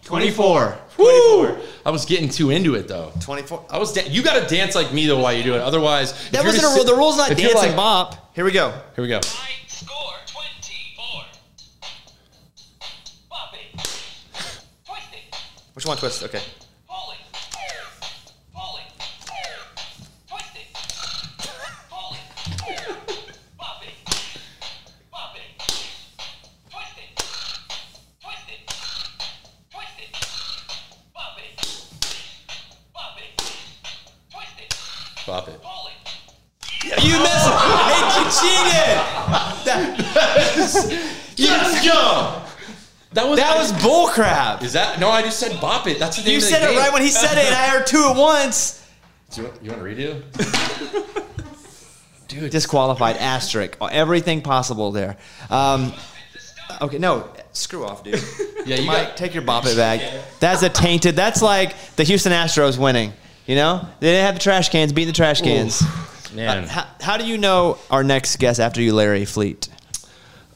24. 0.08 0.78
24. 0.96 1.04
Woo! 1.52 1.58
I 1.86 1.90
was 1.90 2.04
getting 2.04 2.28
too 2.28 2.50
into 2.50 2.74
it 2.74 2.88
though. 2.88 3.12
24. 3.20 3.66
I 3.70 3.78
was. 3.78 3.92
Da- 3.92 4.08
you 4.08 4.22
got 4.22 4.42
to 4.42 4.54
dance 4.54 4.74
like 4.74 4.92
me 4.92 5.06
though 5.06 5.20
while 5.20 5.32
you 5.32 5.42
do 5.42 5.54
it. 5.54 5.60
Otherwise, 5.60 6.10
if 6.12 6.30
That 6.32 6.44
wasn't 6.44 6.64
a 6.64 6.66
rule. 6.68 6.76
sit- 6.78 6.86
The 6.86 6.94
rule's 6.94 7.16
not 7.16 7.30
if 7.30 7.38
you're 7.40 7.50
dance 7.52 7.62
and 7.64 7.72
like- 7.72 7.76
bop. 7.76 8.34
Here 8.34 8.44
we 8.44 8.52
go. 8.52 8.70
Here 8.96 9.02
we 9.02 9.08
go. 9.08 9.20
Score 9.68 10.14
24. 10.26 11.24
Bop 13.30 13.54
it. 13.54 14.62
Which 15.74 15.86
one 15.86 15.96
twist? 15.96 16.22
Okay. 16.24 16.40
Bop 35.28 35.46
it. 35.46 35.60
You 37.04 37.18
missed 37.18 37.46
it. 37.46 37.52
Hey, 37.84 38.00
you 38.16 38.24
cheated. 38.40 38.96
Yes, 41.36 41.84
go. 41.86 42.42
That 43.12 43.28
was 43.28 43.38
That 43.38 43.56
was 43.58 43.72
bullcrap. 43.74 44.62
Is 44.62 44.72
that 44.72 44.98
no? 44.98 45.10
I 45.10 45.20
just 45.22 45.38
said 45.38 45.60
bop 45.60 45.86
it. 45.86 45.98
That's 45.98 46.16
the 46.16 46.22
name 46.24 46.32
You 46.32 46.38
of 46.38 46.42
the 46.44 46.48
said 46.48 46.62
it 46.64 46.70
game. 46.70 46.78
right 46.78 46.90
when 46.92 47.02
he 47.02 47.10
said 47.10 47.36
it, 47.38 47.44
and 47.46 47.54
I 47.54 47.68
heard 47.68 47.86
two 47.86 48.04
at 48.10 48.16
once. 48.16 48.82
Do 49.32 49.42
you, 49.42 49.48
want, 49.48 49.62
you 49.62 49.70
want 49.70 49.82
to 49.82 49.88
redo? 52.28 52.28
Disqualified, 52.50 53.16
asterisk, 53.18 53.76
everything 53.80 54.42
possible 54.42 54.90
there. 54.90 55.16
Um, 55.50 55.92
okay, 56.80 56.98
no, 56.98 57.28
screw 57.52 57.84
off, 57.86 58.02
dude. 58.02 58.20
Yeah, 58.66 58.76
you 58.76 58.86
Mike, 58.86 59.08
got. 59.08 59.16
take 59.16 59.32
your 59.32 59.44
bop 59.44 59.64
it 59.66 59.76
back. 59.78 60.00
That's 60.40 60.62
a 60.62 60.68
tainted. 60.68 61.16
That's 61.16 61.40
like 61.40 61.74
the 61.96 62.04
Houston 62.04 62.32
Astros 62.32 62.76
winning. 62.76 63.14
You 63.48 63.54
know, 63.54 63.88
they 63.98 64.08
didn't 64.08 64.26
have 64.26 64.34
the 64.34 64.42
trash 64.42 64.68
cans, 64.68 64.92
beating 64.92 65.08
the 65.08 65.16
trash 65.16 65.40
cans. 65.40 65.82
Man. 66.34 66.64
Uh, 66.64 66.68
how, 66.68 66.86
how 67.00 67.16
do 67.16 67.26
you 67.26 67.38
know 67.38 67.78
our 67.90 68.04
next 68.04 68.36
guest 68.36 68.60
after 68.60 68.82
you, 68.82 68.92
Larry 68.92 69.24
Fleet? 69.24 69.70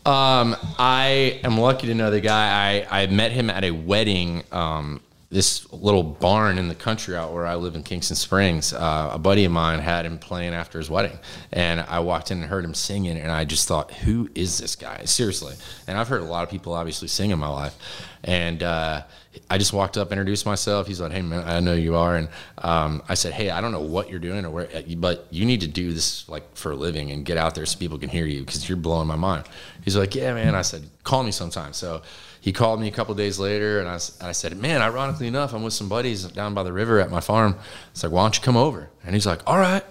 Um, 0.04 0.54
I 0.78 1.40
am 1.42 1.56
lucky 1.56 1.86
to 1.86 1.94
know 1.94 2.10
the 2.10 2.20
guy. 2.20 2.84
I, 2.90 3.04
I 3.04 3.06
met 3.06 3.32
him 3.32 3.48
at 3.48 3.64
a 3.64 3.70
wedding. 3.70 4.42
Um, 4.52 5.00
this 5.30 5.72
little 5.72 6.02
barn 6.02 6.58
in 6.58 6.68
the 6.68 6.74
country 6.74 7.16
out 7.16 7.32
where 7.32 7.46
I 7.46 7.54
live 7.54 7.74
in 7.74 7.82
Kingston 7.82 8.16
Springs. 8.16 8.74
Uh, 8.74 9.12
a 9.14 9.18
buddy 9.18 9.46
of 9.46 9.52
mine 9.52 9.78
had 9.78 10.04
him 10.04 10.18
playing 10.18 10.52
after 10.52 10.76
his 10.76 10.90
wedding, 10.90 11.18
and 11.50 11.80
I 11.80 12.00
walked 12.00 12.30
in 12.30 12.42
and 12.42 12.50
heard 12.50 12.62
him 12.62 12.74
singing, 12.74 13.16
and 13.16 13.32
I 13.32 13.46
just 13.46 13.66
thought, 13.66 13.90
"Who 13.90 14.28
is 14.34 14.58
this 14.58 14.76
guy?" 14.76 15.06
Seriously. 15.06 15.54
And 15.86 15.96
I've 15.96 16.08
heard 16.08 16.20
a 16.20 16.26
lot 16.26 16.42
of 16.42 16.50
people 16.50 16.74
obviously 16.74 17.08
sing 17.08 17.30
in 17.30 17.38
my 17.38 17.48
life, 17.48 17.74
and 18.22 18.62
uh, 18.62 19.04
I 19.48 19.56
just 19.56 19.72
walked 19.72 19.96
up, 19.96 20.12
introduced 20.12 20.44
myself. 20.44 20.86
He's 20.86 21.00
like, 21.00 21.12
"Hey 21.12 21.22
man, 21.22 21.46
I 21.46 21.60
know 21.60 21.74
you 21.74 21.96
are," 21.96 22.16
and 22.16 22.28
um, 22.58 23.02
I 23.08 23.14
said, 23.14 23.32
"Hey, 23.32 23.50
I 23.50 23.60
don't 23.60 23.72
know 23.72 23.80
what 23.80 24.10
you're 24.10 24.18
doing 24.18 24.44
or 24.44 24.50
where, 24.50 24.68
but 24.96 25.26
you 25.30 25.46
need 25.46 25.62
to 25.62 25.68
do 25.68 25.92
this 25.92 26.28
like 26.28 26.54
for 26.56 26.72
a 26.72 26.76
living 26.76 27.10
and 27.10 27.24
get 27.24 27.38
out 27.38 27.54
there 27.54 27.64
so 27.64 27.78
people 27.78 27.98
can 27.98 28.10
hear 28.10 28.26
you 28.26 28.40
because 28.40 28.68
you're 28.68 28.76
blowing 28.76 29.08
my 29.08 29.16
mind." 29.16 29.44
He's 29.84 29.96
like, 29.96 30.14
"Yeah, 30.14 30.34
man." 30.34 30.54
I 30.54 30.62
said, 30.62 30.82
"Call 31.02 31.22
me 31.22 31.30
sometime." 31.30 31.72
So 31.72 32.02
he 32.40 32.52
called 32.52 32.80
me 32.80 32.88
a 32.88 32.90
couple 32.90 33.14
days 33.14 33.38
later, 33.38 33.80
and 33.80 33.88
I, 33.88 33.94
and 33.94 34.28
I 34.28 34.32
said, 34.32 34.56
"Man, 34.56 34.82
ironically 34.82 35.28
enough, 35.28 35.54
I'm 35.54 35.62
with 35.62 35.72
some 35.72 35.88
buddies 35.88 36.24
down 36.24 36.52
by 36.52 36.62
the 36.62 36.72
river 36.72 37.00
at 37.00 37.10
my 37.10 37.20
farm." 37.20 37.56
It's 37.92 38.02
like, 38.02 38.12
"Why 38.12 38.22
don't 38.22 38.36
you 38.36 38.42
come 38.42 38.56
over?" 38.56 38.90
And 39.04 39.14
he's 39.14 39.26
like, 39.26 39.40
"All 39.46 39.58
right." 39.58 39.84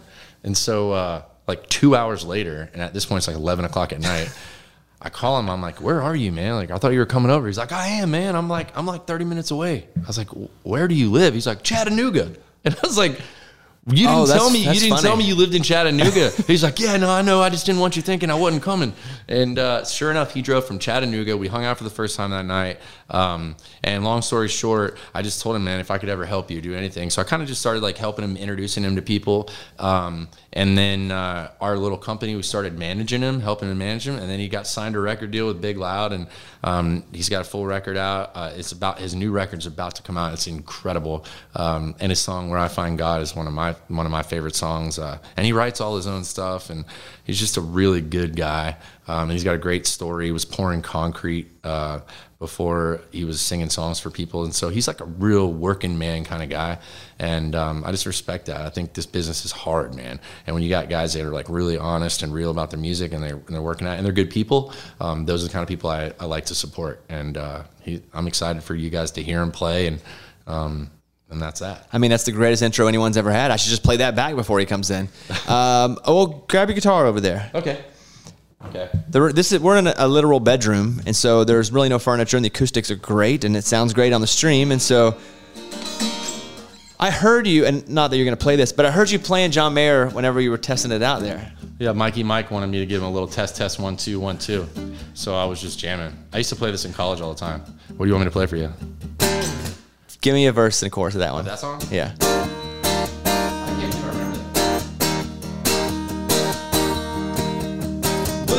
And 0.43 0.55
so, 0.55 0.91
uh, 0.91 1.23
like 1.47 1.67
two 1.67 1.95
hours 1.95 2.23
later, 2.23 2.69
and 2.73 2.81
at 2.81 2.93
this 2.93 3.05
point, 3.05 3.19
it's 3.19 3.27
like 3.27 3.37
11 3.37 3.65
o'clock 3.65 3.91
at 3.91 3.99
night. 3.99 4.31
I 5.01 5.09
call 5.09 5.39
him. 5.39 5.49
I'm 5.49 5.61
like, 5.61 5.81
"Where 5.81 6.01
are 6.01 6.15
you, 6.15 6.31
man? 6.31 6.55
Like, 6.55 6.69
I 6.71 6.77
thought 6.77 6.91
you 6.93 6.99
were 6.99 7.05
coming 7.05 7.31
over." 7.31 7.47
He's 7.47 7.57
like, 7.57 7.71
"I 7.71 7.87
am, 7.87 8.11
man. 8.11 8.35
I'm 8.35 8.47
like, 8.49 8.75
I'm 8.77 8.85
like 8.85 9.05
30 9.05 9.25
minutes 9.25 9.49
away." 9.51 9.87
I 10.03 10.07
was 10.07 10.17
like, 10.17 10.29
"Where 10.63 10.87
do 10.87 10.93
you 10.95 11.09
live?" 11.11 11.33
He's 11.33 11.47
like, 11.47 11.63
"Chattanooga." 11.63 12.33
And 12.63 12.75
I 12.75 12.79
was 12.85 12.95
like, 12.95 13.13
"You 13.87 14.05
didn't 14.05 14.11
Oh, 14.15 14.25
tell 14.27 14.51
me. 14.51 14.59
You 14.59 14.73
didn't 14.73 14.89
funny. 14.89 15.01
tell 15.01 15.15
me 15.17 15.23
you 15.25 15.33
lived 15.33 15.55
in 15.55 15.63
Chattanooga." 15.63 16.29
He's 16.47 16.61
like, 16.63 16.79
"Yeah, 16.79 16.95
no, 16.97 17.09
I 17.09 17.23
know. 17.23 17.41
I 17.41 17.49
just 17.49 17.65
didn't 17.65 17.81
want 17.81 17.95
you 17.95 18.03
thinking 18.03 18.29
I 18.29 18.35
wasn't 18.35 18.61
coming." 18.61 18.93
And 19.27 19.57
uh, 19.57 19.83
sure 19.85 20.11
enough, 20.11 20.31
he 20.35 20.43
drove 20.43 20.65
from 20.65 20.77
Chattanooga. 20.77 21.35
We 21.35 21.47
hung 21.47 21.65
out 21.65 21.79
for 21.79 21.83
the 21.83 21.89
first 21.89 22.15
time 22.15 22.29
that 22.29 22.45
night. 22.45 22.79
Um, 23.11 23.55
and 23.83 24.03
long 24.03 24.21
story 24.21 24.47
short, 24.47 24.97
I 25.13 25.21
just 25.21 25.41
told 25.41 25.55
him, 25.55 25.63
man, 25.63 25.79
if 25.79 25.91
I 25.91 25.97
could 25.97 26.09
ever 26.09 26.25
help 26.25 26.49
you, 26.49 26.61
do 26.61 26.73
anything. 26.73 27.09
So 27.09 27.21
I 27.21 27.25
kind 27.25 27.41
of 27.41 27.47
just 27.47 27.61
started 27.61 27.83
like 27.83 27.97
helping 27.97 28.23
him, 28.23 28.37
introducing 28.37 28.83
him 28.83 28.95
to 28.95 29.01
people. 29.01 29.49
Um, 29.77 30.29
and 30.53 30.77
then 30.77 31.11
uh, 31.11 31.51
our 31.61 31.77
little 31.77 31.97
company, 31.97 32.35
we 32.35 32.41
started 32.41 32.77
managing 32.77 33.21
him, 33.21 33.39
helping 33.39 33.69
him 33.69 33.77
manage 33.77 34.07
him. 34.07 34.15
And 34.15 34.29
then 34.29 34.39
he 34.39 34.47
got 34.47 34.67
signed 34.67 34.95
a 34.95 34.99
record 34.99 35.31
deal 35.31 35.47
with 35.47 35.61
Big 35.61 35.77
Loud, 35.77 36.11
and 36.13 36.27
um, 36.63 37.03
he's 37.11 37.29
got 37.29 37.41
a 37.41 37.43
full 37.43 37.65
record 37.65 37.97
out. 37.97 38.31
Uh, 38.35 38.51
it's 38.55 38.71
about 38.71 38.99
his 38.99 39.15
new 39.15 39.31
record's 39.31 39.65
about 39.65 39.95
to 39.95 40.03
come 40.03 40.17
out. 40.17 40.33
It's 40.33 40.47
incredible. 40.47 41.25
Um, 41.55 41.95
and 41.99 42.09
his 42.09 42.19
song 42.19 42.49
"Where 42.49 42.59
I 42.59 42.67
Find 42.67 42.97
God" 42.97 43.21
is 43.21 43.35
one 43.35 43.47
of 43.47 43.53
my 43.53 43.73
one 43.87 44.05
of 44.05 44.11
my 44.11 44.23
favorite 44.23 44.55
songs. 44.55 44.99
Uh, 44.99 45.17
and 45.37 45.45
he 45.45 45.53
writes 45.53 45.79
all 45.81 45.95
his 45.95 46.07
own 46.07 46.23
stuff, 46.23 46.69
and 46.69 46.85
he's 47.23 47.39
just 47.39 47.57
a 47.57 47.61
really 47.61 48.01
good 48.01 48.35
guy. 48.35 48.77
Um, 49.07 49.23
and 49.23 49.31
he's 49.31 49.43
got 49.43 49.55
a 49.55 49.59
great 49.59 49.85
story. 49.85 50.25
He 50.25 50.31
was 50.31 50.45
pouring 50.45 50.81
concrete. 50.81 51.47
Before 52.41 53.01
he 53.11 53.23
was 53.23 53.39
singing 53.39 53.69
songs 53.69 53.99
for 53.99 54.09
people. 54.09 54.45
And 54.45 54.55
so 54.55 54.69
he's 54.69 54.87
like 54.87 54.99
a 54.99 55.05
real 55.05 55.53
working 55.53 55.99
man 55.99 56.23
kind 56.23 56.41
of 56.41 56.49
guy. 56.49 56.79
And 57.19 57.53
um, 57.53 57.83
I 57.85 57.91
just 57.91 58.07
respect 58.07 58.47
that. 58.47 58.61
I 58.61 58.69
think 58.69 58.95
this 58.95 59.05
business 59.05 59.45
is 59.45 59.51
hard, 59.51 59.93
man. 59.93 60.19
And 60.47 60.55
when 60.55 60.63
you 60.63 60.69
got 60.69 60.89
guys 60.89 61.13
that 61.13 61.23
are 61.23 61.29
like 61.29 61.47
really 61.49 61.77
honest 61.77 62.23
and 62.23 62.33
real 62.33 62.49
about 62.49 62.71
their 62.71 62.79
music 62.79 63.13
and 63.13 63.21
they're, 63.21 63.35
and 63.35 63.49
they're 63.49 63.61
working 63.61 63.85
at 63.85 63.93
it 63.93 63.97
and 63.97 64.05
they're 64.07 64.11
good 64.11 64.31
people, 64.31 64.73
um, 64.99 65.23
those 65.27 65.43
are 65.43 65.47
the 65.49 65.53
kind 65.53 65.61
of 65.61 65.69
people 65.69 65.91
I, 65.91 66.13
I 66.19 66.25
like 66.25 66.45
to 66.45 66.55
support. 66.55 67.03
And 67.09 67.37
uh, 67.37 67.61
he, 67.83 68.01
I'm 68.11 68.25
excited 68.25 68.63
for 68.63 68.73
you 68.73 68.89
guys 68.89 69.11
to 69.11 69.21
hear 69.21 69.39
him 69.39 69.51
play. 69.51 69.85
And, 69.85 70.01
um, 70.47 70.89
and 71.29 71.39
that's 71.39 71.59
that. 71.59 71.87
I 71.93 71.99
mean, 71.99 72.09
that's 72.09 72.25
the 72.25 72.31
greatest 72.31 72.63
intro 72.63 72.87
anyone's 72.87 73.17
ever 73.17 73.31
had. 73.31 73.51
I 73.51 73.55
should 73.57 73.69
just 73.69 73.83
play 73.83 73.97
that 73.97 74.15
back 74.15 74.35
before 74.35 74.59
he 74.59 74.65
comes 74.65 74.89
in. 74.89 75.09
Um, 75.47 75.99
oh, 76.05 76.15
well, 76.15 76.45
grab 76.47 76.69
your 76.69 76.75
guitar 76.75 77.05
over 77.05 77.21
there. 77.21 77.51
Okay. 77.53 77.83
Okay. 78.67 78.89
The, 79.09 79.31
this 79.33 79.51
is 79.51 79.59
we're 79.59 79.77
in 79.77 79.87
a, 79.87 79.93
a 79.97 80.07
literal 80.07 80.39
bedroom, 80.39 81.01
and 81.05 81.15
so 81.15 81.43
there's 81.43 81.71
really 81.71 81.89
no 81.89 81.99
furniture, 81.99 82.37
and 82.37 82.43
the 82.45 82.47
acoustics 82.47 82.89
are 82.91 82.95
great, 82.95 83.43
and 83.43 83.55
it 83.55 83.65
sounds 83.65 83.93
great 83.93 84.13
on 84.13 84.21
the 84.21 84.27
stream, 84.27 84.71
and 84.71 84.81
so. 84.81 85.17
I 86.99 87.09
heard 87.09 87.47
you, 87.47 87.65
and 87.65 87.89
not 87.89 88.11
that 88.11 88.17
you're 88.17 88.25
going 88.25 88.37
to 88.37 88.43
play 88.43 88.55
this, 88.55 88.71
but 88.71 88.85
I 88.85 88.91
heard 88.91 89.09
you 89.09 89.17
playing 89.17 89.49
John 89.49 89.73
Mayer 89.73 90.09
whenever 90.09 90.39
you 90.39 90.51
were 90.51 90.59
testing 90.59 90.91
it 90.91 91.01
out 91.01 91.21
there. 91.21 91.51
Yeah, 91.79 91.93
Mikey 91.93 92.21
Mike 92.21 92.51
wanted 92.51 92.67
me 92.67 92.77
to 92.77 92.85
give 92.85 93.01
him 93.01 93.07
a 93.07 93.11
little 93.11 93.27
test, 93.27 93.55
test, 93.55 93.79
one, 93.79 93.97
two, 93.97 94.19
one, 94.19 94.37
two. 94.37 94.69
So 95.15 95.35
I 95.35 95.45
was 95.45 95.59
just 95.59 95.79
jamming. 95.79 96.15
I 96.31 96.37
used 96.37 96.51
to 96.51 96.55
play 96.55 96.69
this 96.69 96.85
in 96.85 96.93
college 96.93 97.19
all 97.19 97.33
the 97.33 97.39
time. 97.39 97.61
What 97.97 98.05
do 98.05 98.07
you 98.07 98.13
want 98.13 98.25
me 98.25 98.25
to 98.25 98.31
play 98.31 98.45
for 98.45 98.55
you? 98.55 98.71
Give 100.21 100.35
me 100.35 100.45
a 100.45 100.51
verse 100.51 100.83
and 100.83 100.91
a 100.91 100.91
chorus 100.91 101.15
of 101.15 101.21
that 101.21 101.33
one. 101.33 101.45
That 101.45 101.57
song? 101.57 101.81
Yeah. 101.89 102.13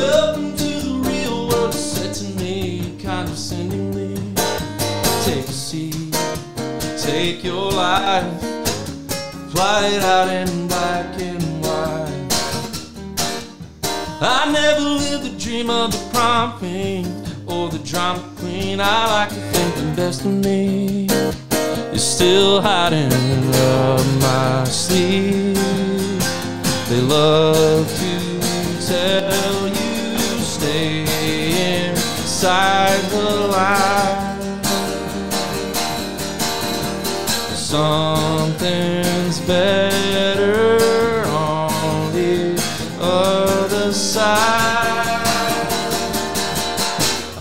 Welcome 0.03 0.57
to 0.57 0.71
the 0.87 0.95
real 1.09 1.47
world, 1.47 1.73
said 1.73 2.13
to 2.15 2.25
me 2.41 2.97
condescendingly. 3.01 4.15
Take 5.23 5.47
a 5.47 5.57
seat, 5.67 6.11
take 6.97 7.41
your 7.41 7.71
life, 7.71 8.41
fly 9.51 9.87
it 9.95 10.03
out 10.03 10.27
in 10.27 10.67
black 10.67 11.07
and 11.21 11.43
white. 11.63 12.31
I 14.19 14.51
never 14.51 14.81
lived 14.81 15.23
the 15.23 15.39
dream 15.39 15.69
of 15.69 15.93
the 15.93 16.09
prom 16.11 16.57
queen 16.57 17.05
or 17.47 17.69
the 17.69 17.79
drama 17.79 18.21
queen. 18.39 18.81
I 18.81 19.05
like 19.15 19.29
to 19.29 19.41
think 19.53 19.75
the 19.75 19.93
best 19.95 20.25
of 20.25 20.33
me 20.33 21.07
is 21.95 22.03
still 22.05 22.59
hiding 22.61 23.13
up 23.77 24.05
my 24.21 24.65
sleeve. 24.65 25.55
They 26.89 26.99
love 26.99 27.87
to 27.87 28.13
tell 28.85 29.62
inside 32.23 32.99
the 33.11 33.47
line. 33.51 34.63
Something's 37.55 39.39
better 39.41 41.23
on 41.27 42.11
the 42.13 42.59
other 42.99 43.93
side. 43.93 45.21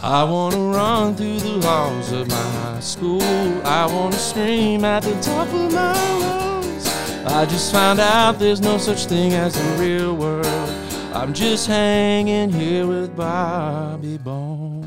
I 0.03 0.25
wanna 0.25 0.59
run 0.59 1.15
through 1.15 1.39
the 1.39 1.61
halls 1.67 2.13
of 2.13 2.29
my 2.29 2.35
high 2.37 2.81
school. 2.81 3.23
I 3.65 3.87
wanna 3.87 4.19
scream 4.19 4.85
at 4.85 5.03
the 5.05 5.15
top 5.23 5.49
of 5.49 5.73
my 5.73 5.93
lungs. 6.21 6.87
I 7.25 7.47
just 7.47 7.73
found 7.73 7.99
out 7.99 8.39
there's 8.39 8.61
no 8.61 8.77
such 8.79 9.07
thing 9.07 9.33
as 9.33 9.55
the 9.55 9.65
real 9.83 10.15
world. 10.15 10.82
I'm 11.15 11.35
just 11.35 11.67
hanging 11.67 12.51
here 12.51 12.87
with 12.87 13.15
Bobby 13.15 14.17
Bone. 14.17 14.83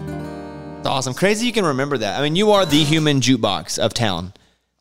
It's 0.79 0.87
awesome. 0.87 1.13
Crazy 1.13 1.45
you 1.45 1.53
can 1.53 1.65
remember 1.65 1.99
that. 1.99 2.19
I 2.19 2.23
mean, 2.23 2.35
you 2.35 2.51
are 2.51 2.65
the 2.65 2.83
human 2.83 3.21
jukebox 3.21 3.77
of 3.77 3.93
town. 3.93 4.33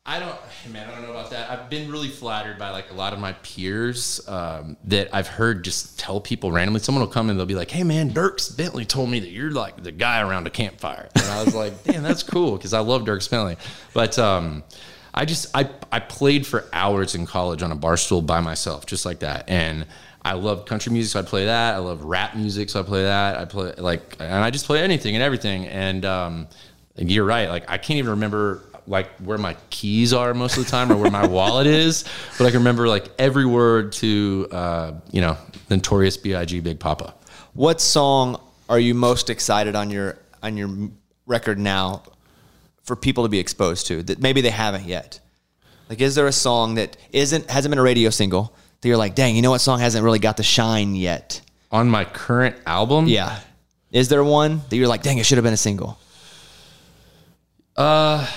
I 0.07 0.19
don't, 0.19 0.35
man, 0.73 0.89
I 0.89 0.91
don't 0.91 1.03
know 1.03 1.11
about 1.11 1.29
that. 1.29 1.51
I've 1.51 1.69
been 1.69 1.91
really 1.91 2.09
flattered 2.09 2.57
by 2.57 2.71
like 2.71 2.89
a 2.89 2.95
lot 2.95 3.13
of 3.13 3.19
my 3.19 3.33
peers 3.33 4.27
um, 4.27 4.75
that 4.85 5.09
I've 5.13 5.27
heard 5.27 5.63
just 5.63 5.99
tell 5.99 6.19
people 6.19 6.51
randomly. 6.51 6.79
Someone 6.79 7.03
will 7.03 7.11
come 7.11 7.29
and 7.29 7.37
they'll 7.37 7.45
be 7.45 7.55
like, 7.55 7.69
"Hey, 7.69 7.83
man, 7.83 8.11
Dierks 8.11 8.55
Bentley 8.55 8.83
told 8.83 9.11
me 9.11 9.19
that 9.19 9.29
you're 9.29 9.51
like 9.51 9.81
the 9.81 9.91
guy 9.91 10.21
around 10.21 10.47
a 10.47 10.51
campfire," 10.51 11.09
and 11.13 11.25
I 11.25 11.43
was 11.43 11.53
like, 11.53 11.83
"Damn, 11.83 12.01
that's 12.01 12.23
cool," 12.23 12.57
because 12.57 12.73
I 12.73 12.79
love 12.79 13.03
Dierks 13.03 13.29
Bentley. 13.29 13.57
But 13.93 14.17
um, 14.17 14.63
I 15.13 15.25
just 15.25 15.55
I 15.55 15.69
I 15.91 15.99
played 15.99 16.45
for 16.47 16.65
hours 16.73 17.13
in 17.13 17.27
college 17.27 17.61
on 17.61 17.71
a 17.71 17.75
bar 17.75 17.97
stool 17.97 18.23
by 18.23 18.41
myself, 18.41 18.87
just 18.87 19.05
like 19.05 19.19
that, 19.19 19.47
and. 19.47 19.85
I 20.25 20.33
love 20.33 20.65
country 20.65 20.91
music, 20.91 21.11
so 21.11 21.19
I 21.19 21.21
play 21.21 21.45
that. 21.45 21.75
I 21.75 21.77
love 21.77 22.03
rap 22.03 22.35
music, 22.35 22.71
so 22.71 22.79
I 22.79 22.83
play 22.83 23.03
that. 23.03 23.37
I 23.37 23.45
play 23.45 23.73
like, 23.77 24.15
and 24.19 24.33
I 24.33 24.49
just 24.49 24.65
play 24.65 24.81
anything 24.81 25.13
and 25.13 25.23
everything. 25.23 25.67
And 25.67 26.03
um, 26.03 26.47
you're 26.95 27.25
right. 27.25 27.47
Like 27.47 27.69
I 27.69 27.77
can't 27.77 27.99
even 27.99 28.09
remember 28.09 28.63
like 28.87 29.07
where 29.17 29.37
my 29.37 29.55
keys 29.69 30.13
are 30.13 30.33
most 30.33 30.57
of 30.57 30.65
the 30.65 30.71
time 30.71 30.91
or 30.91 30.97
where 30.97 31.11
my 31.11 31.27
wallet 31.37 31.67
is, 31.67 32.05
but 32.39 32.47
I 32.47 32.49
can 32.49 32.59
remember 32.59 32.87
like 32.87 33.07
every 33.19 33.45
word 33.45 33.91
to 33.93 34.47
uh, 34.51 34.93
you 35.11 35.21
know 35.21 35.37
Notorious 35.69 36.17
B.I.G. 36.17 36.59
Big 36.61 36.79
Poppa. 36.79 37.13
What 37.53 37.79
song 37.79 38.41
are 38.67 38.79
you 38.79 38.95
most 38.95 39.29
excited 39.29 39.75
on 39.75 39.91
your 39.91 40.17
on 40.41 40.57
your 40.57 40.89
record 41.27 41.59
now 41.59 42.01
for 42.83 42.95
people 42.95 43.23
to 43.25 43.29
be 43.29 43.37
exposed 43.37 43.85
to 43.87 44.01
that 44.01 44.19
maybe 44.19 44.41
they 44.41 44.49
haven't 44.49 44.85
yet? 44.85 45.19
Like, 45.87 46.01
is 46.01 46.15
there 46.15 46.25
a 46.25 46.31
song 46.31 46.75
that 46.75 46.97
isn't 47.11 47.47
hasn't 47.51 47.71
been 47.71 47.77
a 47.77 47.83
radio 47.83 48.09
single 48.09 48.55
that 48.85 48.89
you're 48.89 48.97
like, 48.97 49.15
dang, 49.15 49.35
you 49.35 49.41
know 49.41 49.49
what 49.49 49.61
song 49.61 49.79
hasn't 49.79 50.03
really 50.03 50.19
got 50.19 50.37
the 50.37 50.43
shine 50.43 50.93
yet? 50.93 51.41
On 51.71 51.89
my 51.89 52.05
current 52.05 52.55
album, 52.67 53.07
Yeah. 53.07 53.39
Is 53.91 54.09
there 54.09 54.23
one 54.23 54.61
that 54.69 54.75
you're 54.75 54.87
like, 54.87 55.01
dang, 55.01 55.17
it 55.17 55.25
should 55.25 55.37
have 55.39 55.43
been 55.43 55.53
a 55.53 55.57
single? 55.57 55.97
Uh, 57.75 58.27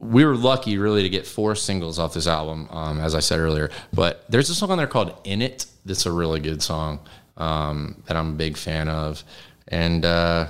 we 0.00 0.24
were 0.24 0.34
lucky 0.34 0.78
really 0.78 1.02
to 1.04 1.08
get 1.08 1.28
four 1.28 1.54
singles 1.54 2.00
off 2.00 2.12
this 2.12 2.26
album, 2.26 2.66
um, 2.70 2.98
as 2.98 3.14
I 3.14 3.20
said 3.20 3.38
earlier. 3.38 3.70
But 3.92 4.24
there's 4.28 4.50
a 4.50 4.54
song 4.54 4.72
on 4.72 4.78
there 4.78 4.88
called 4.88 5.14
"In 5.22 5.42
It." 5.42 5.66
That's 5.84 6.06
a 6.06 6.12
really 6.12 6.40
good 6.40 6.60
song 6.60 6.98
um, 7.36 8.02
that 8.06 8.16
I'm 8.16 8.30
a 8.30 8.36
big 8.36 8.56
fan 8.56 8.88
of, 8.88 9.22
and 9.68 10.04
uh, 10.04 10.46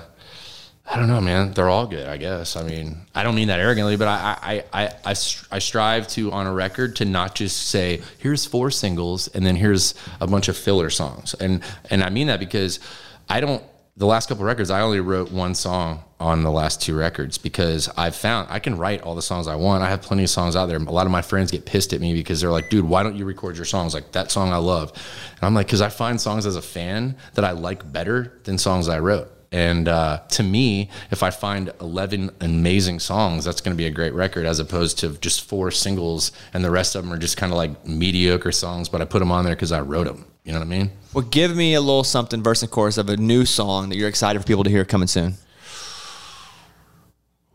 I 0.91 0.97
don't 0.97 1.07
know, 1.07 1.20
man. 1.20 1.53
They're 1.53 1.68
all 1.68 1.86
good, 1.86 2.09
I 2.09 2.16
guess. 2.16 2.57
I 2.57 2.64
mean, 2.64 2.97
I 3.14 3.22
don't 3.22 3.36
mean 3.36 3.47
that 3.47 3.61
arrogantly, 3.61 3.97
but 3.97 4.09
I 4.09 4.64
I, 4.72 4.88
I, 5.05 5.14
I, 5.53 5.59
strive 5.61 6.09
to 6.09 6.32
on 6.32 6.49
a 6.49 6.53
record 6.53 6.97
to 6.97 7.05
not 7.05 7.36
just 7.36 7.68
say 7.68 8.03
here's 8.18 8.45
four 8.45 8.72
singles 8.72 9.28
and 9.28 9.47
then 9.47 9.55
here's 9.55 9.95
a 10.20 10.26
bunch 10.26 10.49
of 10.49 10.57
filler 10.57 10.91
songs, 10.91 11.34
and 11.34 11.62
and 11.91 12.03
I 12.03 12.11
mean 12.11 12.26
that 12.26 12.41
because 12.41 12.80
I 13.28 13.41
don't. 13.41 13.62
The 13.97 14.07
last 14.07 14.28
couple 14.28 14.45
records, 14.45 14.70
I 14.70 14.80
only 14.80 14.99
wrote 15.01 15.30
one 15.30 15.55
song 15.55 16.03
on 16.18 16.43
the 16.43 16.51
last 16.51 16.80
two 16.80 16.97
records 16.97 17.38
because 17.38 17.88
I've 17.97 18.16
found 18.16 18.49
I 18.51 18.59
can 18.59 18.76
write 18.76 19.03
all 19.03 19.14
the 19.14 19.22
songs 19.22 19.47
I 19.47 19.57
want. 19.57 19.84
I 19.84 19.91
have 19.91 20.03
plenty 20.03 20.24
of 20.24 20.30
songs 20.30 20.57
out 20.57 20.66
there. 20.66 20.78
A 20.78 20.80
lot 20.80 21.07
of 21.07 21.12
my 21.12 21.22
friends 21.22 21.51
get 21.53 21.66
pissed 21.66 21.93
at 21.93 22.01
me 22.01 22.14
because 22.14 22.41
they're 22.41 22.51
like, 22.51 22.70
dude, 22.70 22.84
why 22.84 23.03
don't 23.03 23.16
you 23.16 23.26
record 23.26 23.57
your 23.57 23.64
songs? 23.64 23.95
Like 23.95 24.12
that 24.12 24.30
song 24.30 24.53
I 24.53 24.57
love. 24.57 24.91
And 24.93 25.43
I'm 25.43 25.55
like, 25.55 25.66
because 25.66 25.82
I 25.82 25.88
find 25.88 26.20
songs 26.20 26.47
as 26.47 26.57
a 26.57 26.62
fan 26.62 27.16
that 27.34 27.45
I 27.45 27.53
like 27.53 27.93
better 27.93 28.41
than 28.45 28.59
songs 28.59 28.88
I 28.88 29.01
wrote. 29.01 29.30
And 29.53 29.88
uh, 29.88 30.20
to 30.30 30.42
me, 30.44 30.90
if 31.11 31.22
I 31.24 31.30
find 31.30 31.72
11 31.80 32.30
amazing 32.40 33.01
songs, 33.01 33.44
that's 33.44 33.61
going 33.61 33.76
to 33.76 33.78
be 33.78 33.86
a 33.86 33.90
great 33.90 34.14
record 34.14 34.46
as 34.46 34.61
opposed 34.61 34.98
to 35.01 35.11
just 35.18 35.42
four 35.42 35.72
singles 35.72 36.30
and 36.55 36.64
the 36.64 36.70
rest 36.70 36.94
of 36.94 37.03
them 37.03 37.12
are 37.12 37.18
just 37.18 37.36
kind 37.36 37.51
of 37.53 37.57
like 37.57 37.84
mediocre 37.84 38.53
songs, 38.53 38.88
but 38.88 39.03
I 39.03 39.07
put 39.07 39.18
them 39.18 39.32
on 39.32 39.44
there 39.44 39.57
because 39.57 39.72
I 39.72 39.80
wrote 39.80 40.07
them. 40.07 40.24
You 40.44 40.53
know 40.53 40.61
what 40.61 40.66
I 40.66 40.68
mean? 40.68 40.90
Well, 41.12 41.24
give 41.24 41.55
me 41.55 41.74
a 41.74 41.80
little 41.80 42.05
something, 42.05 42.42
verse 42.42 42.62
and 42.62 42.70
chorus 42.70 42.96
of 42.96 43.09
a 43.09 43.16
new 43.16 43.44
song 43.44 43.88
that 43.88 43.96
you're 43.96 44.09
excited 44.09 44.40
for 44.40 44.46
people 44.46 44.64
to 44.64 44.70
hear 44.70 44.84
coming 44.84 45.09
soon. 45.09 45.34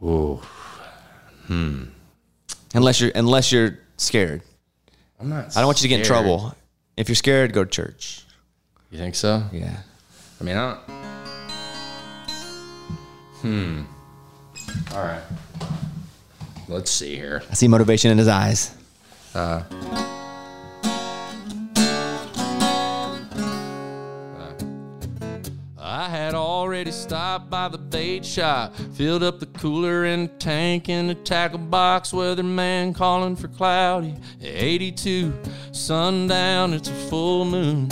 Ooh. 0.03 0.41
Hmm. 1.47 1.85
Unless 2.73 3.01
you're 3.01 3.11
unless 3.15 3.51
you're 3.51 3.79
scared. 3.97 4.41
I'm 5.19 5.29
not. 5.29 5.55
I 5.55 5.61
don't 5.61 5.67
want 5.67 5.79
you 5.79 5.83
to 5.83 5.87
get 5.87 5.99
in 5.99 6.05
scared. 6.05 6.25
trouble. 6.25 6.55
If 6.97 7.07
you're 7.09 7.15
scared, 7.15 7.53
go 7.53 7.63
to 7.63 7.69
church. 7.69 8.23
You 8.91 8.97
think 8.97 9.15
so? 9.15 9.43
Yeah. 9.51 9.77
I 10.39 10.43
mean, 10.43 10.57
I 10.57 10.73
don't. 10.73 10.94
Hmm. 13.45 13.83
All 14.91 15.03
right. 15.03 15.21
Let's 16.67 16.89
see 16.89 17.15
here. 17.15 17.43
I 17.51 17.53
see 17.53 17.67
motivation 17.67 18.09
in 18.09 18.17
his 18.17 18.27
eyes. 18.27 18.73
I 19.35 19.61
had 26.09 26.33
already 26.33 26.89
stopped 26.89 27.51
by 27.51 27.67
the 27.67 27.77
bait 27.77 28.25
shop, 28.25 28.75
filled 28.95 29.21
up 29.21 29.39
the 29.39 29.45
cooler 29.45 30.05
and 30.05 30.39
tank 30.39 30.89
in 30.89 31.05
the 31.05 31.13
tackle 31.13 31.59
box. 31.59 32.13
Weatherman 32.13 32.95
calling 32.95 33.35
for 33.35 33.47
cloudy. 33.47 34.15
82, 34.41 35.31
sundown, 35.71 36.73
it's 36.73 36.89
a 36.89 36.93
full 36.93 37.45
moon. 37.45 37.89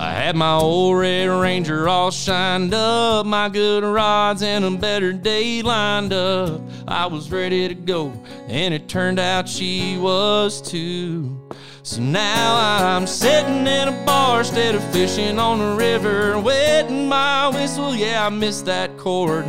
I 0.00 0.12
had 0.12 0.34
my 0.34 0.54
old 0.54 0.96
Red 0.96 1.26
Ranger 1.26 1.86
all 1.86 2.10
shined 2.10 2.72
up, 2.72 3.26
my 3.26 3.50
good 3.50 3.84
rods 3.84 4.42
and 4.42 4.64
a 4.64 4.70
better 4.70 5.12
day 5.12 5.60
lined 5.60 6.14
up. 6.14 6.62
I 6.88 7.04
was 7.04 7.30
ready 7.30 7.68
to 7.68 7.74
go, 7.74 8.10
and 8.48 8.72
it 8.72 8.88
turned 8.88 9.18
out 9.18 9.46
she 9.46 9.98
was 9.98 10.62
too. 10.62 11.46
So 11.82 12.00
now 12.00 12.96
I'm 12.96 13.06
sitting 13.06 13.66
in 13.66 13.88
a 13.88 14.04
bar 14.06 14.38
instead 14.38 14.74
of 14.74 14.82
fishing 14.90 15.38
on 15.38 15.58
the 15.58 15.76
river, 15.76 16.40
wetting 16.40 17.06
my 17.06 17.48
whistle. 17.48 17.94
Yeah, 17.94 18.24
I 18.24 18.30
missed 18.30 18.64
that 18.64 18.96
chord. 18.96 19.44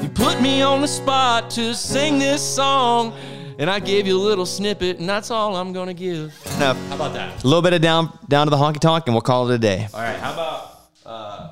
You 0.00 0.08
put 0.08 0.40
me 0.40 0.62
on 0.62 0.82
the 0.82 0.88
spot 0.88 1.50
to 1.50 1.74
sing 1.74 2.20
this 2.20 2.42
song, 2.42 3.12
and 3.58 3.70
I 3.70 3.80
gave 3.80 4.06
you 4.06 4.16
a 4.16 4.22
little 4.22 4.46
snippet, 4.46 4.98
and 4.98 5.08
that's 5.08 5.30
all 5.30 5.56
I'm 5.56 5.72
gonna 5.72 5.94
give. 5.94 6.34
Enough. 6.56 6.76
How 6.88 6.94
about 6.94 7.14
that? 7.14 7.42
A 7.42 7.46
little 7.46 7.62
bit 7.62 7.72
of 7.72 7.80
down 7.80 8.18
down 8.28 8.46
to 8.46 8.50
the 8.50 8.56
honky 8.56 8.78
tonk, 8.80 9.04
and 9.06 9.14
we'll 9.14 9.22
call 9.22 9.50
it 9.50 9.54
a 9.54 9.58
day. 9.58 9.88
All 9.94 10.00
right, 10.00 10.18
how 10.18 10.32
about 10.32 10.80
uh, 11.04 11.50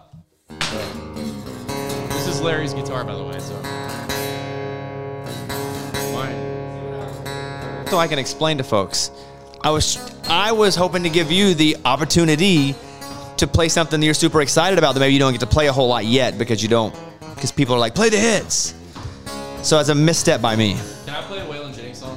this 2.10 2.26
is 2.26 2.40
Larry's 2.40 2.74
guitar, 2.74 3.04
by 3.04 3.14
the 3.14 3.24
way. 3.24 3.38
So, 3.40 3.54
Why? 6.12 7.84
So 7.90 7.98
I 7.98 8.06
can 8.08 8.18
explain 8.18 8.58
to 8.58 8.64
folks. 8.64 9.10
I 9.62 9.70
was 9.70 9.98
I 10.28 10.52
was 10.52 10.76
hoping 10.76 11.02
to 11.04 11.10
give 11.10 11.32
you 11.32 11.54
the 11.54 11.76
opportunity 11.84 12.74
to 13.36 13.46
play 13.46 13.68
something 13.68 13.98
that 13.98 14.04
you're 14.04 14.14
super 14.14 14.42
excited 14.42 14.78
about 14.78 14.94
that 14.94 15.00
maybe 15.00 15.14
you 15.14 15.18
don't 15.18 15.32
get 15.32 15.40
to 15.40 15.46
play 15.46 15.66
a 15.66 15.72
whole 15.72 15.88
lot 15.88 16.04
yet 16.04 16.38
because 16.38 16.62
you 16.62 16.68
don't 16.68 16.94
because 17.34 17.50
people 17.50 17.74
are 17.74 17.78
like 17.78 17.94
play 17.94 18.08
the 18.10 18.18
hits. 18.18 18.74
So 19.62 19.78
it's 19.80 19.88
a 19.88 19.94
misstep 19.94 20.42
by 20.42 20.56
me. 20.56 20.76
Can 21.06 21.14
I 21.14 21.22
play 21.22 21.40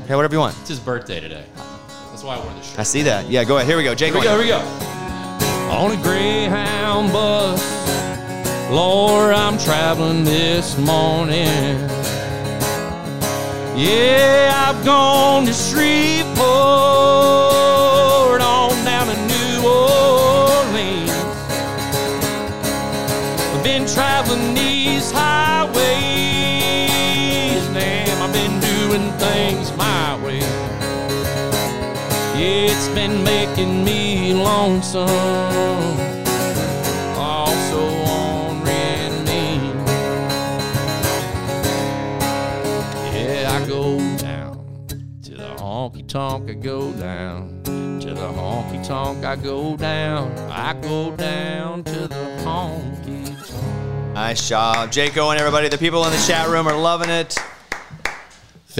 a 0.08 0.14
Waylon 0.14 0.16
Jennings 0.16 0.16
song? 0.16 0.16
Okay, 0.16 0.16
whatever 0.16 0.36
you 0.36 0.40
want. 0.40 0.56
It's 0.60 0.70
his 0.70 0.80
birthday 0.80 1.20
today. 1.20 1.44
That's 2.10 2.24
why 2.24 2.36
I 2.38 2.40
wore 2.44 2.54
the 2.54 2.62
shirt. 2.62 2.80
I 2.80 2.84
see 2.84 3.04
that. 3.04 3.30
Yeah, 3.30 3.44
go 3.44 3.58
ahead. 3.58 3.68
Here 3.68 3.78
we 3.78 3.84
go. 3.84 3.94
Jake. 3.94 4.14
Here 4.14 4.22
we 4.22 4.26
go, 4.26 4.32
here 4.32 4.42
we 4.42 4.48
go. 4.48 4.60
On 5.70 5.92
a 5.92 5.98
Greyhound 6.02 7.12
bus, 7.12 7.62
Lord, 8.72 9.36
I'm 9.36 9.58
traveling 9.58 10.24
this 10.24 10.78
morning. 10.78 11.90
Yeah, 13.78 14.66
I've 14.68 14.84
gone 14.86 15.46
to 15.46 15.54
Shreveport, 15.54 16.42
on 18.42 18.86
down 18.86 19.08
to 19.08 19.16
New 19.28 19.68
Orleans. 19.68 21.12
I've 23.54 23.64
been 23.64 23.86
traveling 23.86 24.54
these 24.56 25.12
highways, 25.12 25.47
It's 32.50 32.88
been 32.90 33.26
making 33.26 33.84
me 33.84 34.34
lonesome. 34.34 35.10
Also 37.18 37.90
and 38.66 39.26
mean. 39.26 39.76
Yeah, 43.14 43.52
I 43.52 43.68
go 43.68 43.98
down 44.18 44.88
to 45.24 45.32
the 45.36 45.56
honky 45.58 46.08
tonk. 46.08 46.50
I 46.50 46.54
go 46.54 46.94
down 46.94 47.64
to 47.66 48.14
the 48.14 48.30
honky 48.40 48.88
tonk. 48.88 49.26
I 49.26 49.36
go 49.36 49.76
down. 49.76 50.32
I 50.50 50.74
go 50.82 51.14
down 51.18 51.84
to 51.84 52.08
the 52.08 52.16
honky 52.46 53.26
tonk. 53.46 54.14
Nice 54.14 54.48
job, 54.48 54.90
Jaco 54.90 55.32
and 55.32 55.40
everybody. 55.40 55.68
The 55.68 55.78
people 55.78 56.06
in 56.06 56.12
the 56.12 56.24
chat 56.26 56.48
room 56.48 56.66
are 56.66 56.78
loving 56.78 57.10
it. 57.10 57.38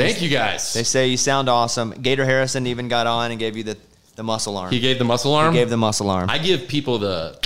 Thank 0.04 0.22
you 0.22 0.30
guys. 0.30 0.74
They 0.74 0.84
say 0.84 1.08
you 1.08 1.18
sound 1.18 1.50
awesome. 1.50 1.92
Gator 1.92 2.26
Harrison 2.26 2.68
even 2.68 2.88
got 2.88 3.08
on 3.08 3.32
and 3.32 3.40
gave 3.40 3.58
you 3.58 3.64
the, 3.64 3.78
the 4.16 4.24
muscle 4.24 4.58
arm. 4.58 4.72
he 4.72 4.80
gave 4.80 5.00
the 5.00 5.06
muscle 5.06 5.34
arm. 5.34 5.54
He 5.54 5.60
gave 5.60 5.70
the 5.70 5.78
muscle 5.78 6.10
arm. 6.10 6.30
I 6.30 6.38
give 6.38 6.68
people 6.68 7.00
the 7.00 7.40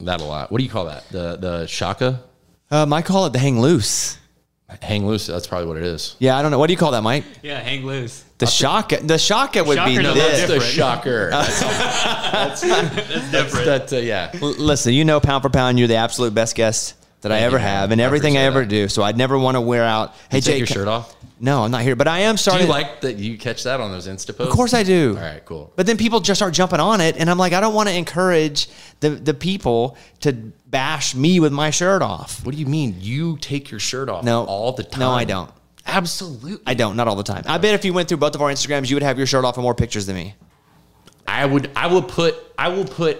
that 0.00 0.20
a 0.20 0.24
lot. 0.24 0.52
What 0.52 0.58
do 0.58 0.64
you 0.64 0.70
call 0.70 0.86
that? 0.86 1.08
The 1.10 1.36
the 1.36 1.66
shaka. 1.66 2.20
Um, 2.70 2.92
I 2.92 3.02
call 3.02 3.26
it 3.26 3.32
the 3.32 3.38
hang 3.38 3.60
loose. 3.60 4.18
Hang 4.82 5.06
loose. 5.06 5.26
That's 5.26 5.46
probably 5.46 5.68
what 5.68 5.76
it 5.76 5.84
is. 5.84 6.16
Yeah, 6.18 6.36
I 6.36 6.42
don't 6.42 6.50
know. 6.50 6.58
What 6.58 6.66
do 6.66 6.72
you 6.72 6.76
call 6.76 6.90
that, 6.90 7.02
Mike? 7.02 7.24
Yeah, 7.42 7.60
hang 7.60 7.86
loose. 7.86 8.24
The 8.38 8.46
shock. 8.46 8.88
The 8.90 9.16
shaka 9.16 9.62
would 9.62 9.76
be 9.84 9.94
Shaka's 9.94 9.98
a 9.98 10.02
little 10.02 10.14
this. 10.14 10.38
That's 10.40 10.52
the 10.52 10.60
shocker. 10.60 11.30
That's, 11.30 11.60
That's 12.60 13.30
different. 13.30 13.66
that, 13.66 13.92
uh, 13.92 13.96
yeah. 13.98 14.30
L- 14.34 14.54
Listen, 14.58 14.92
you 14.92 15.04
know, 15.04 15.20
pound 15.20 15.42
for 15.42 15.50
pound, 15.50 15.78
you're 15.78 15.86
the 15.88 15.94
absolute 15.96 16.34
best 16.34 16.56
guest 16.56 16.94
that 17.28 17.32
I 17.32 17.40
ever 17.40 17.58
have, 17.58 17.90
and 17.90 18.00
everything 18.00 18.36
I 18.36 18.42
ever 18.42 18.60
that. 18.60 18.68
do. 18.68 18.88
So 18.88 19.02
I'd 19.02 19.16
never 19.16 19.36
want 19.36 19.56
to 19.56 19.60
wear 19.60 19.82
out. 19.84 20.14
Hey, 20.30 20.38
You 20.38 20.42
take 20.42 20.42
Jake, 20.42 20.58
your 20.60 20.66
shirt 20.66 20.88
off. 20.88 21.14
No, 21.40 21.64
I'm 21.64 21.70
not 21.70 21.82
here, 21.82 21.96
but 21.96 22.08
I 22.08 22.20
am 22.20 22.36
sorry. 22.36 22.60
Do 22.60 22.64
you 22.64 22.70
like 22.70 23.00
that 23.02 23.16
you 23.16 23.36
catch 23.36 23.64
that 23.64 23.80
on 23.80 23.90
those 23.90 24.08
Insta 24.08 24.28
posts? 24.28 24.40
Of 24.40 24.50
course 24.50 24.72
I 24.72 24.84
do. 24.84 25.16
All 25.16 25.22
right, 25.22 25.44
cool. 25.44 25.72
But 25.76 25.86
then 25.86 25.98
people 25.98 26.20
just 26.20 26.38
start 26.38 26.54
jumping 26.54 26.80
on 26.80 27.00
it, 27.00 27.16
and 27.18 27.28
I'm 27.28 27.36
like, 27.36 27.52
I 27.52 27.60
don't 27.60 27.74
want 27.74 27.88
to 27.88 27.94
encourage 27.94 28.68
the 29.00 29.10
the 29.10 29.34
people 29.34 29.96
to 30.20 30.32
bash 30.32 31.14
me 31.14 31.40
with 31.40 31.52
my 31.52 31.70
shirt 31.70 32.00
off. 32.00 32.44
What 32.46 32.54
do 32.54 32.60
you 32.60 32.66
mean? 32.66 32.96
You 33.00 33.36
take 33.38 33.70
your 33.70 33.80
shirt 33.80 34.08
off 34.08 34.24
No, 34.24 34.44
all 34.44 34.72
the 34.72 34.84
time? 34.84 35.00
No, 35.00 35.10
I 35.10 35.24
don't. 35.24 35.50
Absolutely. 35.84 36.62
I 36.66 36.74
don't. 36.74 36.96
Not 36.96 37.06
all 37.06 37.16
the 37.16 37.22
time. 37.22 37.42
I 37.46 37.58
bet 37.58 37.74
if 37.74 37.84
you 37.84 37.92
went 37.92 38.08
through 38.08 38.16
both 38.18 38.34
of 38.34 38.40
our 38.42 38.50
Instagrams, 38.50 38.88
you 38.88 38.96
would 38.96 39.02
have 39.02 39.18
your 39.18 39.26
shirt 39.26 39.44
off 39.44 39.56
and 39.56 39.62
more 39.62 39.74
pictures 39.74 40.06
than 40.06 40.16
me. 40.16 40.34
I 41.28 41.44
would. 41.44 41.70
I 41.76 41.88
will 41.88 42.02
put. 42.02 42.34
I 42.58 42.68
will 42.68 42.84
put. 42.86 43.18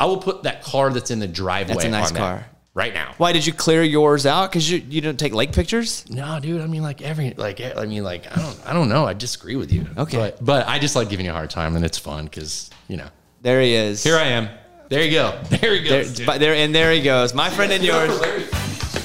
I 0.00 0.06
will 0.06 0.18
put 0.18 0.44
that 0.44 0.62
car 0.62 0.90
that's 0.90 1.10
in 1.10 1.18
the 1.18 1.28
driveway. 1.28 1.74
That's 1.74 1.84
a 1.84 1.90
nice 1.90 2.08
on 2.08 2.14
that 2.14 2.20
car. 2.20 2.46
Right 2.74 2.94
now. 2.94 3.14
Why 3.18 3.32
did 3.32 3.46
you 3.46 3.52
clear 3.52 3.82
yours 3.82 4.26
out? 4.26 4.50
Because 4.50 4.70
you 4.70 4.78
you 4.78 5.00
didn't 5.00 5.18
take 5.18 5.34
lake 5.34 5.52
pictures. 5.52 6.04
No, 6.10 6.40
dude. 6.40 6.60
I 6.60 6.66
mean, 6.66 6.82
like 6.82 7.02
every, 7.02 7.34
like, 7.34 7.60
I 7.60 7.84
mean, 7.86 8.04
like, 8.04 8.30
I 8.30 8.40
don't, 8.40 8.60
I 8.66 8.72
don't 8.72 8.88
know. 8.88 9.06
I 9.06 9.12
disagree 9.14 9.56
with 9.56 9.72
you. 9.72 9.86
Okay. 9.96 10.16
but, 10.16 10.44
but 10.44 10.68
I 10.68 10.78
just 10.78 10.96
like 10.96 11.08
giving 11.08 11.26
you 11.26 11.32
a 11.32 11.34
hard 11.34 11.50
time, 11.50 11.76
and 11.76 11.84
it's 11.84 11.98
fun 11.98 12.24
because 12.24 12.70
you 12.88 12.96
know. 12.96 13.08
There 13.42 13.60
he 13.60 13.74
is. 13.74 14.04
Here 14.04 14.16
I 14.16 14.26
am. 14.26 14.48
There 14.88 15.02
you 15.02 15.10
go. 15.10 15.40
There 15.50 15.74
you 15.74 15.88
go. 15.88 16.02
There, 16.04 16.26
but 16.26 16.38
there 16.38 16.54
and 16.54 16.74
there 16.74 16.92
he 16.92 17.02
goes. 17.02 17.34
My 17.34 17.50
friend 17.50 17.72
and 17.72 17.82
yours. 17.90 18.20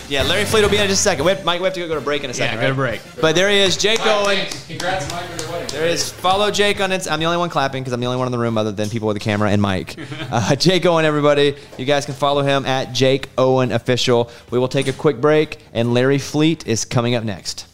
Yeah, 0.10 0.24
Larry 0.24 0.45
Fleet 0.45 0.62
will 0.62 0.70
be 0.70 0.78
in 0.78 0.84
in 0.84 0.89
just 0.89 1.01
a 1.01 1.03
second. 1.03 1.26
We 1.26 1.32
have, 1.34 1.43
Mike, 1.43 1.60
we 1.60 1.66
have 1.66 1.74
to 1.74 1.86
go 1.86 1.95
to 1.95 1.99
break 1.99 2.24
in 2.24 2.30
a 2.30 2.34
second. 2.34 2.60
Yeah, 2.60 2.62
second. 2.62 2.76
go 2.78 2.84
to 2.84 2.89
break. 2.89 3.22
But 3.22 3.36
there 3.36 3.49
he 3.49 3.58
is, 3.58 3.76
Jake 3.76 3.99
Owen. 4.05 4.47
Congrats, 4.68 5.12
Mike, 5.12 5.30
on 5.30 5.39
your 5.39 5.51
wedding. 5.51 5.68
There 5.68 5.86
is. 5.86 6.10
Follow 6.10 6.49
Jake 6.49 6.80
on 6.80 6.93
it. 6.93 7.12
I'm 7.12 7.20
the 7.20 7.26
only 7.26 7.38
one 7.38 7.49
clapping 7.49 7.84
because 7.84 7.91
I'm 7.91 7.99
the 7.99 8.05
only 8.05 8.18
one 8.18 8.26
in 8.26 8.32
the 8.32 8.38
room 8.38 8.58
other 8.58 8.72
than 8.72 8.89
people 8.89 9.10
with 9.10 9.16
the 9.16 9.24
camera 9.24 9.51
and 9.51 9.62
Mike. 9.62 9.95
Uh, 10.30 10.55
Jake 10.55 10.86
Owen, 10.86 11.05
everybody. 11.05 11.55
You 11.78 11.86
guys 11.86 12.05
can 12.05 12.14
follow 12.14 12.41
him 12.41 12.66
at 12.66 12.91
Jake 12.91 13.30
Owen 13.38 13.72
Official. 13.72 14.30
We 14.51 14.60
will 14.60 14.68
take 14.68 14.88
a 14.88 14.93
quick 14.93 15.22
break, 15.22 15.60
and 15.74 15.93
Larry 15.93 16.18
Fleet 16.18 16.68
is 16.68 16.84
coming 16.84 17.16
up 17.16 17.24
next. 17.24 17.66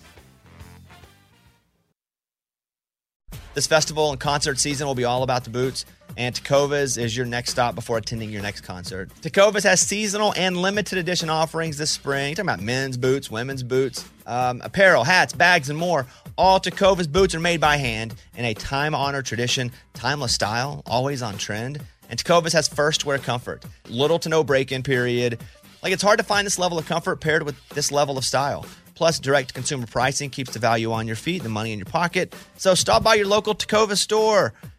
This 3.53 3.65
festival 3.65 4.11
and 4.11 4.19
concert 4.19 4.59
season 4.59 4.85
will 4.85 4.95
be 4.95 5.03
all 5.03 5.23
about 5.23 5.45
the 5.45 5.49
boots, 5.49 5.85
and 6.17 6.35
Tecovas 6.35 6.97
is 6.97 7.15
your 7.15 7.25
next 7.25 7.51
stop 7.51 7.75
before 7.75 7.97
attending 7.97 8.29
your 8.29 8.41
next 8.41 8.61
concert. 8.61 9.09
Tecovas 9.21 9.63
has 9.63 9.81
seasonal 9.81 10.33
and 10.35 10.57
limited 10.57 10.97
edition 10.97 11.29
offerings 11.29 11.77
this 11.77 11.91
spring. 11.91 12.35
Talking 12.35 12.49
about 12.49 12.61
men's 12.61 12.97
boots, 12.97 13.31
women's 13.31 13.63
boots, 13.63 14.07
um, 14.25 14.61
apparel, 14.63 15.03
hats, 15.03 15.33
bags, 15.33 15.69
and 15.69 15.77
more. 15.77 16.05
All 16.37 16.59
Tecovas 16.59 17.11
boots 17.11 17.35
are 17.35 17.39
made 17.39 17.61
by 17.61 17.77
hand 17.77 18.15
in 18.35 18.45
a 18.45 18.53
time 18.53 18.95
honored 18.95 19.25
tradition, 19.25 19.71
timeless 19.93 20.33
style, 20.33 20.83
always 20.85 21.21
on 21.21 21.37
trend. 21.37 21.81
And 22.09 22.23
Tecovas 22.23 22.53
has 22.53 22.67
first 22.67 23.05
wear 23.05 23.17
comfort, 23.17 23.63
little 23.89 24.19
to 24.19 24.29
no 24.29 24.43
break 24.43 24.71
in 24.71 24.83
period. 24.83 25.39
Like 25.81 25.93
it's 25.93 26.03
hard 26.03 26.19
to 26.19 26.23
find 26.23 26.45
this 26.45 26.59
level 26.59 26.77
of 26.77 26.85
comfort 26.85 27.21
paired 27.21 27.43
with 27.43 27.55
this 27.69 27.91
level 27.91 28.17
of 28.17 28.25
style. 28.25 28.65
Plus, 28.95 29.19
direct 29.19 29.53
consumer 29.53 29.87
pricing 29.87 30.29
keeps 30.29 30.53
the 30.53 30.59
value 30.59 30.91
on 30.91 31.07
your 31.07 31.15
feet, 31.15 31.41
the 31.41 31.49
money 31.49 31.71
in 31.71 31.79
your 31.79 31.85
pocket. 31.85 32.35
So 32.57 32.75
stop 32.75 33.03
by 33.03 33.15
your 33.15 33.25
local 33.25 33.55
Tecovas 33.55 33.97
store, 33.97 34.53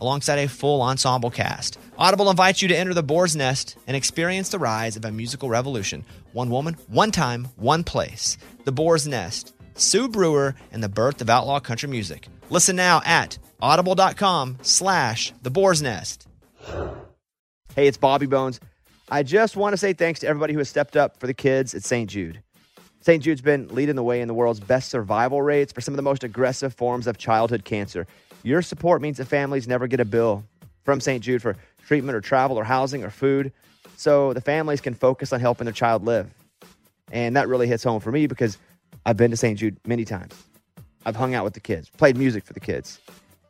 alongside 0.00 0.38
a 0.38 0.48
full 0.48 0.82
ensemble 0.82 1.30
cast. 1.30 1.78
Audible 1.98 2.30
invites 2.30 2.62
you 2.62 2.68
to 2.68 2.76
enter 2.76 2.94
the 2.94 3.02
boar's 3.02 3.36
nest 3.36 3.76
and 3.86 3.96
experience 3.96 4.48
the 4.48 4.58
rise 4.58 4.96
of 4.96 5.04
a 5.04 5.12
musical 5.12 5.48
revolution. 5.48 6.04
One 6.32 6.50
woman, 6.50 6.76
one 6.88 7.10
time, 7.10 7.48
one 7.56 7.84
place. 7.84 8.36
The 8.64 8.72
Boar's 8.72 9.06
Nest. 9.06 9.54
Sue 9.74 10.08
Brewer 10.08 10.54
and 10.72 10.82
the 10.82 10.88
birth 10.88 11.20
of 11.20 11.30
outlaw 11.30 11.60
country 11.60 11.88
music. 11.88 12.28
Listen 12.50 12.76
now 12.76 13.00
at 13.04 13.38
audible.com 13.62 14.58
slash 14.62 15.32
the 15.42 15.50
boar's 15.50 15.82
nest. 15.82 16.26
Hey, 17.74 17.86
it's 17.86 17.96
Bobby 17.96 18.26
Bones. 18.26 18.60
I 19.10 19.22
just 19.22 19.56
want 19.56 19.72
to 19.72 19.76
say 19.76 19.92
thanks 19.92 20.20
to 20.20 20.28
everybody 20.28 20.52
who 20.52 20.58
has 20.58 20.68
stepped 20.68 20.96
up 20.96 21.18
for 21.18 21.26
the 21.26 21.34
kids 21.34 21.74
at 21.74 21.82
St. 21.82 22.08
Jude. 22.08 22.42
St. 23.00 23.22
Jude's 23.22 23.40
been 23.40 23.68
leading 23.68 23.96
the 23.96 24.02
way 24.02 24.20
in 24.20 24.28
the 24.28 24.34
world's 24.34 24.60
best 24.60 24.90
survival 24.90 25.40
rates 25.40 25.72
for 25.72 25.80
some 25.80 25.94
of 25.94 25.96
the 25.96 26.02
most 26.02 26.22
aggressive 26.22 26.74
forms 26.74 27.06
of 27.06 27.16
childhood 27.16 27.64
cancer. 27.64 28.06
Your 28.42 28.62
support 28.62 29.02
means 29.02 29.18
that 29.18 29.26
families 29.26 29.68
never 29.68 29.86
get 29.86 30.00
a 30.00 30.04
bill 30.04 30.44
from 30.84 31.00
St. 31.00 31.22
Jude 31.22 31.42
for 31.42 31.56
treatment 31.86 32.16
or 32.16 32.20
travel 32.20 32.58
or 32.58 32.64
housing 32.64 33.04
or 33.04 33.10
food, 33.10 33.52
so 33.96 34.32
the 34.32 34.40
families 34.40 34.80
can 34.80 34.94
focus 34.94 35.32
on 35.32 35.40
helping 35.40 35.66
their 35.66 35.74
child 35.74 36.04
live. 36.04 36.32
And 37.12 37.36
that 37.36 37.48
really 37.48 37.66
hits 37.66 37.84
home 37.84 38.00
for 38.00 38.12
me 38.12 38.26
because 38.26 38.56
I've 39.04 39.16
been 39.16 39.30
to 39.30 39.36
St. 39.36 39.58
Jude 39.58 39.76
many 39.86 40.04
times. 40.04 40.34
I've 41.04 41.16
hung 41.16 41.34
out 41.34 41.44
with 41.44 41.54
the 41.54 41.60
kids, 41.60 41.90
played 41.90 42.16
music 42.16 42.44
for 42.44 42.52
the 42.52 42.60
kids. 42.60 43.00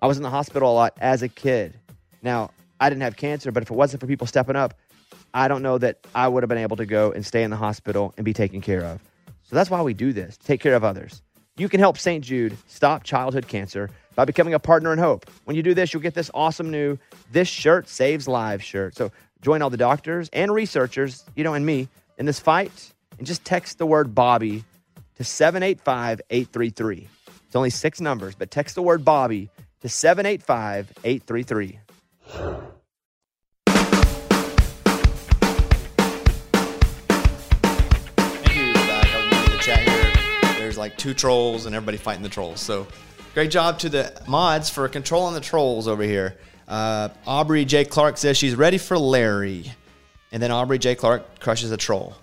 I 0.03 0.07
was 0.07 0.17
in 0.17 0.23
the 0.23 0.31
hospital 0.31 0.73
a 0.73 0.75
lot 0.75 0.97
as 1.01 1.23
a 1.23 1.29
kid. 1.29 1.79
Now, 2.23 2.51
I 2.81 2.89
didn't 2.89 3.03
have 3.03 3.17
cancer, 3.17 3.53
but 3.53 3.63
if 3.63 3.71
it 3.71 3.75
wasn't 3.75 4.01
for 4.01 4.07
people 4.07 4.27
stepping 4.27 4.57
up, 4.57 4.75
I 5.35 5.49
don't 5.49 5.63
know 5.63 5.79
that 5.79 5.99
I 6.15 6.29
would 6.29 6.43
have 6.43 6.49
been 6.49 6.59
able 6.59 6.77
to 6.77 6.87
go 6.87 7.13
and 7.13 7.25
stay 7.25 7.43
in 7.43 7.51
the 7.51 7.57
hospital 7.57 8.15
and 8.17 8.25
be 8.25 8.33
taken 8.33 8.61
care 8.61 8.83
of. 8.83 9.01
So 9.43 9.57
that's 9.57 9.71
why 9.71 9.83
we 9.83 9.95
do 9.95 10.13
this, 10.13 10.37
take 10.37 10.61
care 10.61 10.75
of 10.75 10.85
others. 10.85 11.23
You 11.57 11.69
can 11.69 11.81
help 11.81 11.99
St. 11.99 12.25
Jude 12.25 12.57
stop 12.67 13.05
childhood 13.05 13.47
cancer 13.47 13.91
by 14.15 14.25
becoming 14.25 14.55
a 14.55 14.59
partner 14.59 14.93
in 14.93 14.99
hope. 14.99 15.31
When 15.45 15.57
you 15.57 15.63
do 15.63 15.75
this, 15.75 15.93
you'll 15.93 16.03
get 16.03 16.15
this 16.15 16.31
awesome 16.35 16.71
new 16.71 16.99
This 17.33 17.49
Shirt 17.49 17.89
Saves 17.89 18.29
Lives 18.29 18.65
shirt. 18.65 18.97
So 18.97 19.13
join 19.41 19.63
all 19.63 19.71
the 19.71 19.77
doctors 19.77 20.29
and 20.33 20.53
researchers, 20.53 21.25
you 21.35 21.45
know, 21.45 21.55
and 21.55 21.65
me 21.65 21.89
in 22.19 22.27
this 22.27 22.41
fight 22.41 22.93
and 23.19 23.27
just 23.27 23.45
text 23.45 23.79
the 23.79 23.87
word 23.87 24.15
Bobby 24.15 24.65
to 25.17 25.25
785 25.25 26.21
833. 26.31 27.09
It's 27.47 27.57
only 27.57 27.71
six 27.71 28.01
numbers, 28.01 28.35
but 28.35 28.51
text 28.51 28.75
the 28.75 28.83
word 28.83 29.05
Bobby 29.05 29.51
to 29.81 29.89
785 29.89 30.93
833. 31.05 31.79
Thank 38.17 38.57
you, 38.57 38.73
guys. 38.75 39.07
I 39.13 39.17
was 39.17 39.33
reading 39.33 39.57
the 39.57 39.63
chat 39.63 39.79
here. 39.89 40.59
There's 40.59 40.79
like 40.79 40.97
two 40.97 41.15
trolls 41.15 41.67
and 41.67 41.75
everybody 41.75 41.99
fighting 41.99 42.23
the 42.23 42.29
trolls. 42.29 42.61
So 42.61 42.87
great 43.35 43.51
job 43.51 43.79
to 43.81 43.89
the 43.89 44.23
mods 44.27 44.71
for 44.71 44.89
controlling 44.89 45.35
the 45.35 45.41
trolls 45.41 45.87
over 45.87 46.03
here. 46.03 46.37
Uh, 46.67 47.09
Aubrey 47.27 47.65
J. 47.65 47.85
Clark 47.85 48.17
says 48.17 48.37
she's 48.37 48.55
ready 48.55 48.79
for 48.79 48.99
Larry. 48.99 49.73
And 50.33 50.43
then 50.43 50.51
Aubrey 50.51 50.79
J. 50.79 50.95
Clark 50.95 51.41
crushes 51.41 51.73
a 51.73 51.77
troll. 51.77 52.15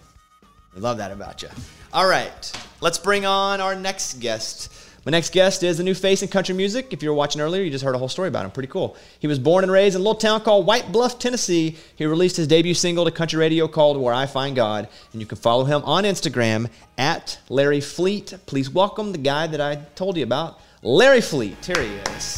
We 0.74 0.82
love 0.82 0.98
that 0.98 1.12
about 1.12 1.42
you. 1.42 1.50
All 1.92 2.08
right, 2.08 2.52
let's 2.82 2.98
bring 2.98 3.26
on 3.26 3.60
our 3.62 3.76
next 3.76 4.20
guest. 4.20 4.74
My 5.06 5.12
next 5.12 5.32
guest 5.32 5.64
is 5.64 5.80
a 5.80 5.84
new 5.84 5.94
face 5.94 6.22
in 6.22 6.28
country 6.28 6.54
music. 6.54 6.92
If 6.92 7.02
you 7.02 7.08
were 7.08 7.16
watching 7.16 7.40
earlier, 7.40 7.64
you 7.64 7.72
just 7.72 7.84
heard 7.84 7.96
a 7.96 7.98
whole 7.98 8.10
story 8.10 8.28
about 8.28 8.44
him. 8.44 8.52
Pretty 8.52 8.68
cool. 8.68 8.98
He 9.20 9.28
was 9.28 9.40
born 9.40 9.64
and 9.64 9.72
raised 9.72 9.96
in 9.96 10.02
a 10.02 10.04
little 10.04 10.20
town 10.20 10.42
called 10.42 10.66
White 10.66 10.92
Bluff, 10.92 11.18
Tennessee. 11.18 11.78
He 11.96 12.06
released 12.06 12.36
his 12.36 12.46
debut 12.46 12.74
single 12.74 13.06
to 13.06 13.12
country 13.12 13.40
radio 13.40 13.70
called 13.70 13.96
Where 13.96 14.14
I 14.14 14.26
Find 14.26 14.54
God. 14.54 14.90
And 15.14 15.22
you 15.22 15.26
can 15.26 15.38
follow 15.38 15.64
him 15.64 15.82
on 15.86 16.04
Instagram 16.04 16.70
at 16.98 17.40
Larry 17.48 17.80
Fleet. 17.80 18.34
Please 18.48 18.70
welcome 18.70 19.14
the 19.14 19.18
guy 19.18 19.48
that 19.48 19.62
I 19.62 19.76
told 19.96 20.18
you 20.18 20.24
about, 20.24 20.60
Larry 20.88 21.20
Fleet. 21.20 21.58
Here 21.66 21.82
he 21.84 21.96
is. 22.16 22.38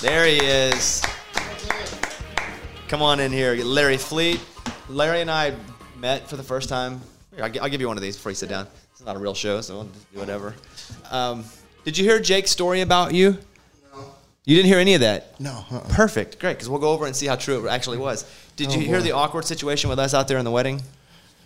There 0.00 0.24
he 0.26 0.38
is. 0.38 1.02
Come 2.88 3.02
on 3.02 3.20
in 3.20 3.30
here, 3.30 3.54
Larry 3.56 3.98
Fleet. 3.98 4.40
Larry 4.88 5.20
and 5.20 5.30
I 5.30 5.54
met 5.98 6.26
for 6.26 6.36
the 6.38 6.42
first 6.42 6.70
time. 6.70 7.02
Here, 7.34 7.44
I'll 7.44 7.68
give 7.68 7.82
you 7.82 7.88
one 7.88 7.98
of 7.98 8.02
these 8.02 8.16
before 8.16 8.32
you 8.32 8.36
sit 8.36 8.48
down. 8.48 8.66
It's 8.92 9.04
not 9.04 9.14
a 9.16 9.18
real 9.18 9.34
show, 9.34 9.60
so 9.60 9.74
we'll 9.74 9.84
do 9.84 10.18
whatever. 10.18 10.54
Um, 11.10 11.44
did 11.84 11.98
you 11.98 12.04
hear 12.04 12.18
Jake's 12.18 12.50
story 12.50 12.80
about 12.80 13.12
you? 13.12 13.36
No. 13.94 14.04
You 14.46 14.56
didn't 14.56 14.68
hear 14.68 14.78
any 14.78 14.94
of 14.94 15.02
that? 15.02 15.38
No. 15.38 15.62
Uh-uh. 15.70 15.80
Perfect. 15.90 16.38
Great, 16.38 16.54
because 16.54 16.70
we'll 16.70 16.80
go 16.80 16.92
over 16.92 17.04
and 17.04 17.14
see 17.14 17.26
how 17.26 17.36
true 17.36 17.66
it 17.66 17.68
actually 17.70 17.98
was. 17.98 18.24
Did 18.56 18.68
Oh, 18.68 18.72
you 18.72 18.80
hear 18.86 19.00
boy. 19.00 19.04
the 19.04 19.12
awkward 19.12 19.44
situation 19.44 19.90
with 19.90 19.98
us 19.98 20.14
out 20.14 20.28
there 20.28 20.38
in 20.38 20.46
the 20.46 20.50
wedding? 20.50 20.80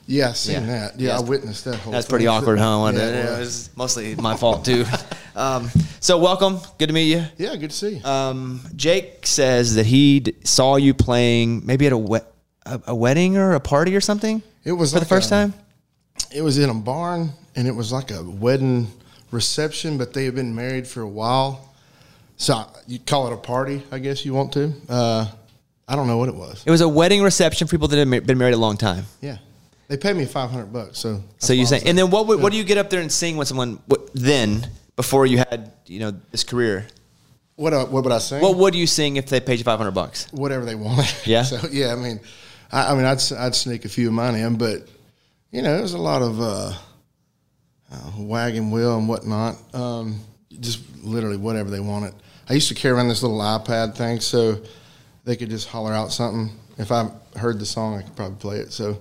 Yeah, 0.06 0.28
I 0.28 0.32
seen 0.34 0.54
Yeah. 0.54 0.60
that. 0.66 1.00
Yeah, 1.00 1.08
Yes. 1.08 1.20
I 1.20 1.24
witnessed 1.24 1.64
that 1.64 1.74
whole 1.80 1.92
That's 1.92 2.06
pretty 2.06 2.28
awkward, 2.28 2.60
huh? 2.60 2.92
Yeah, 2.94 3.00
it? 3.00 3.14
it 3.36 3.38
was 3.40 3.70
mostly 3.74 4.14
my 4.14 4.36
fault, 4.36 4.64
too. 4.64 4.84
um, 5.36 5.70
so, 6.00 6.18
welcome. 6.18 6.58
Good 6.78 6.86
to 6.88 6.92
meet 6.92 7.10
you. 7.12 7.24
Yeah, 7.36 7.54
good 7.56 7.70
to 7.70 7.76
see 7.76 7.96
you. 7.96 8.04
Um, 8.04 8.60
Jake 8.74 9.26
says 9.26 9.74
that 9.74 9.86
he 9.86 10.20
d- 10.20 10.34
saw 10.44 10.76
you 10.76 10.94
playing 10.94 11.64
maybe 11.66 11.86
at 11.86 11.92
a, 11.92 11.98
we- 11.98 12.18
a, 12.64 12.80
a 12.88 12.94
wedding 12.94 13.36
or 13.36 13.52
a 13.54 13.60
party 13.60 13.94
or 13.94 14.00
something. 14.00 14.42
It 14.64 14.72
was 14.72 14.92
for 14.92 14.98
the 15.00 15.06
first 15.06 15.28
a- 15.28 15.30
time. 15.30 15.54
it 16.34 16.42
was 16.42 16.58
in 16.58 16.70
a 16.70 16.74
barn, 16.74 17.30
and 17.54 17.68
it 17.68 17.72
was 17.74 17.92
like 17.92 18.10
a 18.10 18.22
wedding 18.22 18.88
reception, 19.30 19.98
but 19.98 20.12
they 20.14 20.24
had 20.24 20.34
been 20.34 20.54
married 20.54 20.86
for 20.88 21.02
a 21.02 21.08
while. 21.08 21.74
So 22.38 22.64
you 22.86 22.98
call 22.98 23.26
it 23.28 23.32
a 23.32 23.36
party, 23.38 23.82
I 23.90 23.98
guess 23.98 24.24
you 24.24 24.34
want 24.34 24.52
to. 24.54 24.72
Uh, 24.88 25.26
I 25.88 25.96
don't 25.96 26.06
know 26.06 26.18
what 26.18 26.28
it 26.28 26.34
was. 26.34 26.62
It 26.66 26.70
was 26.70 26.80
a 26.80 26.88
wedding 26.88 27.22
reception 27.22 27.66
for 27.66 27.70
people 27.72 27.88
that 27.88 27.96
had 27.98 28.26
been 28.26 28.38
married 28.38 28.54
a 28.54 28.58
long 28.58 28.76
time. 28.76 29.04
Yeah, 29.20 29.38
they 29.88 29.96
paid 29.96 30.16
me 30.16 30.24
five 30.26 30.50
hundred 30.50 30.72
bucks. 30.72 30.98
So 30.98 31.22
So 31.38 31.52
you 31.52 31.64
say, 31.66 31.80
and 31.86 31.96
then 31.96 32.10
what? 32.10 32.26
would- 32.26 32.40
What 32.40 32.52
do 32.52 32.58
you 32.58 32.64
get 32.64 32.78
up 32.78 32.90
there 32.90 33.00
and 33.00 33.10
sing 33.12 33.36
when 33.36 33.46
someone 33.46 33.78
what, 33.86 34.10
then 34.14 34.68
before 34.96 35.26
you 35.26 35.38
had 35.38 35.72
you 35.86 36.00
know 36.00 36.12
this 36.30 36.44
career? 36.44 36.86
what? 37.54 37.72
uh, 37.72 37.86
What 37.86 38.04
would 38.04 38.12
I 38.12 38.18
sing? 38.18 38.42
What 38.42 38.56
would 38.56 38.74
you 38.74 38.86
sing 38.86 39.16
if 39.16 39.26
they 39.28 39.40
paid 39.40 39.58
you 39.58 39.64
five 39.64 39.78
hundred 39.78 39.92
bucks? 39.92 40.26
whatever 40.32 40.64
they 40.64 40.74
wanted. 40.74 41.06
Yeah? 41.26 41.42
So 41.42 41.58
yeah, 41.70 41.92
I 41.92 41.96
mean, 41.96 42.20
I, 42.72 42.92
I 42.92 42.94
mean, 42.94 43.04
I'd 43.04 43.20
I'd 43.38 43.54
sneak 43.54 43.84
a 43.84 43.88
few 43.88 44.08
of 44.08 44.14
mine 44.14 44.34
in, 44.34 44.56
but 44.56 44.88
you 45.50 45.62
know, 45.62 45.76
there's 45.78 45.94
a 45.94 45.98
lot 45.98 46.22
of 46.22 46.40
uh, 46.40 46.72
uh, 47.92 48.10
wagon 48.18 48.70
wheel 48.70 48.98
and 48.98 49.08
whatnot. 49.08 49.56
Um, 49.74 50.20
just 50.60 50.80
literally 51.02 51.36
whatever 51.36 51.70
they 51.70 51.80
wanted. 51.80 52.14
I 52.48 52.54
used 52.54 52.68
to 52.68 52.74
carry 52.74 52.94
around 52.94 53.08
this 53.08 53.22
little 53.22 53.38
iPad 53.38 53.94
thing, 53.96 54.20
so 54.20 54.60
they 55.24 55.36
could 55.36 55.50
just 55.50 55.68
holler 55.68 55.92
out 55.92 56.12
something. 56.12 56.56
If 56.78 56.92
I 56.92 57.10
heard 57.36 57.58
the 57.58 57.66
song, 57.66 57.96
I 57.98 58.02
could 58.02 58.14
probably 58.16 58.36
play 58.38 58.56
it. 58.58 58.72
So 58.72 58.98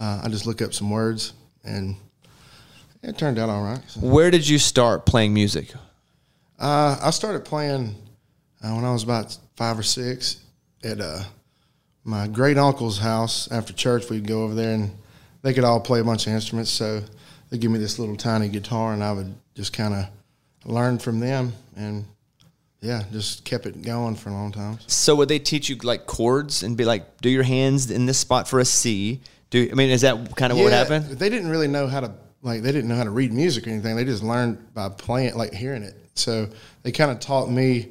uh, 0.00 0.20
I 0.24 0.28
just 0.28 0.46
look 0.46 0.60
up 0.62 0.72
some 0.74 0.90
words, 0.90 1.32
and 1.64 1.96
it 3.06 3.16
turned 3.16 3.38
out 3.38 3.48
all 3.48 3.62
right. 3.62 3.80
So. 3.88 4.00
Where 4.00 4.30
did 4.30 4.46
you 4.46 4.58
start 4.58 5.06
playing 5.06 5.32
music? 5.32 5.72
Uh, 6.58 6.98
I 7.00 7.10
started 7.10 7.44
playing 7.44 7.94
uh, 8.62 8.74
when 8.74 8.84
I 8.84 8.92
was 8.92 9.02
about 9.02 9.36
five 9.54 9.78
or 9.78 9.82
six 9.82 10.40
at 10.82 11.00
uh, 11.00 11.22
my 12.04 12.26
great 12.26 12.58
uncle's 12.58 12.98
house. 12.98 13.50
After 13.52 13.72
church, 13.72 14.10
we'd 14.10 14.26
go 14.26 14.42
over 14.42 14.54
there 14.54 14.74
and 14.74 14.90
they 15.42 15.54
could 15.54 15.64
all 15.64 15.80
play 15.80 16.00
a 16.00 16.04
bunch 16.04 16.26
of 16.26 16.32
instruments. 16.32 16.70
So 16.70 17.02
they 17.50 17.58
give 17.58 17.70
me 17.70 17.78
this 17.78 17.98
little 17.98 18.16
tiny 18.16 18.48
guitar, 18.48 18.92
and 18.92 19.04
I 19.04 19.12
would 19.12 19.34
just 19.54 19.72
kind 19.72 19.94
of 19.94 20.06
learn 20.64 20.98
from 20.98 21.20
them. 21.20 21.52
And 21.76 22.06
yeah, 22.80 23.04
just 23.12 23.44
kept 23.44 23.66
it 23.66 23.82
going 23.82 24.16
for 24.16 24.30
a 24.30 24.32
long 24.32 24.50
time. 24.50 24.78
So 24.88 25.14
would 25.14 25.28
they 25.28 25.38
teach 25.38 25.68
you 25.68 25.76
like 25.76 26.06
chords 26.06 26.64
and 26.64 26.76
be 26.76 26.84
like, 26.84 27.20
do 27.20 27.28
your 27.28 27.44
hands 27.44 27.90
in 27.90 28.06
this 28.06 28.18
spot 28.18 28.48
for 28.48 28.58
a 28.58 28.64
C? 28.64 29.20
Do 29.50 29.68
I 29.70 29.74
mean 29.74 29.90
is 29.90 30.00
that 30.00 30.34
kind 30.36 30.50
of 30.50 30.58
what 30.58 30.64
would 30.64 30.72
Yeah, 30.72 30.78
happen? 30.78 31.16
They 31.16 31.28
didn't 31.28 31.50
really 31.50 31.68
know 31.68 31.86
how 31.86 32.00
to 32.00 32.12
like 32.46 32.62
they 32.62 32.70
didn't 32.70 32.88
know 32.88 32.94
how 32.94 33.04
to 33.04 33.10
read 33.10 33.32
music 33.32 33.66
or 33.66 33.70
anything. 33.70 33.96
They 33.96 34.04
just 34.04 34.22
learned 34.22 34.72
by 34.72 34.88
playing, 34.88 35.36
like 35.36 35.52
hearing 35.52 35.82
it. 35.82 35.96
So 36.14 36.48
they 36.82 36.92
kind 36.92 37.10
of 37.10 37.18
taught 37.18 37.50
me, 37.50 37.88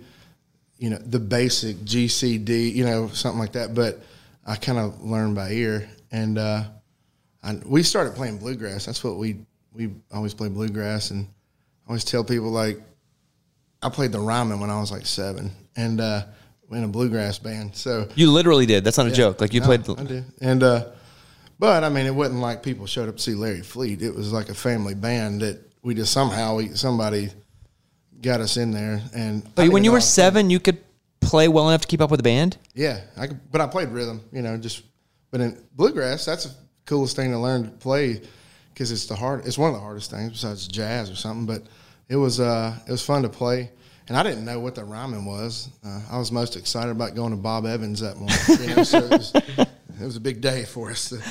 you 0.77 0.89
know, 0.89 0.97
the 0.97 1.19
basic 1.19 1.83
G 1.83 2.07
C 2.07 2.37
D, 2.37 2.69
you 2.69 2.85
know, 2.85 3.09
something 3.09 3.39
like 3.39 3.51
that. 3.53 3.75
But 3.75 4.01
I 4.47 4.55
kind 4.55 4.79
of 4.79 5.03
learned 5.03 5.35
by 5.35 5.51
ear, 5.51 5.89
and 6.11 6.37
uh, 6.37 6.63
I, 7.43 7.59
we 7.65 7.83
started 7.83 8.15
playing 8.15 8.37
bluegrass. 8.37 8.85
That's 8.85 9.03
what 9.03 9.17
we 9.17 9.39
we 9.73 9.91
always 10.13 10.33
play 10.33 10.47
bluegrass, 10.47 11.11
and 11.11 11.27
I 11.85 11.89
always 11.89 12.05
tell 12.05 12.23
people 12.23 12.49
like 12.49 12.79
I 13.83 13.89
played 13.89 14.11
the 14.13 14.19
Ryman 14.19 14.59
when 14.59 14.69
I 14.69 14.79
was 14.79 14.91
like 14.91 15.05
seven, 15.05 15.51
and 15.75 15.99
uh, 15.99 16.25
in 16.71 16.83
a 16.83 16.87
bluegrass 16.87 17.39
band. 17.39 17.75
So 17.75 18.07
You 18.15 18.31
literally 18.31 18.65
did. 18.65 18.83
That's 18.83 18.97
not 18.97 19.07
a 19.07 19.11
joke. 19.11 19.41
Like 19.41 19.53
you 19.53 19.59
no, 19.59 19.65
played. 19.65 19.89
I 19.89 20.03
did. 20.03 20.25
And 20.41 20.63
uh, 20.63 20.91
but 21.59 21.83
I 21.83 21.89
mean, 21.89 22.05
it 22.05 22.13
wasn't 22.15 22.39
like 22.39 22.63
people 22.63 22.85
showed 22.85 23.09
up 23.09 23.17
to 23.17 23.21
see 23.21 23.35
Larry 23.35 23.61
Fleet. 23.61 24.01
It 24.01 24.13
was 24.13 24.31
like 24.33 24.49
a 24.49 24.53
family 24.53 24.95
band 24.95 25.41
that 25.41 25.59
we 25.81 25.93
just 25.95 26.11
somehow 26.11 26.57
we 26.57 26.69
somebody 26.69 27.29
got 28.21 28.41
us 28.41 28.57
in 28.57 28.71
there. 28.71 29.01
And 29.13 29.43
But 29.55 29.69
when 29.69 29.83
you 29.83 29.91
were 29.91 30.01
seven, 30.01 30.49
you 30.49 30.59
could 30.59 30.79
play 31.21 31.47
well 31.47 31.69
enough 31.69 31.81
to 31.81 31.87
keep 31.87 32.01
up 32.01 32.11
with 32.11 32.19
the 32.19 32.23
band. 32.23 32.57
yeah, 32.73 33.01
I 33.17 33.27
could, 33.27 33.51
but 33.51 33.61
I 33.61 33.67
played 33.67 33.89
rhythm. 33.89 34.21
You 34.31 34.41
know, 34.41 34.57
just 34.57 34.83
but 35.31 35.41
in 35.41 35.61
bluegrass, 35.75 36.25
that's 36.25 36.45
the 36.45 36.55
coolest 36.85 37.15
thing 37.15 37.31
to 37.31 37.39
learn 37.39 37.63
to 37.63 37.69
play 37.69 38.21
because 38.73 38.91
it's 38.91 39.05
the 39.05 39.15
hard. 39.15 39.45
It's 39.45 39.57
one 39.57 39.69
of 39.69 39.75
the 39.75 39.81
hardest 39.81 40.11
things 40.11 40.31
besides 40.33 40.67
jazz 40.67 41.09
or 41.09 41.15
something. 41.15 41.45
But 41.45 41.63
it 42.09 42.15
was 42.15 42.39
uh, 42.39 42.77
it 42.87 42.91
was 42.91 43.03
fun 43.03 43.23
to 43.23 43.29
play. 43.29 43.71
And 44.07 44.15
I 44.15 44.21
didn't 44.21 44.45
know 44.45 44.59
what 44.59 44.75
the 44.75 44.83
Ryman 44.83 45.25
was. 45.25 45.69
Uh, 45.83 45.99
I 46.11 46.19
was 46.19 46.31
most 46.31 46.55
excited 46.55 46.91
about 46.91 47.15
going 47.15 47.31
to 47.31 47.37
Bob 47.37 47.65
Evans 47.65 48.01
that 48.01 48.17
morning. 48.17 48.37
You 48.61 48.75
know, 48.75 48.83
so 48.83 48.99
it 48.99 49.09
was, 49.09 49.33
it 49.99 50.05
was 50.05 50.15
a 50.15 50.21
big 50.21 50.41
day 50.41 50.65
for 50.65 50.91
us. 50.91 51.13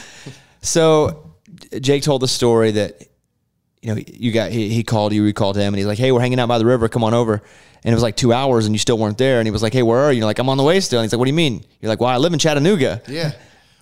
So 0.64 1.34
Jake 1.78 2.02
told 2.02 2.22
the 2.22 2.28
story 2.28 2.70
that 2.70 3.02
you 3.82 3.94
know 3.94 4.00
you 4.06 4.32
got 4.32 4.50
he, 4.50 4.70
he 4.70 4.82
called 4.82 5.12
you, 5.12 5.24
you 5.24 5.34
called 5.34 5.56
him, 5.56 5.74
and 5.74 5.76
he's 5.76 5.86
like, 5.86 5.98
"Hey, 5.98 6.10
we're 6.10 6.20
hanging 6.20 6.40
out 6.40 6.48
by 6.48 6.56
the 6.56 6.64
river. 6.64 6.88
Come 6.88 7.04
on 7.04 7.12
over." 7.12 7.42
And 7.84 7.92
it 7.92 7.94
was 7.94 8.02
like 8.02 8.16
two 8.16 8.32
hours, 8.32 8.64
and 8.64 8.74
you 8.74 8.78
still 8.78 8.96
weren't 8.96 9.18
there. 9.18 9.40
And 9.40 9.46
he 9.46 9.50
was 9.50 9.62
like, 9.62 9.74
"Hey, 9.74 9.82
where 9.82 9.98
are 9.98 10.10
you?" 10.10 10.20
You're 10.20 10.26
like, 10.26 10.38
"I'm 10.38 10.48
on 10.48 10.56
the 10.56 10.62
way 10.62 10.80
still." 10.80 11.00
And 11.00 11.04
he's 11.04 11.12
like, 11.12 11.18
"What 11.18 11.26
do 11.26 11.30
you 11.30 11.36
mean?" 11.36 11.62
You're 11.80 11.90
like, 11.90 12.00
"Well, 12.00 12.08
I 12.08 12.16
live 12.16 12.32
in 12.32 12.38
Chattanooga." 12.38 13.02
Yeah, 13.06 13.32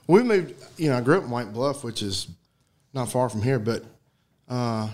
we 0.08 0.24
moved. 0.24 0.54
You 0.76 0.90
know, 0.90 0.98
I 0.98 1.00
grew 1.02 1.18
up 1.18 1.22
in 1.22 1.30
White 1.30 1.52
Bluff, 1.52 1.84
which 1.84 2.02
is 2.02 2.26
not 2.92 3.12
far 3.12 3.28
from 3.28 3.42
here. 3.42 3.60
But 3.60 3.84
uh, 4.48 4.88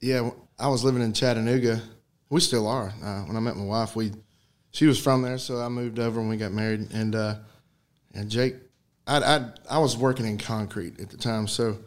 yeah, 0.00 0.30
I 0.58 0.68
was 0.68 0.84
living 0.84 1.02
in 1.02 1.12
Chattanooga. 1.12 1.82
We 2.30 2.40
still 2.40 2.66
are. 2.66 2.94
Uh, 3.04 3.20
when 3.24 3.36
I 3.36 3.40
met 3.40 3.56
my 3.56 3.64
wife, 3.64 3.94
we 3.94 4.12
she 4.70 4.86
was 4.86 4.98
from 4.98 5.20
there, 5.20 5.36
so 5.36 5.60
I 5.60 5.68
moved 5.68 5.98
over 5.98 6.18
and 6.18 6.30
we 6.30 6.38
got 6.38 6.52
married. 6.52 6.88
And 6.94 7.14
uh, 7.14 7.34
and 8.14 8.30
Jake, 8.30 8.54
I 9.06 9.48
I 9.70 9.78
was 9.78 9.96
working 9.96 10.26
in 10.26 10.38
concrete 10.38 11.00
at 11.00 11.10
the 11.10 11.16
time, 11.16 11.46
so 11.46 11.78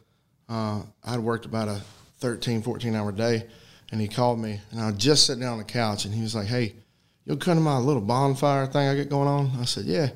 uh, 0.48 0.82
I'd 1.04 1.20
worked 1.20 1.46
about 1.46 1.68
a 1.68 1.82
13, 2.20 2.62
14 2.62 2.96
hour 2.96 3.12
day. 3.12 3.46
And 3.92 4.00
he 4.00 4.08
called 4.08 4.40
me, 4.40 4.62
and 4.70 4.80
I 4.80 4.92
just 4.92 5.26
sat 5.26 5.40
down 5.40 5.54
on 5.54 5.58
the 5.58 5.64
couch, 5.64 6.06
and 6.06 6.14
he 6.14 6.22
was 6.22 6.36
like, 6.36 6.46
"Hey, 6.46 6.76
you'll 7.26 7.38
come 7.38 7.56
to 7.56 7.62
my 7.62 7.80
little 7.80 8.04
bonfire 8.04 8.68
thing 8.68 8.88
I 8.88 8.96
got 8.96 9.10
going 9.10 9.28
on?" 9.28 9.52
I 9.60 9.66
said, 9.66 9.86
"Yeah." 9.86 10.12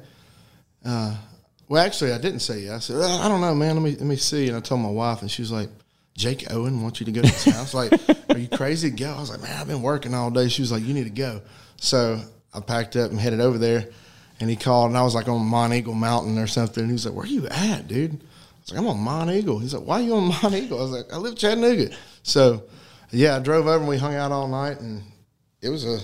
Well, 1.67 1.83
actually, 1.83 2.13
I 2.13 2.19
didn't 2.19 2.41
say 2.41 2.59
yeah. 2.59 2.75
I 2.75 2.79
said, 2.79 2.97
"Well, 2.97 3.19
I 3.19 3.27
don't 3.27 3.41
know, 3.41 3.55
man. 3.55 3.75
Let 3.75 3.83
me 3.83 3.91
let 3.91 4.05
me 4.05 4.15
see. 4.15 4.47
And 4.47 4.55
I 4.55 4.59
told 4.59 4.81
my 4.81 4.91
wife, 4.91 5.21
and 5.21 5.31
she 5.31 5.41
was 5.41 5.51
like, 5.51 5.69
Jake 6.15 6.51
Owen 6.51 6.81
wants 6.81 6.99
you 6.99 7.05
to 7.07 7.11
go 7.11 7.21
to 7.21 7.27
his 7.27 7.45
house. 7.45 7.73
Like, 7.73 7.91
are 8.29 8.37
you 8.37 8.47
crazy 8.47 8.89
go? 8.89 9.11
I 9.11 9.19
was 9.19 9.29
like, 9.29 9.41
man, 9.41 9.59
I've 9.59 9.67
been 9.67 9.81
working 9.81 10.13
all 10.13 10.29
day. 10.29 10.47
She 10.47 10.61
was 10.61 10.71
like, 10.71 10.83
you 10.83 10.93
need 10.93 11.05
to 11.05 11.09
go. 11.09 11.41
So 11.77 12.19
I 12.53 12.59
packed 12.59 12.95
up 12.95 13.11
and 13.11 13.19
headed 13.19 13.41
over 13.41 13.57
there. 13.57 13.89
And 14.43 14.49
he 14.49 14.57
called, 14.57 14.89
and 14.89 14.97
I 14.97 15.03
was 15.03 15.15
like 15.15 15.29
on 15.29 15.39
Monteagle 15.39 15.95
Mountain 15.95 16.37
or 16.37 16.47
something. 16.47 16.81
And 16.81 16.89
he 16.91 16.93
was 16.93 17.05
like, 17.05 17.15
where 17.15 17.23
are 17.23 17.27
you 17.27 17.47
at, 17.47 17.87
dude? 17.87 18.11
I 18.11 18.17
was 18.59 18.71
like, 18.71 18.79
I'm 18.81 18.87
on 18.87 18.97
Monteagle. 18.97 19.61
He's 19.61 19.73
like, 19.73 19.87
why 19.87 20.01
are 20.01 20.03
you 20.03 20.15
on 20.15 20.31
Monteagle? 20.33 20.71
I 20.71 20.81
was 20.81 20.91
like, 20.91 21.13
I 21.13 21.15
live 21.15 21.31
in 21.31 21.37
Chattanooga. 21.37 21.95
So, 22.23 22.63
yeah, 23.09 23.37
I 23.37 23.39
drove 23.39 23.67
over 23.67 23.77
and 23.77 23.87
we 23.87 23.97
hung 23.97 24.15
out 24.15 24.33
all 24.33 24.49
night, 24.49 24.81
and 24.81 25.01
it 25.61 25.69
was 25.69 25.85
a 25.85 25.99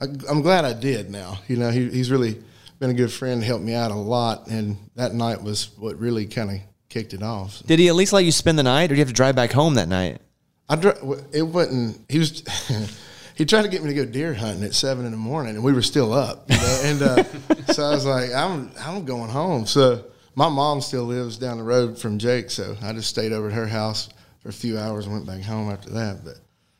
I, 0.00 0.04
I'm 0.30 0.42
glad 0.42 0.64
I 0.64 0.74
did. 0.74 1.10
Now, 1.10 1.38
you 1.48 1.56
know, 1.56 1.70
he, 1.70 1.88
he's 1.90 2.08
really 2.08 2.40
been 2.78 2.90
a 2.90 2.94
good 2.94 3.12
friend, 3.12 3.42
helped 3.42 3.64
me 3.64 3.74
out 3.74 3.90
a 3.90 3.96
lot, 3.96 4.46
and 4.48 4.76
that 4.94 5.12
night 5.12 5.42
was 5.42 5.70
what 5.76 5.98
really 5.98 6.26
kind 6.26 6.50
of 6.50 6.56
kicked 6.88 7.14
it 7.14 7.22
off. 7.22 7.62
Did 7.66 7.78
he 7.78 7.88
at 7.88 7.94
least 7.94 8.12
let 8.12 8.24
you 8.24 8.32
spend 8.32 8.58
the 8.58 8.62
night, 8.62 8.84
or 8.84 8.88
do 8.88 8.94
you 8.94 9.00
have 9.00 9.08
to 9.08 9.14
drive 9.14 9.34
back 9.34 9.52
home 9.52 9.74
that 9.74 9.88
night? 9.88 10.20
I 10.68 10.76
dr- 10.76 11.26
it 11.32 11.42
wasn't. 11.42 12.00
He 12.08 12.18
was. 12.18 12.42
he 13.34 13.44
tried 13.44 13.62
to 13.62 13.68
get 13.68 13.82
me 13.82 13.88
to 13.88 13.94
go 13.94 14.04
deer 14.04 14.34
hunting 14.34 14.64
at 14.64 14.74
seven 14.74 15.04
in 15.04 15.10
the 15.10 15.18
morning, 15.18 15.56
and 15.56 15.64
we 15.64 15.72
were 15.72 15.82
still 15.82 16.12
up. 16.12 16.48
You 16.48 16.56
know? 16.56 16.80
and 16.84 17.02
uh, 17.02 17.24
so 17.72 17.84
I 17.84 17.90
was 17.90 18.06
like, 18.06 18.32
I'm 18.32 18.70
I'm 18.78 19.04
going 19.04 19.30
home. 19.30 19.66
So 19.66 20.04
my 20.34 20.48
mom 20.48 20.80
still 20.80 21.04
lives 21.04 21.38
down 21.38 21.58
the 21.58 21.64
road 21.64 21.98
from 21.98 22.18
Jake, 22.18 22.50
so 22.50 22.76
I 22.82 22.92
just 22.92 23.10
stayed 23.10 23.32
over 23.32 23.48
at 23.48 23.54
her 23.54 23.66
house 23.66 24.08
for 24.40 24.48
a 24.48 24.52
few 24.52 24.78
hours 24.78 25.06
and 25.06 25.14
went 25.14 25.26
back 25.26 25.42
home 25.42 25.70
after 25.70 25.90
that. 25.90 26.24
But 26.24 26.38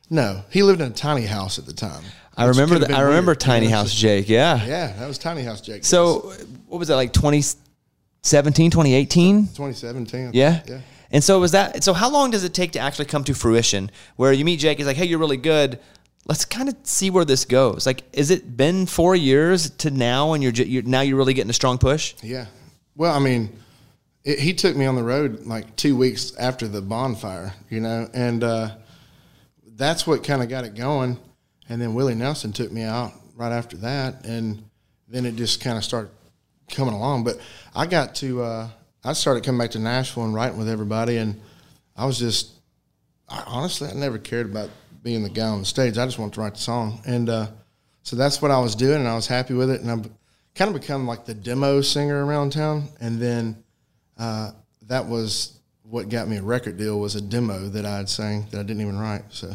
no, 0.09 0.43
he 0.49 0.63
lived 0.63 0.81
in 0.81 0.91
a 0.91 0.95
tiny 0.95 1.25
house 1.25 1.59
at 1.59 1.65
the 1.65 1.73
time. 1.73 2.03
I 2.37 2.45
remember. 2.45 2.75
I 2.75 3.01
remember 3.01 3.31
weird, 3.31 3.41
you 3.41 3.45
Tiny 3.45 3.67
House 3.67 3.93
Jake. 3.93 4.29
Yeah. 4.29 4.63
Yeah, 4.65 4.93
that 4.93 5.07
was 5.07 5.17
Tiny 5.17 5.43
House 5.43 5.61
Jake. 5.61 5.85
So 5.85 6.33
what 6.67 6.79
was 6.79 6.89
that 6.89 6.95
like 6.95 7.13
2017, 7.13 8.71
2018? 8.71 9.43
2017. 9.47 10.31
Yeah. 10.33 10.61
Yeah. 10.67 10.81
And 11.11 11.23
so 11.23 11.39
was 11.39 11.51
that. 11.51 11.83
So 11.83 11.93
how 11.93 12.09
long 12.09 12.31
does 12.31 12.43
it 12.43 12.53
take 12.53 12.73
to 12.73 12.79
actually 12.79 13.05
come 13.05 13.23
to 13.25 13.33
fruition? 13.33 13.89
Where 14.17 14.33
you 14.33 14.43
meet 14.43 14.59
Jake, 14.59 14.77
he's 14.77 14.87
like, 14.87 14.97
"Hey, 14.97 15.05
you're 15.05 15.19
really 15.19 15.37
good. 15.37 15.79
Let's 16.25 16.45
kind 16.45 16.67
of 16.69 16.75
see 16.83 17.09
where 17.09 17.25
this 17.25 17.45
goes. 17.45 17.85
Like, 17.85 18.03
is 18.11 18.31
it 18.31 18.57
been 18.57 18.85
four 18.85 19.15
years 19.15 19.69
to 19.69 19.91
now, 19.91 20.33
and 20.33 20.43
you're, 20.43 20.53
you're 20.53 20.83
now 20.83 21.01
you're 21.01 21.17
really 21.17 21.33
getting 21.33 21.49
a 21.49 21.53
strong 21.53 21.77
push? 21.77 22.15
Yeah. 22.21 22.45
Well, 22.95 23.13
I 23.13 23.19
mean, 23.19 23.57
it, 24.23 24.39
he 24.39 24.53
took 24.53 24.75
me 24.75 24.85
on 24.85 24.95
the 24.95 25.03
road 25.03 25.45
like 25.45 25.75
two 25.75 25.95
weeks 25.95 26.35
after 26.37 26.67
the 26.67 26.81
bonfire, 26.81 27.53
you 27.69 27.79
know, 27.79 28.09
and 28.13 28.43
uh, 28.43 28.71
that's 29.75 30.07
what 30.07 30.23
kind 30.23 30.41
of 30.41 30.49
got 30.49 30.63
it 30.63 30.75
going. 30.75 31.17
And 31.69 31.81
then 31.81 31.93
Willie 31.93 32.15
Nelson 32.15 32.51
took 32.51 32.71
me 32.71 32.83
out 32.83 33.13
right 33.35 33.51
after 33.51 33.77
that, 33.77 34.25
and 34.25 34.63
then 35.07 35.25
it 35.25 35.35
just 35.35 35.61
kind 35.61 35.77
of 35.77 35.83
started 35.83 36.11
coming 36.69 36.93
along. 36.93 37.23
But 37.23 37.39
I 37.75 37.85
got 37.85 38.15
to, 38.15 38.41
uh, 38.41 38.69
I 39.03 39.13
started 39.13 39.43
coming 39.43 39.59
back 39.59 39.71
to 39.71 39.79
Nashville 39.79 40.25
and 40.25 40.33
writing 40.33 40.57
with 40.57 40.69
everybody, 40.69 41.17
and 41.17 41.39
I 41.95 42.05
was 42.05 42.17
just, 42.17 42.51
I, 43.29 43.43
honestly, 43.45 43.89
I 43.89 43.93
never 43.93 44.17
cared 44.17 44.49
about 44.49 44.69
being 45.05 45.21
the 45.21 45.29
guy 45.29 45.47
on 45.47 45.59
the 45.59 45.65
stage. 45.65 45.99
I 45.99 46.05
just 46.05 46.17
wanted 46.17 46.33
to 46.33 46.41
write 46.41 46.55
the 46.55 46.59
song, 46.59 46.99
and 47.05 47.29
uh, 47.29 47.47
so 48.01 48.15
that's 48.15 48.41
what 48.41 48.49
I 48.49 48.59
was 48.59 48.73
doing, 48.73 48.97
and 48.97 49.07
I 49.07 49.15
was 49.15 49.27
happy 49.27 49.53
with 49.53 49.69
it, 49.69 49.81
and 49.81 49.91
I've 49.91 50.09
kind 50.55 50.73
of 50.75 50.81
become 50.81 51.05
like 51.05 51.25
the 51.25 51.33
demo 51.35 51.79
singer 51.81 52.25
around 52.25 52.51
town, 52.51 52.89
and 52.99 53.21
then 53.21 53.63
uh, 54.17 54.51
that 54.87 55.05
was 55.05 55.59
what 55.83 56.09
got 56.09 56.27
me 56.27 56.37
a 56.37 56.41
record 56.41 56.77
deal 56.77 56.99
was 56.99 57.15
a 57.15 57.21
demo 57.21 57.69
that 57.69 57.85
I 57.85 57.97
had 57.97 58.09
sang 58.09 58.47
that 58.49 58.59
I 58.59 58.63
didn't 58.63 58.81
even 58.81 58.97
write. 58.97 59.25
So 59.29 59.53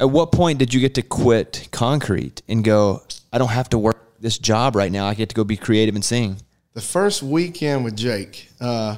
At 0.00 0.10
what 0.10 0.32
point 0.32 0.58
did 0.58 0.74
you 0.74 0.80
get 0.80 0.94
to 0.96 1.02
quit 1.02 1.68
concrete 1.70 2.42
and 2.48 2.64
go? 2.64 3.00
I 3.32 3.38
don't 3.38 3.48
have 3.48 3.68
to 3.70 3.78
work 3.78 4.18
this 4.18 4.38
job 4.38 4.74
right 4.74 4.90
now. 4.90 5.06
I 5.06 5.14
get 5.14 5.28
to 5.28 5.36
go 5.36 5.44
be 5.44 5.56
creative 5.56 5.94
and 5.94 6.04
sing. 6.04 6.38
the 6.72 6.80
first 6.80 7.22
weekend 7.22 7.84
with 7.84 7.96
Jake, 7.96 8.50
uh, 8.60 8.96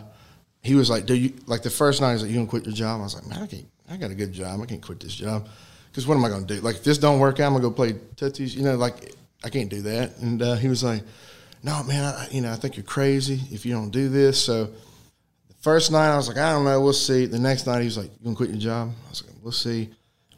he 0.62 0.74
was 0.74 0.88
like, 0.88 1.04
"Do 1.04 1.14
you 1.14 1.34
like 1.44 1.62
the 1.62 1.68
first 1.68 2.00
night? 2.00 2.12
He's 2.12 2.22
like, 2.22 2.30
you 2.30 2.36
gonna 2.38 2.48
quit 2.48 2.64
your 2.64 2.74
job?" 2.74 3.00
I 3.00 3.04
was 3.04 3.14
like, 3.14 3.26
"Man, 3.26 3.42
I 3.42 3.46
can't. 3.46 3.66
I 3.88 3.96
got 3.98 4.10
a 4.10 4.14
good 4.14 4.32
job. 4.32 4.58
I 4.60 4.64
can't 4.64 4.82
quit 4.82 5.00
this 5.00 5.14
job 5.14 5.46
because 5.96 6.06
what 6.06 6.18
am 6.18 6.24
I 6.26 6.28
gonna 6.28 6.44
do? 6.44 6.60
Like, 6.60 6.76
if 6.76 6.84
this 6.84 6.98
don't 6.98 7.18
work 7.20 7.40
out, 7.40 7.46
I'm 7.46 7.52
gonna 7.52 7.62
go 7.62 7.70
play 7.70 7.94
Tootsie's. 8.16 8.54
You 8.54 8.64
know, 8.64 8.76
like 8.76 9.14
I 9.42 9.48
can't 9.48 9.70
do 9.70 9.80
that." 9.82 10.18
And 10.18 10.42
uh, 10.42 10.56
he 10.56 10.68
was 10.68 10.84
like, 10.84 11.02
"No, 11.62 11.82
man. 11.84 12.04
I, 12.04 12.28
you 12.30 12.42
know, 12.42 12.52
I 12.52 12.56
think 12.56 12.76
you're 12.76 12.84
crazy 12.84 13.40
if 13.50 13.64
you 13.64 13.72
don't 13.72 13.88
do 13.88 14.10
this." 14.10 14.44
So 14.44 14.64
the 14.66 15.54
first 15.60 15.90
night, 15.90 16.12
I 16.12 16.16
was 16.16 16.28
like, 16.28 16.36
"I 16.36 16.52
don't 16.52 16.66
know. 16.66 16.78
We'll 16.82 16.92
see." 16.92 17.24
The 17.24 17.38
next 17.38 17.66
night, 17.66 17.78
he 17.78 17.86
was 17.86 17.96
like, 17.96 18.10
"You 18.10 18.24
gonna 18.24 18.36
quit 18.36 18.50
your 18.50 18.58
job?" 18.58 18.92
I 19.06 19.08
was 19.08 19.24
like, 19.24 19.32
"We'll 19.42 19.52
see." 19.52 19.88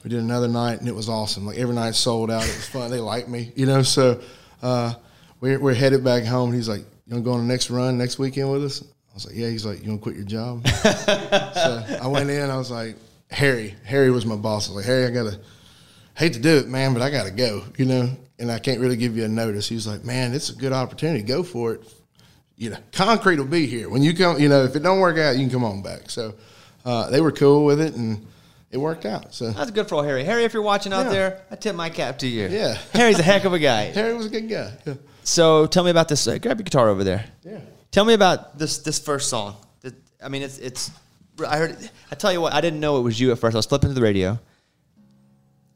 We 0.04 0.10
did 0.10 0.20
another 0.20 0.46
night, 0.46 0.78
and 0.78 0.86
it 0.86 0.94
was 0.94 1.08
awesome. 1.08 1.44
Like 1.44 1.58
every 1.58 1.74
night 1.74 1.96
sold 1.96 2.30
out. 2.30 2.44
It 2.44 2.54
was 2.54 2.68
fun. 2.68 2.92
They 2.92 3.00
liked 3.00 3.28
me, 3.28 3.50
you 3.56 3.66
know. 3.66 3.82
So 3.82 4.20
uh, 4.62 4.94
we're 5.40 5.58
we're 5.58 5.74
headed 5.74 6.04
back 6.04 6.22
home. 6.22 6.52
He's 6.52 6.68
like, 6.68 6.82
"You 7.06 7.14
gonna 7.14 7.22
go 7.22 7.32
on 7.32 7.40
the 7.40 7.52
next 7.52 7.68
run 7.68 7.98
next 7.98 8.20
weekend 8.20 8.52
with 8.52 8.64
us?" 8.64 8.80
I 9.10 9.14
was 9.14 9.26
like, 9.26 9.34
"Yeah." 9.34 9.48
He's 9.48 9.66
like, 9.66 9.80
"You 9.80 9.86
gonna 9.86 9.98
quit 9.98 10.14
your 10.14 10.24
job?" 10.24 10.64
so 10.68 11.98
I 12.00 12.06
went 12.06 12.30
in. 12.30 12.48
I 12.48 12.56
was 12.56 12.70
like, 12.70 12.94
"Harry." 13.30 13.74
Harry 13.84 14.10
was 14.10 14.24
my 14.26 14.36
boss. 14.36 14.68
I 14.68 14.72
was 14.72 14.76
like, 14.76 14.86
"Harry, 14.86 15.06
I 15.06 15.10
gotta 15.10 15.38
hate 16.14 16.32
to 16.34 16.38
do 16.40 16.56
it, 16.58 16.68
man, 16.68 16.92
but 16.92 17.02
I 17.02 17.10
gotta 17.10 17.30
go." 17.30 17.64
You 17.76 17.84
know, 17.86 18.10
and 18.38 18.50
I 18.50 18.58
can't 18.58 18.80
really 18.80 18.96
give 18.96 19.16
you 19.16 19.24
a 19.24 19.28
notice. 19.28 19.68
He 19.68 19.74
was 19.74 19.86
like, 19.86 20.04
"Man, 20.04 20.32
it's 20.34 20.50
a 20.50 20.54
good 20.54 20.72
opportunity. 20.72 21.22
Go 21.22 21.42
for 21.42 21.74
it." 21.74 21.82
You 22.56 22.70
know, 22.70 22.78
concrete 22.92 23.38
will 23.38 23.44
be 23.46 23.66
here 23.66 23.88
when 23.88 24.02
you 24.02 24.14
come. 24.14 24.38
You 24.40 24.48
know, 24.48 24.64
if 24.64 24.74
it 24.76 24.82
don't 24.82 24.98
work 25.00 25.16
out, 25.18 25.36
you 25.36 25.42
can 25.42 25.50
come 25.50 25.64
on 25.64 25.82
back. 25.82 26.10
So 26.10 26.34
uh, 26.84 27.08
they 27.10 27.20
were 27.20 27.32
cool 27.32 27.64
with 27.64 27.80
it, 27.80 27.94
and 27.94 28.26
it 28.72 28.78
worked 28.78 29.06
out. 29.06 29.32
So 29.32 29.50
That's 29.52 29.70
good 29.70 29.88
for 29.88 29.94
old 29.96 30.04
Harry. 30.06 30.24
Harry, 30.24 30.44
if 30.44 30.52
you're 30.52 30.62
watching 30.62 30.92
out 30.92 31.04
Yeah. 31.06 31.10
there, 31.10 31.42
I 31.50 31.56
tip 31.56 31.76
my 31.76 31.88
cap 31.88 32.18
to 32.18 32.26
you. 32.26 32.48
Yeah. 32.48 32.76
Harry's 32.92 33.18
a 33.18 33.22
heck 33.22 33.44
of 33.44 33.52
a 33.52 33.58
guy. 33.58 33.84
Harry 33.92 34.12
was 34.14 34.26
a 34.26 34.28
good 34.30 34.48
guy. 34.48 34.72
Yeah. 34.84 34.94
So 35.22 35.66
tell 35.66 35.84
me 35.84 35.90
about 35.90 36.08
this. 36.08 36.26
Uh, 36.26 36.38
grab 36.38 36.58
your 36.58 36.64
guitar 36.64 36.88
over 36.88 37.04
there. 37.04 37.24
Yeah. 37.44 37.60
Tell 37.92 38.04
me 38.04 38.14
about 38.14 38.58
this 38.58 38.78
this 38.78 38.98
first 38.98 39.28
song. 39.30 39.56
I 40.22 40.28
mean, 40.28 40.42
it's 40.42 40.58
it's. 40.58 40.90
I 41.46 41.56
heard. 41.56 41.90
I 42.10 42.14
tell 42.14 42.32
you 42.32 42.40
what, 42.40 42.52
I 42.52 42.60
didn't 42.60 42.80
know 42.80 42.98
it 42.98 43.02
was 43.02 43.18
you 43.18 43.32
at 43.32 43.38
first. 43.38 43.54
I 43.54 43.58
was 43.58 43.66
flipping 43.66 43.90
to 43.90 43.94
the 43.94 44.02
radio, 44.02 44.38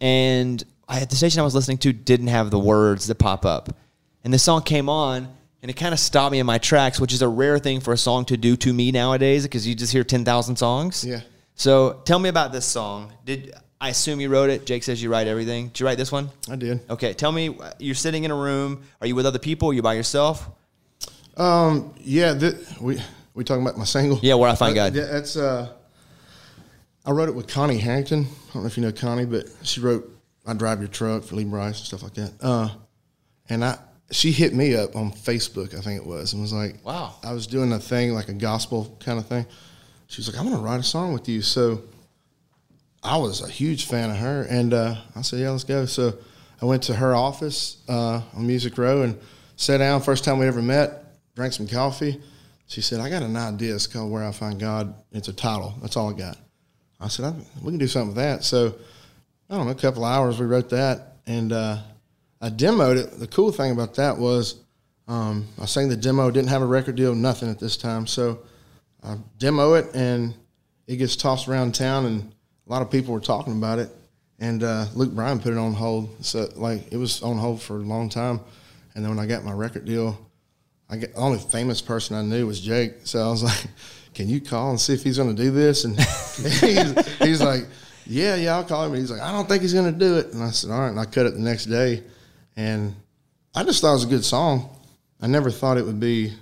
and 0.00 0.62
I 0.88 1.00
at 1.00 1.10
the 1.10 1.16
station 1.16 1.40
I 1.40 1.44
was 1.44 1.54
listening 1.54 1.78
to 1.78 1.92
didn't 1.92 2.28
have 2.28 2.50
the 2.50 2.58
words 2.58 3.06
that 3.06 3.16
pop 3.16 3.44
up, 3.44 3.74
and 4.24 4.32
the 4.32 4.38
song 4.38 4.62
came 4.62 4.88
on, 4.88 5.28
and 5.62 5.70
it 5.70 5.74
kind 5.74 5.92
of 5.92 6.00
stopped 6.00 6.32
me 6.32 6.38
in 6.38 6.46
my 6.46 6.58
tracks, 6.58 7.00
which 7.00 7.12
is 7.12 7.22
a 7.22 7.28
rare 7.28 7.58
thing 7.58 7.80
for 7.80 7.92
a 7.92 7.98
song 7.98 8.24
to 8.26 8.36
do 8.36 8.56
to 8.56 8.72
me 8.72 8.90
nowadays 8.92 9.44
because 9.44 9.66
you 9.66 9.74
just 9.74 9.92
hear 9.92 10.04
ten 10.04 10.24
thousand 10.24 10.56
songs. 10.56 11.04
Yeah. 11.04 11.20
So 11.54 12.00
tell 12.04 12.18
me 12.18 12.28
about 12.28 12.52
this 12.52 12.64
song. 12.64 13.12
Did 13.24 13.54
I 13.80 13.90
assume 13.90 14.20
you 14.20 14.28
wrote 14.28 14.50
it? 14.50 14.64
Jake 14.64 14.82
says 14.82 15.02
you 15.02 15.10
write 15.10 15.26
everything. 15.26 15.68
Did 15.68 15.80
you 15.80 15.86
write 15.86 15.98
this 15.98 16.10
one? 16.10 16.30
I 16.50 16.56
did. 16.56 16.80
Okay, 16.88 17.12
tell 17.14 17.32
me. 17.32 17.56
You're 17.78 17.94
sitting 17.94 18.24
in 18.24 18.30
a 18.30 18.36
room. 18.36 18.82
Are 19.00 19.06
you 19.06 19.14
with 19.14 19.26
other 19.26 19.38
people? 19.38 19.70
Are 19.70 19.72
you 19.74 19.82
by 19.82 19.94
yourself? 19.94 20.48
Um. 21.36 21.94
Yeah. 21.98 22.34
Th- 22.34 22.56
we 22.80 23.00
we 23.35 23.45
talking 23.45 23.62
about 23.62 23.78
my 23.78 23.85
single. 23.85 24.18
Yeah, 24.22 24.35
Where 24.35 24.51
I 24.51 24.55
Find 24.55 24.74
God. 24.74 24.95
yeah, 24.95 25.05
That's 25.05 25.37
uh. 25.37 25.72
I 27.05 27.11
wrote 27.11 27.28
it 27.28 27.35
with 27.35 27.49
Connie 27.49 27.78
Harrington. 27.78 28.26
I 28.51 28.53
don't 28.55 28.62
know 28.62 28.68
if 28.68 28.76
you 28.76 28.83
know 28.85 28.93
Connie, 28.93 29.24
but 29.26 29.47
she 29.62 29.80
wrote 29.80 30.09
"I 30.47 30.55
Drive 30.55 30.78
Your 30.78 30.89
Truck" 30.89 31.24
for 31.24 31.35
Lee 31.35 31.45
Brice 31.45 31.78
and 31.78 31.87
stuff 31.87 32.03
like 32.05 32.14
that. 32.14 32.33
Uh, 32.41 32.68
and 33.49 33.64
I 33.64 33.78
she 34.12 34.30
hit 34.30 34.55
me 34.55 34.76
up 34.76 34.95
on 34.95 35.11
Facebook, 35.11 35.76
I 35.76 35.80
think 35.80 36.01
it 36.01 36.07
was, 36.07 36.33
and 36.33 36.43
was 36.43 36.53
like, 36.53 36.85
Wow. 36.85 37.14
I 37.24 37.33
was 37.33 37.47
doing 37.47 37.72
a 37.72 37.78
thing 37.78 38.12
like 38.14 38.28
a 38.28 38.35
gospel 38.35 38.97
kind 39.01 39.18
of 39.18 39.26
thing. 39.26 39.47
She 40.07 40.20
was 40.20 40.28
like, 40.28 40.39
"I 40.39 40.45
want 40.45 40.55
to 40.55 40.62
write 40.62 40.78
a 40.78 40.85
song 40.85 41.12
with 41.12 41.28
you." 41.28 41.43
So 41.43 41.83
I 43.03 43.16
was 43.16 43.41
a 43.41 43.49
huge 43.49 43.87
fan 43.87 44.11
of 44.11 44.18
her, 44.18 44.43
and 44.49 44.72
uh, 44.74 44.95
I 45.16 45.22
said, 45.22 45.41
"Yeah, 45.41 45.51
let's 45.51 45.64
go." 45.64 45.87
So 45.87 46.18
I 46.61 46.66
went 46.66 46.85
to 46.85 46.95
her 46.95 47.16
office 47.16 47.78
uh, 47.89 48.20
on 48.37 48.47
Music 48.47 48.78
Row 48.78 49.03
and 49.03 49.18
sat 49.57 49.78
down. 49.78 50.03
First 50.03 50.22
time 50.24 50.39
we 50.39 50.47
ever 50.47 50.62
met, 50.62 51.05
drank 51.35 51.53
some 51.53 51.66
coffee. 51.66 52.20
She 52.72 52.80
said, 52.80 53.00
"I 53.00 53.10
got 53.10 53.22
an 53.22 53.36
idea. 53.36 53.74
It's 53.74 53.86
called 53.86 54.10
Where 54.10 54.24
I 54.24 54.32
Find 54.32 54.58
God. 54.58 54.94
It's 55.12 55.28
a 55.28 55.32
title. 55.34 55.74
That's 55.82 55.94
all 55.94 56.08
I 56.08 56.14
got." 56.14 56.38
I 56.98 57.08
said, 57.08 57.34
"We 57.62 57.70
can 57.70 57.78
do 57.78 57.86
something 57.86 58.14
with 58.14 58.16
that." 58.16 58.44
So 58.44 58.74
I 59.50 59.56
don't 59.56 59.66
know, 59.66 59.72
a 59.72 59.74
couple 59.74 60.06
hours 60.06 60.40
we 60.40 60.46
wrote 60.46 60.70
that, 60.70 61.18
and 61.26 61.52
uh, 61.52 61.76
I 62.40 62.48
demoed 62.48 62.96
it. 62.96 63.18
The 63.20 63.26
cool 63.26 63.52
thing 63.52 63.72
about 63.72 63.96
that 63.96 64.16
was 64.16 64.56
um, 65.06 65.46
I 65.60 65.66
sang 65.66 65.90
the 65.90 65.96
demo. 65.96 66.30
Didn't 66.30 66.48
have 66.48 66.62
a 66.62 66.66
record 66.66 66.96
deal, 66.96 67.14
nothing 67.14 67.50
at 67.50 67.58
this 67.58 67.76
time. 67.76 68.06
So 68.06 68.38
I 69.02 69.18
demo 69.36 69.74
it, 69.74 69.94
and 69.94 70.34
it 70.86 70.96
gets 70.96 71.14
tossed 71.14 71.48
around 71.48 71.74
town, 71.74 72.06
and 72.06 72.32
a 72.66 72.70
lot 72.70 72.80
of 72.80 72.90
people 72.90 73.12
were 73.12 73.20
talking 73.20 73.52
about 73.52 73.80
it. 73.80 73.90
And 74.38 74.62
uh, 74.62 74.86
Luke 74.94 75.12
Bryan 75.12 75.40
put 75.40 75.52
it 75.52 75.58
on 75.58 75.74
hold. 75.74 76.24
So 76.24 76.48
like 76.56 76.90
it 76.90 76.96
was 76.96 77.22
on 77.22 77.36
hold 77.36 77.60
for 77.60 77.76
a 77.76 77.80
long 77.80 78.08
time. 78.08 78.40
And 78.94 79.04
then 79.04 79.14
when 79.14 79.22
I 79.22 79.26
got 79.26 79.44
my 79.44 79.52
record 79.52 79.84
deal, 79.84 80.18
I 80.93 80.97
get 80.97 81.14
the 81.14 81.20
only 81.20 81.38
famous 81.38 81.80
person 81.80 82.16
I 82.16 82.22
knew 82.22 82.47
was 82.47 82.61
Jake. 82.61 82.97
So 83.05 83.26
I 83.26 83.30
was 83.30 83.43
like, 83.43 83.66
"Can 84.12 84.28
you 84.28 84.43
call 84.43 84.70
and 84.70 84.80
see 84.80 84.93
if 84.93 85.03
he's 85.03 85.16
going 85.16 85.34
to 85.34 85.43
do 85.43 85.51
this?" 85.51 85.84
And 85.84 85.99
he's, 86.01 87.16
he's 87.16 87.40
like, 87.40 87.66
"Yeah, 88.07 88.36
yeah, 88.36 88.57
I'll 88.57 88.64
call 88.64 88.84
him." 88.84 88.93
And 88.93 89.01
he's 89.01 89.11
like, 89.11 89.22
"I 89.22 89.32
don't 89.32 89.49
think 89.49 89.62
he's 89.62 89.72
going 89.72 89.90
to 89.90 89.99
do 89.99 90.18
it." 90.18 90.34
And 90.34 90.43
I 90.43 90.51
said, 90.51 90.70
"All 90.70 90.80
right." 90.80 90.90
And 90.90 91.01
I 91.01 91.07
cut 91.07 91.24
it 91.24 91.32
the 91.32 91.40
next 91.40 91.66
day, 91.66 92.03
and 92.57 92.95
I 93.55 93.64
just 93.64 93.80
thought 93.80 93.93
it 93.93 93.95
was 93.95 94.05
a 94.05 94.09
good 94.09 94.24
song. 94.24 94.68
I 95.18 95.28
never 95.28 95.51
thought 95.51 95.78
it 95.78 95.86
would 95.86 95.99
be. 95.99 96.34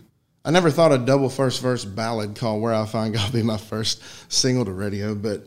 I 0.45 0.51
never 0.51 0.71
thought 0.71 0.91
a 0.91 0.99
double 0.99 1.29
first 1.29 1.63
verse 1.63 1.85
ballad 1.85 2.35
called 2.35 2.61
"Where 2.61 2.75
I 2.75 2.87
Find 2.87 3.15
God" 3.15 3.33
would 3.33 3.39
be 3.41 3.45
my 3.45 3.57
first 3.57 4.03
single 4.33 4.65
to 4.65 4.73
radio, 4.73 5.15
but 5.15 5.47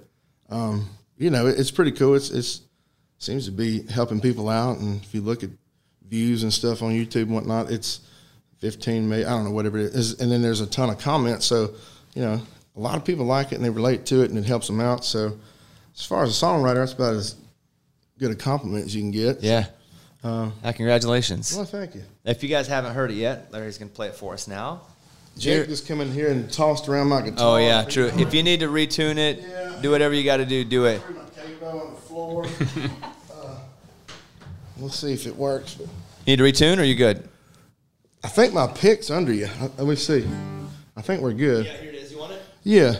um, 0.50 0.90
you 1.18 1.30
know, 1.30 1.48
it, 1.48 1.60
it's 1.60 1.72
pretty 1.72 1.92
cool. 1.92 2.16
It's 2.16 2.30
it's 2.30 2.62
seems 3.18 3.46
to 3.46 3.52
be 3.52 3.86
helping 3.88 4.22
people 4.22 4.48
out, 4.48 4.78
and 4.78 5.04
if 5.04 5.14
you 5.14 5.20
look 5.20 5.44
at 5.44 5.50
views 6.08 6.44
and 6.44 6.54
stuff 6.54 6.82
on 6.82 6.92
YouTube 6.92 7.24
and 7.24 7.34
whatnot, 7.34 7.70
it's 7.70 8.00
15 8.64 9.10
million. 9.10 9.28
I 9.28 9.32
don't 9.32 9.44
know 9.44 9.52
whatever 9.52 9.78
it 9.78 9.94
is, 9.94 10.22
and 10.22 10.32
then 10.32 10.42
there's 10.42 10.62
a 10.62 10.66
ton 10.66 10.90
of 10.90 10.98
comments. 10.98 11.46
So, 11.46 11.72
you 12.14 12.22
know, 12.22 12.42
a 12.78 12.80
lot 12.80 12.96
of 12.96 13.04
people 13.04 13.26
like 13.26 13.52
it 13.52 13.56
and 13.56 13.66
they 13.66 13.70
relate 13.70 14.06
to 14.06 14.22
it, 14.22 14.30
and 14.30 14.40
it 14.40 14.46
helps 14.46 14.68
them 14.68 14.80
out. 14.80 15.04
So, 15.04 15.38
as 15.94 16.06
far 16.06 16.24
as 16.24 16.42
a 16.42 16.46
songwriter, 16.46 16.76
that's 16.76 16.94
about 16.94 17.14
as 17.16 17.36
good 18.18 18.32
a 18.32 18.36
compliment 18.36 18.86
as 18.86 18.96
you 18.96 19.02
can 19.02 19.12
get. 19.12 19.44
Yeah. 19.44 19.66
Uh, 20.24 20.52
congratulations. 20.64 21.54
Well, 21.54 21.66
thank 21.66 21.94
you. 21.94 22.04
If 22.24 22.42
you 22.42 22.48
guys 22.48 22.66
haven't 22.70 22.94
heard 22.94 23.12
it 23.12 23.16
yet, 23.16 23.52
Larry's 23.52 23.78
going 23.78 23.90
to 23.90 23.96
play 23.96 24.08
it 24.08 24.16
for 24.16 24.34
us 24.34 24.48
now. 24.48 24.84
Jake 25.38 25.68
just 25.68 25.86
come 25.86 26.00
in 26.00 26.10
here 26.10 26.30
and 26.30 26.50
tossed 26.50 26.88
around 26.88 27.10
my 27.10 27.22
guitar. 27.22 27.56
Oh, 27.56 27.58
yeah, 27.58 27.84
true. 27.84 28.06
If 28.16 28.34
you 28.34 28.44
need 28.44 28.62
to 28.62 28.68
retune 28.68 29.18
it, 29.18 29.40
Yeah. 29.42 29.78
do 29.82 29.92
whatever 29.92 30.14
you 30.14 30.24
got 30.24 30.38
to 30.38 30.46
do, 30.46 30.64
do 30.64 30.86
it. 30.86 31.02
Threw 31.02 31.16
my 31.16 31.24
cable 31.36 31.68
on 31.82 31.94
the 31.96 32.00
floor. 32.00 32.46
uh, 33.34 33.56
we'll 34.78 34.90
see 34.90 35.12
if 35.12 35.28
it 35.28 35.36
works. 35.36 35.82
Need 36.26 36.38
to 36.38 36.44
retune 36.44 36.80
or 36.80 36.84
you 36.84 36.96
good? 36.96 37.28
I 38.24 38.28
think 38.30 38.54
my 38.54 38.68
pick's 38.68 39.10
under 39.12 39.34
you. 39.34 39.48
Uh, 39.60 39.70
Let 39.78 39.88
me 39.88 39.96
see. 39.96 40.26
I 40.96 41.02
think 41.02 41.22
we're 41.22 41.34
good. 41.34 41.66
Yeah, 41.66 41.74
here 41.78 41.90
it 41.90 41.96
is. 41.96 42.12
You 42.12 42.20
want 42.20 42.34
it? 42.34 42.42
Yeah. 42.64 42.94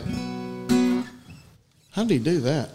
How 1.92 2.02
did 2.02 2.10
he 2.10 2.18
do 2.18 2.40
that? 2.40 2.70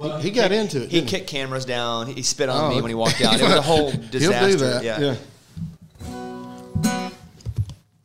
he, 0.00 0.20
he 0.20 0.30
got 0.30 0.52
into 0.52 0.82
it. 0.82 0.90
He 0.90 0.98
didn't 1.00 1.08
kicked 1.08 1.26
cameras 1.28 1.64
down. 1.64 2.06
He 2.06 2.22
spit 2.22 2.48
on 2.48 2.72
Oh, 2.72 2.74
me 2.74 2.80
when 2.80 2.88
he 2.90 2.94
walked 2.94 3.20
out. 3.20 3.34
It 3.34 3.42
was 3.42 3.54
a 3.54 3.62
whole 3.62 3.90
disaster. 3.90 4.18
He'll 4.18 4.48
do 4.50 4.56
that. 4.64 4.84
Yeah. 4.84 5.00
Yeah. 5.00 5.16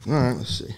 All 0.07 0.13
right. 0.13 0.33
Let's 0.35 0.57
see. 0.59 0.73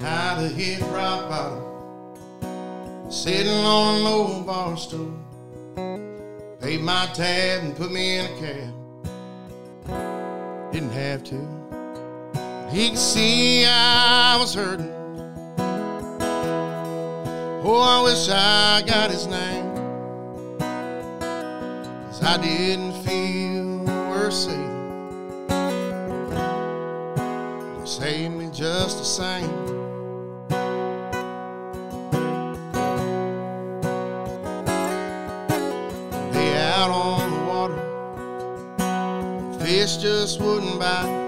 Now 0.00 0.36
to 0.40 0.48
hit 0.48 0.80
rock 0.92 1.28
bottom, 1.28 1.62
sitting 3.16 3.64
on 3.64 4.00
an 4.00 4.06
old 4.06 4.46
bar 4.46 4.76
stool, 4.76 5.10
paid 6.60 6.82
my 6.82 7.06
tab 7.14 7.62
and 7.62 7.74
put 7.74 7.90
me 7.90 8.18
in 8.18 8.26
a 8.26 8.38
cab. 8.38 8.74
Didn't 10.70 10.90
have 10.90 11.24
to. 11.24 11.38
He 12.70 12.90
could 12.90 12.98
see 12.98 13.64
I 13.64 14.36
was 14.38 14.52
hurting. 14.52 14.92
Oh, 17.64 17.80
I 17.80 18.02
wish 18.02 18.28
I 18.28 18.82
got 18.86 19.10
his 19.10 19.26
name. 19.26 19.74
Cause 20.58 22.22
I 22.22 22.36
didn't 22.36 22.92
feel 23.02 23.78
worth 24.10 24.34
saving. 24.34 24.76
He 27.80 27.86
saved 27.86 28.34
me 28.34 28.50
just 28.52 28.98
the 28.98 29.04
same. 29.04 29.85
Out 36.76 36.90
on 36.90 37.30
the 37.30 37.38
water. 37.50 37.80
Fish 39.58 39.96
just 39.96 40.40
wouldn't 40.40 40.78
bite. 40.78 41.24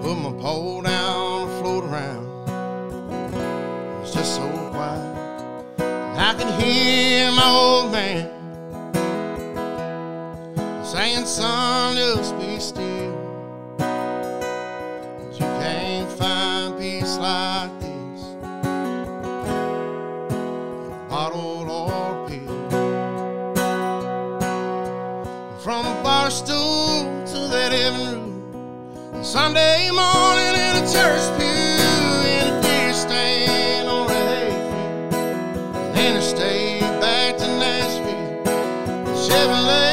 Put 0.00 0.14
my 0.14 0.30
pole 0.40 0.82
down, 0.82 1.48
and 1.48 1.60
float 1.60 1.84
around. 1.84 2.24
It 2.46 4.00
was 4.00 4.14
just 4.14 4.36
so 4.36 4.46
quiet. 4.70 5.02
And 5.80 6.20
I 6.20 6.34
could 6.38 6.52
hear 6.62 7.32
my 7.32 7.48
old 7.48 7.90
man 7.90 8.28
saying, 10.84 11.26
Son, 11.26 11.96
just 11.96 12.38
be 12.38 12.60
still. 12.60 13.09
A 26.48 27.26
to 27.26 27.38
that 27.48 27.72
heaven 27.72 28.06
room. 28.14 29.24
Sunday 29.24 29.90
morning 29.90 30.54
in 30.66 30.76
a 30.82 30.84
church 30.94 31.24
pew 31.36 31.80
in 32.34 32.44
a 32.48 32.62
deer 32.62 32.92
stand 32.94 33.88
on 33.88 34.10
a 34.10 34.14
hayfield. 34.32 35.12
Then 35.94 36.16
I 36.16 36.20
stayed 36.20 37.00
back 37.00 37.36
to 37.38 37.46
Nashville. 37.46 38.44
Chevrolet 39.24 39.89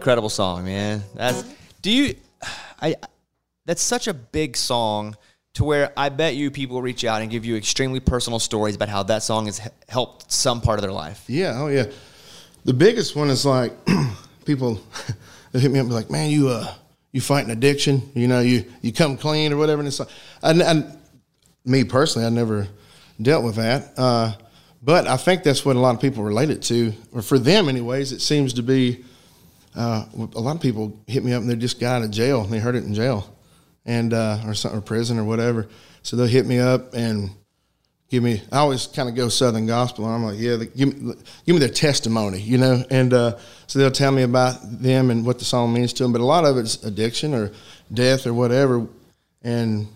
incredible 0.00 0.30
song, 0.30 0.64
man. 0.64 1.02
That's 1.14 1.44
do 1.82 1.90
you 1.90 2.14
I 2.80 2.96
that's 3.66 3.82
such 3.82 4.08
a 4.08 4.14
big 4.14 4.56
song 4.56 5.14
to 5.54 5.64
where 5.64 5.92
I 5.94 6.08
bet 6.08 6.36
you 6.36 6.50
people 6.50 6.80
reach 6.80 7.04
out 7.04 7.20
and 7.20 7.30
give 7.30 7.44
you 7.44 7.54
extremely 7.54 8.00
personal 8.00 8.38
stories 8.38 8.76
about 8.76 8.88
how 8.88 9.02
that 9.04 9.22
song 9.22 9.44
has 9.44 9.60
helped 9.90 10.32
some 10.32 10.62
part 10.62 10.78
of 10.78 10.82
their 10.82 10.92
life. 10.92 11.22
Yeah, 11.26 11.60
oh 11.60 11.66
yeah. 11.66 11.84
The 12.64 12.72
biggest 12.72 13.14
one 13.14 13.28
is 13.28 13.44
like 13.44 13.72
people 14.46 14.80
they 15.52 15.60
hit 15.60 15.70
me 15.70 15.78
up 15.78 15.82
and 15.82 15.90
be 15.90 15.94
like, 15.94 16.10
"Man, 16.10 16.30
you 16.30 16.48
uh, 16.48 16.72
you 17.12 17.20
fighting 17.20 17.50
addiction? 17.50 18.00
You 18.14 18.26
know, 18.26 18.40
you 18.40 18.64
you 18.80 18.94
come 18.94 19.18
clean 19.18 19.52
or 19.52 19.58
whatever." 19.58 19.80
And 19.80 19.88
it's 19.88 20.00
like, 20.00 20.08
and, 20.42 20.96
me 21.66 21.84
personally, 21.84 22.26
I 22.26 22.30
never 22.30 22.68
dealt 23.20 23.44
with 23.44 23.56
that, 23.56 23.92
uh, 23.98 24.32
but 24.82 25.06
I 25.06 25.18
think 25.18 25.42
that's 25.42 25.62
what 25.62 25.76
a 25.76 25.78
lot 25.78 25.94
of 25.94 26.00
people 26.00 26.24
relate 26.24 26.48
it 26.48 26.62
to, 26.62 26.94
or 27.12 27.20
for 27.20 27.38
them, 27.38 27.68
anyways. 27.68 28.12
It 28.12 28.22
seems 28.22 28.54
to 28.54 28.62
be 28.62 29.04
uh, 29.76 30.04
a 30.34 30.40
lot 30.40 30.56
of 30.56 30.62
people 30.62 30.98
hit 31.06 31.24
me 31.24 31.32
up 31.32 31.42
and 31.42 31.50
they 31.50 31.56
just 31.56 31.78
got 31.78 31.96
out 31.96 32.02
of 32.02 32.10
jail 32.10 32.42
and 32.42 32.52
they 32.52 32.58
heard 32.58 32.74
it 32.74 32.84
in 32.84 32.94
jail, 32.94 33.36
and 33.84 34.12
uh, 34.12 34.38
or 34.46 34.54
something, 34.54 34.78
or 34.78 34.82
prison 34.82 35.18
or 35.18 35.24
whatever. 35.24 35.68
So 36.02 36.16
they'll 36.16 36.26
hit 36.26 36.46
me 36.46 36.58
up 36.58 36.94
and 36.94 37.30
give 38.08 38.22
me. 38.22 38.42
I 38.50 38.58
always 38.58 38.86
kind 38.86 39.08
of 39.08 39.14
go 39.14 39.28
Southern 39.28 39.66
gospel, 39.66 40.04
and 40.06 40.14
I'm 40.14 40.24
like, 40.24 40.38
yeah, 40.38 40.56
give 40.56 41.00
me 41.00 41.14
give 41.46 41.54
me 41.54 41.58
their 41.60 41.68
testimony, 41.68 42.40
you 42.40 42.58
know. 42.58 42.84
And 42.90 43.14
uh, 43.14 43.38
so 43.66 43.78
they'll 43.78 43.90
tell 43.90 44.12
me 44.12 44.22
about 44.22 44.58
them 44.62 45.10
and 45.10 45.24
what 45.24 45.38
the 45.38 45.44
song 45.44 45.72
means 45.72 45.92
to 45.94 46.02
them. 46.02 46.12
But 46.12 46.20
a 46.20 46.26
lot 46.26 46.44
of 46.44 46.58
it's 46.58 46.82
addiction 46.82 47.32
or 47.34 47.52
death 47.92 48.26
or 48.26 48.34
whatever, 48.34 48.86
and 49.42 49.86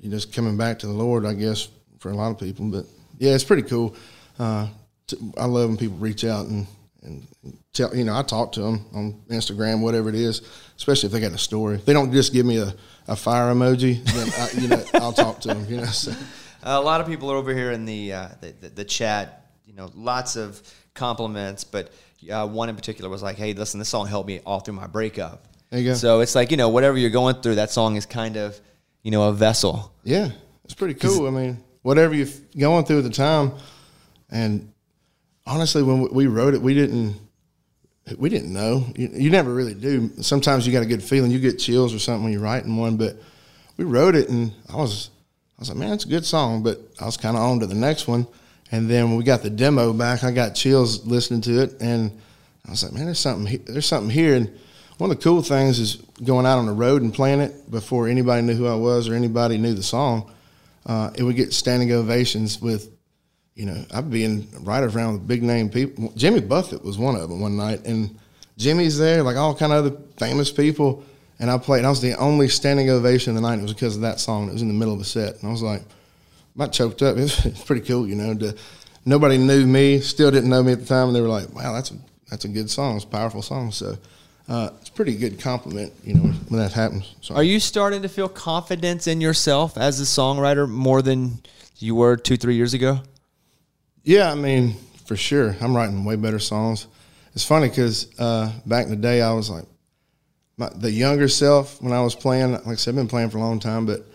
you 0.00 0.10
just 0.10 0.32
coming 0.32 0.56
back 0.56 0.80
to 0.80 0.86
the 0.86 0.92
Lord, 0.92 1.24
I 1.24 1.34
guess, 1.34 1.68
for 1.98 2.10
a 2.10 2.14
lot 2.14 2.30
of 2.30 2.38
people. 2.38 2.66
But 2.68 2.86
yeah, 3.18 3.34
it's 3.34 3.44
pretty 3.44 3.62
cool. 3.62 3.94
Uh, 4.38 4.68
to, 5.06 5.32
I 5.36 5.44
love 5.44 5.68
when 5.68 5.78
people 5.78 5.96
reach 5.98 6.24
out 6.24 6.46
and 6.46 6.66
and 7.04 7.26
tell 7.72 7.94
you 7.94 8.04
know 8.04 8.16
I 8.16 8.22
talk 8.22 8.52
to 8.52 8.60
them 8.60 8.86
on 8.94 9.20
Instagram, 9.28 9.80
whatever 9.80 10.08
it 10.08 10.14
is, 10.14 10.42
especially 10.76 11.08
if 11.08 11.12
they 11.12 11.20
got 11.20 11.32
a 11.32 11.38
story. 11.38 11.76
If 11.76 11.84
they 11.84 11.92
don't 11.92 12.12
just 12.12 12.32
give 12.32 12.46
me 12.46 12.58
a, 12.58 12.74
a 13.06 13.16
fire 13.16 13.52
emoji, 13.52 14.02
then 14.04 14.30
I, 14.38 14.60
you 14.60 14.68
know 14.68 14.84
I'll 14.94 15.12
talk 15.12 15.40
to 15.42 15.48
them. 15.48 15.66
You 15.68 15.78
know, 15.78 15.84
so. 15.84 16.12
a 16.62 16.80
lot 16.80 17.00
of 17.00 17.06
people 17.06 17.30
are 17.30 17.36
over 17.36 17.54
here 17.54 17.72
in 17.72 17.84
the, 17.84 18.12
uh, 18.12 18.28
the, 18.40 18.52
the 18.60 18.68
the 18.70 18.84
chat. 18.84 19.40
You 19.66 19.74
know, 19.74 19.90
lots 19.94 20.36
of 20.36 20.62
compliments, 20.94 21.64
but 21.64 21.92
uh, 22.30 22.46
one 22.46 22.68
in 22.68 22.76
particular 22.76 23.10
was 23.10 23.22
like, 23.22 23.36
"Hey, 23.36 23.52
listen, 23.52 23.78
this 23.78 23.88
song 23.88 24.06
helped 24.06 24.28
me 24.28 24.40
all 24.46 24.60
through 24.60 24.74
my 24.74 24.86
breakup." 24.86 25.46
There 25.70 25.80
you 25.80 25.90
go. 25.90 25.94
So 25.94 26.20
it's 26.20 26.34
like 26.34 26.50
you 26.50 26.56
know, 26.56 26.68
whatever 26.68 26.96
you're 26.96 27.10
going 27.10 27.36
through, 27.36 27.56
that 27.56 27.70
song 27.70 27.96
is 27.96 28.06
kind 28.06 28.36
of 28.36 28.58
you 29.02 29.10
know 29.10 29.28
a 29.28 29.32
vessel. 29.32 29.92
Yeah, 30.04 30.30
it's 30.64 30.74
pretty 30.74 30.94
cool. 30.94 31.26
I 31.26 31.30
mean, 31.30 31.64
whatever 31.82 32.14
you're 32.14 32.28
going 32.58 32.84
through 32.84 32.98
at 32.98 33.04
the 33.04 33.10
time, 33.10 33.52
and 34.30 34.72
honestly, 35.46 35.82
when 35.82 36.12
we 36.12 36.26
wrote 36.26 36.54
it, 36.54 36.62
we 36.62 36.74
didn't 36.74 37.16
we 38.18 38.28
didn't 38.28 38.52
know. 38.52 38.86
You, 38.96 39.08
you 39.14 39.30
never 39.30 39.52
really 39.52 39.74
do. 39.74 40.10
Sometimes 40.20 40.66
you 40.66 40.72
got 40.72 40.82
a 40.82 40.86
good 40.86 41.02
feeling, 41.02 41.30
you 41.30 41.38
get 41.40 41.58
chills 41.58 41.94
or 41.94 41.98
something 41.98 42.24
when 42.24 42.32
you're 42.32 42.42
writing 42.42 42.76
one. 42.76 42.96
But 42.96 43.16
we 43.76 43.84
wrote 43.84 44.14
it, 44.14 44.28
and 44.28 44.52
I 44.68 44.76
was 44.76 45.10
I 45.58 45.62
was 45.62 45.68
like, 45.70 45.78
man, 45.78 45.92
it's 45.92 46.04
a 46.04 46.08
good 46.08 46.24
song. 46.24 46.62
But 46.62 46.80
I 47.00 47.06
was 47.06 47.16
kind 47.16 47.36
of 47.36 47.42
on 47.42 47.60
to 47.60 47.66
the 47.66 47.74
next 47.74 48.06
one, 48.06 48.26
and 48.70 48.88
then 48.88 49.08
when 49.08 49.16
we 49.16 49.24
got 49.24 49.42
the 49.42 49.50
demo 49.50 49.92
back, 49.92 50.22
I 50.22 50.32
got 50.32 50.54
chills 50.54 51.06
listening 51.06 51.40
to 51.42 51.62
it, 51.62 51.80
and 51.80 52.10
I 52.66 52.70
was 52.70 52.82
like, 52.82 52.92
man, 52.92 53.06
there's 53.06 53.18
something 53.18 53.46
he- 53.46 53.56
there's 53.58 53.86
something 53.86 54.10
here. 54.10 54.34
And 54.34 54.50
one 54.98 55.10
of 55.10 55.16
the 55.16 55.22
cool 55.22 55.42
things 55.42 55.78
is 55.78 55.96
going 56.22 56.46
out 56.46 56.58
on 56.58 56.66
the 56.66 56.72
road 56.72 57.02
and 57.02 57.12
playing 57.12 57.40
it 57.40 57.70
before 57.70 58.06
anybody 58.08 58.42
knew 58.42 58.54
who 58.54 58.66
I 58.66 58.76
was 58.76 59.08
or 59.08 59.14
anybody 59.14 59.58
knew 59.58 59.74
the 59.74 59.82
song. 59.82 60.30
Uh, 60.86 61.10
it 61.16 61.22
would 61.22 61.36
get 61.36 61.52
standing 61.52 61.90
ovations 61.92 62.60
with, 62.60 62.90
you 63.54 63.66
know, 63.66 63.84
I've 63.92 64.10
been 64.10 64.48
right 64.60 64.82
around 64.82 65.14
with 65.14 65.28
big 65.28 65.42
name 65.42 65.68
people. 65.68 66.12
Jimmy 66.16 66.40
Buffett 66.40 66.84
was 66.84 66.98
one 66.98 67.14
of 67.14 67.28
them 67.28 67.40
one 67.40 67.56
night, 67.56 67.84
and 67.86 68.18
Jimmy's 68.58 68.98
there, 68.98 69.22
like 69.22 69.36
all 69.36 69.54
kind 69.54 69.72
of 69.72 69.84
other 69.86 69.96
famous 70.18 70.50
people. 70.50 71.04
And 71.38 71.50
I 71.50 71.58
played, 71.58 71.78
and 71.78 71.86
I 71.86 71.90
was 71.90 72.00
the 72.00 72.14
only 72.14 72.48
standing 72.48 72.90
ovation 72.90 73.36
of 73.36 73.42
the 73.42 73.48
night. 73.48 73.58
It 73.58 73.62
was 73.62 73.74
because 73.74 73.96
of 73.96 74.02
that 74.02 74.20
song. 74.20 74.48
It 74.48 74.52
was 74.52 74.62
in 74.62 74.68
the 74.68 74.74
middle 74.74 74.92
of 74.92 74.98
the 74.98 75.04
set, 75.04 75.40
and 75.40 75.48
I 75.48 75.52
was 75.52 75.62
like, 75.62 75.82
about 76.54 76.72
choked 76.72 77.02
up. 77.02 77.16
It's, 77.16 77.44
it's 77.46 77.62
pretty 77.62 77.82
cool, 77.86 78.06
you 78.06 78.14
know. 78.14 78.34
To, 78.34 78.56
nobody 79.04 79.38
knew 79.38 79.66
me, 79.66 80.00
still 80.00 80.30
didn't 80.30 80.50
know 80.50 80.62
me 80.62 80.72
at 80.72 80.80
the 80.80 80.86
time, 80.86 81.08
and 81.08 81.16
they 81.16 81.20
were 81.20 81.28
like, 81.28 81.52
"Wow, 81.54 81.72
that's 81.74 81.90
a 81.90 81.94
that's 82.30 82.44
a 82.44 82.48
good 82.48 82.70
song. 82.70 82.96
It's 82.96 83.04
a 83.04 83.08
powerful 83.08 83.42
song." 83.42 83.72
So 83.72 83.96
uh, 84.48 84.70
it's 84.80 84.88
a 84.88 84.92
pretty 84.92 85.16
good 85.16 85.40
compliment, 85.40 85.92
you 86.04 86.14
know, 86.14 86.22
when 86.48 86.60
that 86.60 86.72
happens. 86.72 87.14
So 87.20 87.34
Are 87.34 87.42
you 87.42 87.60
starting 87.60 88.02
to 88.02 88.08
feel 88.08 88.28
confidence 88.28 89.06
in 89.06 89.20
yourself 89.20 89.76
as 89.76 90.00
a 90.00 90.04
songwriter 90.04 90.68
more 90.68 91.02
than 91.02 91.40
you 91.78 91.94
were 91.94 92.16
two, 92.16 92.36
three 92.36 92.54
years 92.54 92.74
ago? 92.74 93.00
Yeah, 94.04 94.30
I 94.30 94.34
mean, 94.34 94.74
for 95.06 95.16
sure. 95.16 95.56
I'm 95.62 95.74
writing 95.74 96.04
way 96.04 96.16
better 96.16 96.38
songs. 96.38 96.86
It's 97.34 97.44
funny 97.44 97.70
because 97.70 98.08
uh, 98.20 98.52
back 98.66 98.84
in 98.84 98.90
the 98.90 98.96
day, 98.96 99.22
I 99.22 99.32
was 99.32 99.48
like, 99.48 99.64
my, 100.58 100.68
the 100.76 100.90
younger 100.90 101.26
self 101.26 101.80
when 101.80 101.92
I 101.92 102.02
was 102.02 102.14
playing, 102.14 102.52
like 102.52 102.66
I 102.66 102.74
said, 102.74 102.90
I've 102.90 102.96
been 102.96 103.08
playing 103.08 103.30
for 103.30 103.38
a 103.38 103.40
long 103.40 103.58
time, 103.58 103.86
but 103.86 104.06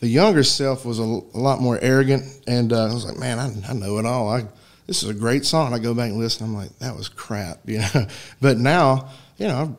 the 0.00 0.06
younger 0.06 0.42
self 0.42 0.84
was 0.84 0.98
a 0.98 1.02
lot 1.02 1.60
more 1.60 1.78
arrogant. 1.80 2.24
And 2.46 2.74
uh, 2.74 2.84
I 2.90 2.92
was 2.92 3.06
like, 3.06 3.16
man, 3.16 3.38
I, 3.38 3.70
I 3.70 3.72
know 3.72 3.98
it 3.98 4.04
all. 4.04 4.28
I, 4.28 4.44
this 4.86 5.02
is 5.02 5.08
a 5.08 5.14
great 5.14 5.46
song. 5.46 5.72
I 5.72 5.78
go 5.78 5.94
back 5.94 6.10
and 6.10 6.18
listen. 6.18 6.46
I'm 6.46 6.54
like, 6.54 6.78
that 6.80 6.94
was 6.94 7.08
crap, 7.08 7.58
you 7.64 7.78
know. 7.78 8.06
but 8.40 8.58
now, 8.58 9.08
you 9.38 9.48
know, 9.48 9.74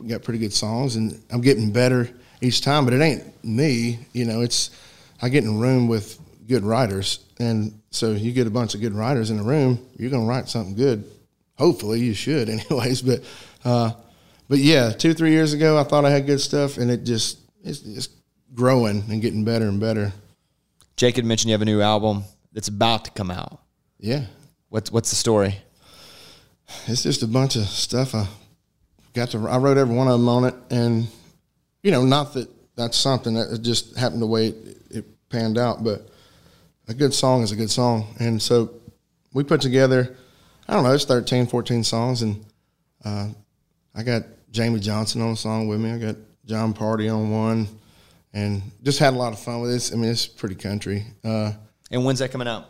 I've 0.00 0.08
got 0.08 0.22
pretty 0.22 0.38
good 0.38 0.52
songs 0.52 0.94
and 0.94 1.20
I'm 1.30 1.40
getting 1.40 1.72
better 1.72 2.08
each 2.40 2.60
time, 2.60 2.84
but 2.84 2.94
it 2.94 3.00
ain't 3.00 3.44
me, 3.44 3.98
you 4.12 4.24
know, 4.24 4.40
it's, 4.42 4.70
I 5.20 5.30
get 5.30 5.42
in 5.42 5.56
a 5.56 5.58
room 5.58 5.88
with 5.88 6.20
good 6.46 6.62
writers. 6.62 7.18
And 7.40 7.77
so 7.90 8.12
you 8.12 8.32
get 8.32 8.46
a 8.46 8.50
bunch 8.50 8.74
of 8.74 8.80
good 8.80 8.94
writers 8.94 9.30
in 9.30 9.38
a 9.38 9.42
room, 9.42 9.84
you're 9.96 10.10
going 10.10 10.22
to 10.22 10.28
write 10.28 10.48
something 10.48 10.74
good. 10.74 11.04
Hopefully 11.56 12.00
you 12.00 12.14
should 12.14 12.48
anyways. 12.70 13.02
But, 13.02 13.22
uh, 13.64 13.92
but 14.48 14.58
yeah, 14.58 14.90
two, 14.90 15.14
three 15.14 15.30
years 15.30 15.52
ago, 15.52 15.78
I 15.78 15.84
thought 15.84 16.04
I 16.04 16.10
had 16.10 16.26
good 16.26 16.40
stuff 16.40 16.78
and 16.78 16.90
it 16.90 17.04
just, 17.04 17.38
it's 17.64 17.80
just 17.80 18.10
growing 18.54 19.04
and 19.08 19.20
getting 19.20 19.44
better 19.44 19.68
and 19.68 19.80
better. 19.80 20.12
Jake 20.96 21.16
had 21.16 21.24
mentioned 21.24 21.50
you 21.50 21.54
have 21.54 21.62
a 21.62 21.66
new 21.66 21.80
album 21.80 22.24
that's 22.52 22.68
about 22.68 23.04
to 23.04 23.10
come 23.12 23.30
out. 23.30 23.60
Yeah. 23.98 24.24
What's 24.68 24.92
what's 24.92 25.10
the 25.10 25.16
story? 25.16 25.56
It's 26.86 27.02
just 27.02 27.22
a 27.22 27.26
bunch 27.26 27.56
of 27.56 27.64
stuff. 27.64 28.14
I 28.14 28.26
got 29.14 29.30
to, 29.30 29.48
I 29.48 29.58
wrote 29.58 29.78
every 29.78 29.94
one 29.94 30.08
of 30.08 30.18
them 30.18 30.28
on 30.28 30.44
it. 30.44 30.54
And, 30.70 31.06
you 31.82 31.90
know, 31.90 32.04
not 32.04 32.34
that 32.34 32.48
that's 32.76 32.96
something 32.96 33.34
that 33.34 33.60
just 33.62 33.96
happened 33.96 34.22
the 34.22 34.26
way 34.26 34.48
it, 34.48 34.76
it 34.90 35.28
panned 35.30 35.58
out, 35.58 35.82
but 35.82 36.08
a 36.88 36.94
good 36.94 37.12
song 37.14 37.42
is 37.42 37.52
a 37.52 37.56
good 37.56 37.70
song. 37.70 38.14
And 38.18 38.40
so 38.40 38.70
we 39.32 39.44
put 39.44 39.60
together, 39.60 40.16
I 40.66 40.74
don't 40.74 40.84
know, 40.84 40.92
it's 40.92 41.04
13, 41.04 41.46
14 41.46 41.84
songs. 41.84 42.22
And 42.22 42.44
uh, 43.04 43.28
I 43.94 44.02
got 44.02 44.22
Jamey 44.52 44.80
Johnson 44.80 45.20
on 45.22 45.32
a 45.32 45.36
song 45.36 45.68
with 45.68 45.80
me. 45.80 45.92
I 45.92 45.98
got 45.98 46.16
Jon 46.46 46.74
Pardi 46.74 47.14
on 47.14 47.30
one. 47.30 47.68
And 48.34 48.62
just 48.82 48.98
had 48.98 49.14
a 49.14 49.16
lot 49.16 49.32
of 49.32 49.38
fun 49.38 49.60
with 49.60 49.70
this. 49.70 49.92
I 49.92 49.96
mean, 49.96 50.10
it's 50.10 50.26
pretty 50.26 50.54
country. 50.54 51.04
Uh, 51.24 51.52
And 51.90 52.04
when's 52.04 52.18
that 52.20 52.30
coming 52.30 52.48
out? 52.48 52.66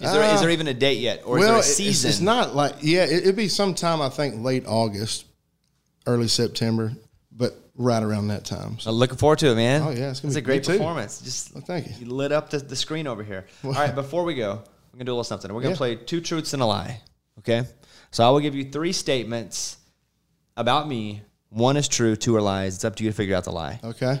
Is 0.00 0.10
there, 0.10 0.34
is 0.34 0.40
there 0.40 0.48
even 0.48 0.66
a 0.66 0.72
date 0.72 0.98
yet, 0.98 1.22
or 1.26 1.38
is 1.38 1.44
there 1.44 1.52
a 1.52 1.56
Uh, 1.56 1.58
it- 1.58 1.64
it's- 1.64 1.76
season? 1.76 2.08
It's, 2.08 2.20
not 2.20 2.56
like 2.56 2.76
yeah, 2.80 3.04
it, 3.04 3.18
it'd 3.24 3.36
be 3.36 3.48
sometime 3.48 4.00
I 4.00 4.08
think 4.08 4.42
late 4.42 4.64
August, 4.66 5.26
early 6.06 6.26
September, 6.26 6.94
but 7.30 7.54
right 7.80 8.02
around 8.02 8.28
that 8.28 8.44
time. 8.44 8.78
So, 8.78 8.90
I'm 8.90 8.96
looking 8.96 9.16
forward 9.16 9.38
to 9.40 9.48
it, 9.50 9.54
man. 9.56 9.82
Oh, 9.82 9.90
yeah, 9.90 10.10
it's 10.10 10.20
gonna 10.20 10.32
a 10.32 10.36
be- 10.36 10.40
great 10.42 10.62
me 10.68 10.74
too. 10.74 10.78
performance. 10.78 11.20
Just 11.20 11.54
Well, 11.54 11.64
thank 11.64 11.86
you. 11.88 11.92
You 12.06 12.12
lit 12.12 12.30
up 12.30 12.50
the, 12.50 12.58
the 12.58 12.76
screen 12.76 13.06
over 13.06 13.22
here. 13.24 13.46
All 13.64 13.72
right, 13.72 13.94
before 13.94 14.24
we 14.24 14.34
go, 14.34 14.62
we're 14.92 14.98
gonna 14.98 15.04
do 15.06 15.12
a 15.12 15.14
little 15.14 15.24
something. 15.24 15.52
We're 15.52 15.62
gonna 15.62 15.72
Yeah. 15.74 15.78
play 15.78 15.96
two 15.96 16.20
truths 16.20 16.52
and 16.52 16.62
a 16.62 16.66
lie. 16.66 17.00
Okay, 17.38 17.64
so 18.10 18.26
I 18.26 18.30
will 18.30 18.40
give 18.40 18.54
you 18.54 18.70
three 18.70 18.92
statements 18.92 19.78
about 20.56 20.86
me. 20.86 21.22
One 21.48 21.76
is 21.76 21.88
true, 21.88 22.14
two 22.16 22.36
are 22.36 22.42
lies. 22.42 22.74
It's 22.76 22.84
up 22.84 22.96
to 22.96 23.04
you 23.04 23.10
to 23.10 23.16
figure 23.16 23.34
out 23.34 23.44
the 23.44 23.52
lie. 23.52 23.80
okay, 23.82 24.20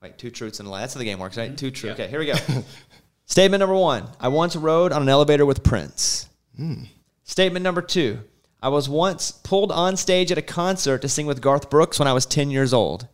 Wait, 0.00 0.16
two 0.16 0.30
truths 0.30 0.58
and 0.60 0.68
a 0.68 0.70
lie. 0.70 0.80
That's 0.80 0.94
how 0.94 0.98
the 0.98 1.04
game 1.04 1.18
works, 1.18 1.36
right? 1.36 1.48
Mm-hmm. 1.48 1.56
Two 1.56 1.70
truths. 1.70 2.00
Okay, 2.00 2.08
here 2.08 2.18
we 2.20 2.26
go. 2.26 2.34
Statement 3.26 3.60
number 3.60 3.74
one 3.74 4.08
I 4.18 4.28
once 4.28 4.56
rode 4.56 4.92
on 4.92 5.02
an 5.02 5.08
elevator 5.08 5.44
with 5.44 5.62
Prince. 5.62 6.28
Hmm. 6.56 6.84
Statement 7.24 7.62
number 7.62 7.82
two 7.82 8.20
I 8.60 8.68
was 8.68 8.88
once 8.88 9.30
pulled 9.30 9.70
on 9.70 9.96
stage 9.96 10.32
at 10.32 10.38
a 10.38 10.42
concert 10.42 11.02
to 11.02 11.08
sing 11.08 11.26
with 11.26 11.40
Garth 11.40 11.70
Brooks 11.70 11.98
when 11.98 12.08
I 12.08 12.12
was 12.12 12.26
10 12.26 12.50
years 12.50 12.72
old. 12.72 13.06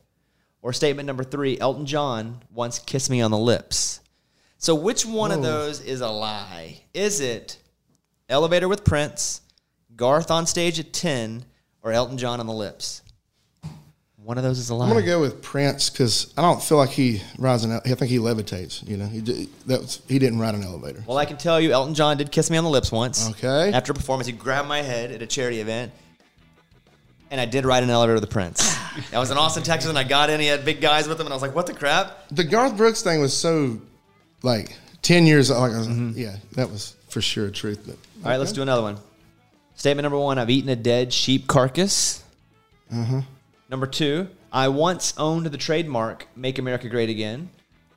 Or 0.62 0.72
statement 0.72 1.06
number 1.06 1.24
three 1.24 1.58
Elton 1.60 1.84
John 1.84 2.42
once 2.50 2.78
kissed 2.78 3.10
me 3.10 3.20
on 3.20 3.30
the 3.30 3.38
lips. 3.38 4.00
So, 4.56 4.74
which 4.74 5.04
one 5.04 5.30
of 5.30 5.42
those 5.42 5.80
is 5.80 6.00
a 6.00 6.08
lie? 6.08 6.80
Is 6.94 7.20
it 7.20 7.58
elevator 8.30 8.66
with 8.66 8.82
Prince, 8.82 9.42
Garth 9.94 10.30
on 10.30 10.46
stage 10.46 10.80
at 10.80 10.94
10, 10.94 11.44
or 11.82 11.92
Elton 11.92 12.16
John 12.16 12.40
on 12.40 12.46
the 12.46 12.54
lips? 12.54 13.02
One 14.24 14.38
of 14.38 14.44
those 14.44 14.58
is 14.58 14.70
a 14.70 14.74
lie. 14.74 14.86
I'm 14.86 14.92
gonna 14.94 15.04
go 15.04 15.20
with 15.20 15.42
Prince 15.42 15.90
because 15.90 16.32
I 16.38 16.40
don't 16.40 16.62
feel 16.62 16.78
like 16.78 16.88
he 16.88 17.20
rides 17.38 17.62
an. 17.64 17.72
I 17.72 17.80
think 17.80 18.04
he 18.10 18.16
levitates. 18.18 18.86
You 18.88 18.96
know, 18.96 19.04
he 19.06 19.20
d- 19.20 19.50
that 19.66 19.82
was, 19.82 20.00
he 20.08 20.18
didn't 20.18 20.38
ride 20.38 20.54
an 20.54 20.62
elevator. 20.62 21.04
Well, 21.06 21.18
I 21.18 21.26
can 21.26 21.36
tell 21.36 21.60
you, 21.60 21.72
Elton 21.72 21.92
John 21.94 22.16
did 22.16 22.32
kiss 22.32 22.50
me 22.50 22.56
on 22.56 22.64
the 22.64 22.70
lips 22.70 22.90
once. 22.90 23.28
Okay. 23.32 23.70
After 23.72 23.92
a 23.92 23.94
performance, 23.94 24.26
he 24.26 24.32
grabbed 24.32 24.66
my 24.66 24.80
head 24.80 25.12
at 25.12 25.20
a 25.20 25.26
charity 25.26 25.60
event, 25.60 25.92
and 27.30 27.38
I 27.38 27.44
did 27.44 27.66
ride 27.66 27.82
an 27.82 27.90
elevator 27.90 28.14
with 28.14 28.22
the 28.22 28.28
Prince. 28.30 28.74
I 29.12 29.18
was 29.18 29.30
in 29.30 29.36
Austin, 29.36 29.62
Texas, 29.62 29.90
and 29.90 29.98
I 29.98 30.04
got 30.04 30.30
in. 30.30 30.40
He 30.40 30.46
had 30.46 30.64
big 30.64 30.80
guys 30.80 31.06
with 31.06 31.20
him, 31.20 31.26
and 31.26 31.32
I 31.32 31.36
was 31.36 31.42
like, 31.42 31.54
"What 31.54 31.66
the 31.66 31.74
crap?" 31.74 32.16
The 32.30 32.44
Garth 32.44 32.78
Brooks 32.78 33.02
thing 33.02 33.20
was 33.20 33.36
so 33.36 33.78
like 34.42 34.74
ten 35.02 35.26
years. 35.26 35.50
Like, 35.50 35.72
I 35.72 35.78
was- 35.78 35.86
Mm-hmm. 35.88 36.18
yeah, 36.18 36.36
that 36.52 36.70
was 36.70 36.96
for 37.10 37.20
sure 37.20 37.50
truth. 37.50 37.82
But 37.86 37.96
All 38.24 38.30
right, 38.30 38.38
let's 38.38 38.52
do 38.52 38.62
another 38.62 38.80
one. 38.82 38.96
Statement 39.74 40.04
number 40.04 40.18
one: 40.18 40.38
I've 40.38 40.48
eaten 40.48 40.70
a 40.70 40.76
dead 40.76 41.12
sheep 41.12 41.46
carcass. 41.46 42.22
Mm-hmm. 42.90 43.20
Number 43.74 43.88
two: 43.88 44.28
I 44.52 44.68
once 44.68 45.14
owned 45.18 45.46
the 45.46 45.58
trademark 45.58 46.28
"Make 46.36 46.60
America 46.60 46.88
Great 46.88 47.10
Again." 47.10 47.50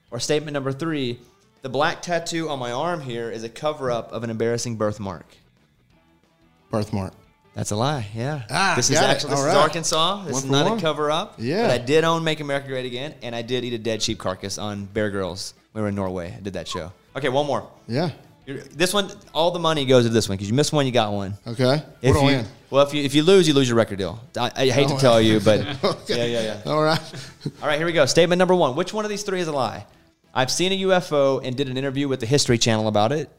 Or 0.09 0.19
statement 0.19 0.53
number 0.55 0.71
three: 0.71 1.19
The 1.61 1.69
black 1.69 2.01
tattoo 2.01 2.49
on 2.49 2.57
my 2.57 2.71
arm 2.71 2.99
here 2.99 3.29
is 3.29 3.43
a 3.43 3.49
cover-up 3.49 4.11
of 4.11 4.23
an 4.23 4.31
embarrassing 4.31 4.75
birthmark. 4.77 5.27
birthmark. 6.71 7.13
That's 7.53 7.69
a 7.69 7.75
lie. 7.75 8.07
Yeah. 8.15 8.41
Ah, 8.49 8.73
this 8.75 8.89
is 8.89 8.97
actually 8.97 9.29
this 9.35 9.39
All 9.41 9.45
is. 9.49 9.53
Arkansas. 9.53 10.23
This 10.23 10.33
One 10.33 10.43
is 10.45 10.49
not 10.49 10.67
one. 10.67 10.77
a 10.79 10.81
cover 10.81 11.11
up. 11.11 11.35
Yeah. 11.37 11.67
But 11.67 11.69
I 11.69 11.77
did 11.77 12.03
own 12.03 12.23
Make 12.23 12.39
America 12.39 12.69
Great 12.69 12.87
Again, 12.87 13.13
and 13.21 13.35
I 13.35 13.43
did 13.43 13.63
eat 13.63 13.73
a 13.73 13.77
dead 13.77 14.01
sheep 14.01 14.17
carcass 14.17 14.57
on 14.57 14.85
Bear 14.85 15.11
Grylls. 15.11 15.53
We 15.75 15.81
were 15.81 15.89
in 15.89 15.95
Norway. 15.95 16.33
I 16.35 16.39
did 16.39 16.53
that 16.53 16.67
show. 16.67 16.91
Okay, 17.15 17.29
one 17.29 17.45
more. 17.45 17.69
Yeah. 17.87 18.09
You're- 18.47 18.63
This 18.73 18.95
one, 18.95 19.11
all 19.31 19.51
the 19.51 19.59
money 19.59 19.85
goes 19.85 20.05
to 20.05 20.09
this 20.09 20.27
one 20.27 20.37
because 20.39 20.49
you 20.49 20.55
miss 20.55 20.71
one, 20.71 20.87
you 20.87 20.91
got 20.91 21.13
one. 21.13 21.37
Okay. 21.45 21.83
If 22.01 22.15
what 22.15 22.21
do 22.21 22.27
I 22.27 22.31
you, 22.31 22.37
win? 22.37 22.45
Well, 22.69 22.85
if 22.85 22.93
you 22.93 23.03
if 23.03 23.13
you 23.15 23.23
lose, 23.23 23.47
you 23.47 23.53
lose 23.53 23.67
your 23.67 23.77
record 23.77 23.97
deal. 23.97 24.19
I, 24.37 24.51
I 24.55 24.67
hate 24.67 24.89
to 24.89 24.97
tell 24.97 25.21
you, 25.21 25.39
but 25.39 25.61
Okay. 25.83 26.31
yeah, 26.31 26.39
yeah, 26.41 26.61
yeah. 26.65 26.71
All 26.71 26.81
right. 26.83 26.99
All 27.61 27.67
right, 27.67 27.77
here 27.77 27.85
we 27.85 27.93
go. 27.93 28.05
Statement 28.05 28.39
number 28.39 28.55
one. 28.55 28.75
Which 28.75 28.93
one 28.93 29.05
of 29.05 29.09
these 29.09 29.23
three 29.23 29.39
is 29.39 29.47
a 29.47 29.51
lie? 29.51 29.85
I've 30.33 30.51
seen 30.51 30.71
a 30.71 30.77
UFO 30.89 31.41
and 31.43 31.55
did 31.55 31.67
an 31.69 31.77
interview 31.77 32.07
with 32.07 32.19
the 32.19 32.25
History 32.25 32.57
Channel 32.57 32.87
about 32.87 33.11
it. 33.11 33.29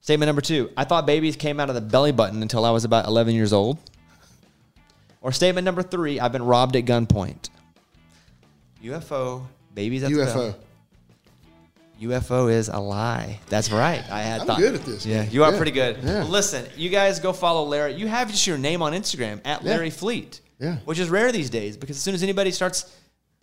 Statement 0.00 0.28
number 0.28 0.40
two. 0.42 0.70
I 0.76 0.84
thought 0.84 1.06
babies 1.06 1.36
came 1.36 1.60
out 1.60 1.68
of 1.68 1.74
the 1.74 1.80
belly 1.80 2.12
button 2.12 2.40
until 2.42 2.64
I 2.64 2.70
was 2.70 2.84
about 2.84 3.06
11 3.06 3.34
years 3.34 3.52
old. 3.52 3.78
Or 5.20 5.32
statement 5.32 5.64
number 5.64 5.82
three. 5.82 6.18
I've 6.18 6.32
been 6.32 6.44
robbed 6.44 6.76
at 6.76 6.84
gunpoint. 6.86 7.50
UFO, 8.82 9.44
babies 9.74 10.02
at 10.04 10.10
the 10.10 10.16
belly. 10.24 10.54
UFO. 12.00 12.50
Is 12.52 12.68
a 12.68 12.78
lie. 12.78 13.40
That's 13.48 13.70
right. 13.70 14.02
I 14.10 14.22
had 14.22 14.40
I'm 14.42 14.46
thought. 14.46 14.58
good 14.58 14.74
at 14.74 14.84
this, 14.84 15.04
Yeah, 15.06 15.22
man. 15.22 15.30
you 15.30 15.44
are 15.44 15.50
Yeah. 15.52 15.56
pretty 15.56 15.72
good. 15.72 15.98
Yeah. 16.02 16.24
Listen, 16.24 16.64
you 16.76 16.88
guys 16.90 17.20
go 17.20 17.32
follow 17.32 17.64
Larry. 17.64 17.94
You 17.94 18.06
have 18.06 18.30
just 18.30 18.46
your 18.46 18.58
name 18.58 18.82
on 18.82 18.92
Instagram 18.92 19.40
at 19.44 19.62
Yeah. 19.62 19.70
Larry 19.70 19.90
Fleet. 19.90 20.40
Yeah. 20.60 20.76
Which 20.84 20.98
is 20.98 21.08
rare 21.08 21.30
these 21.32 21.50
days 21.50 21.76
because 21.76 21.96
as 21.96 22.02
soon 22.02 22.14
as 22.14 22.22
anybody 22.22 22.50
starts 22.50 22.84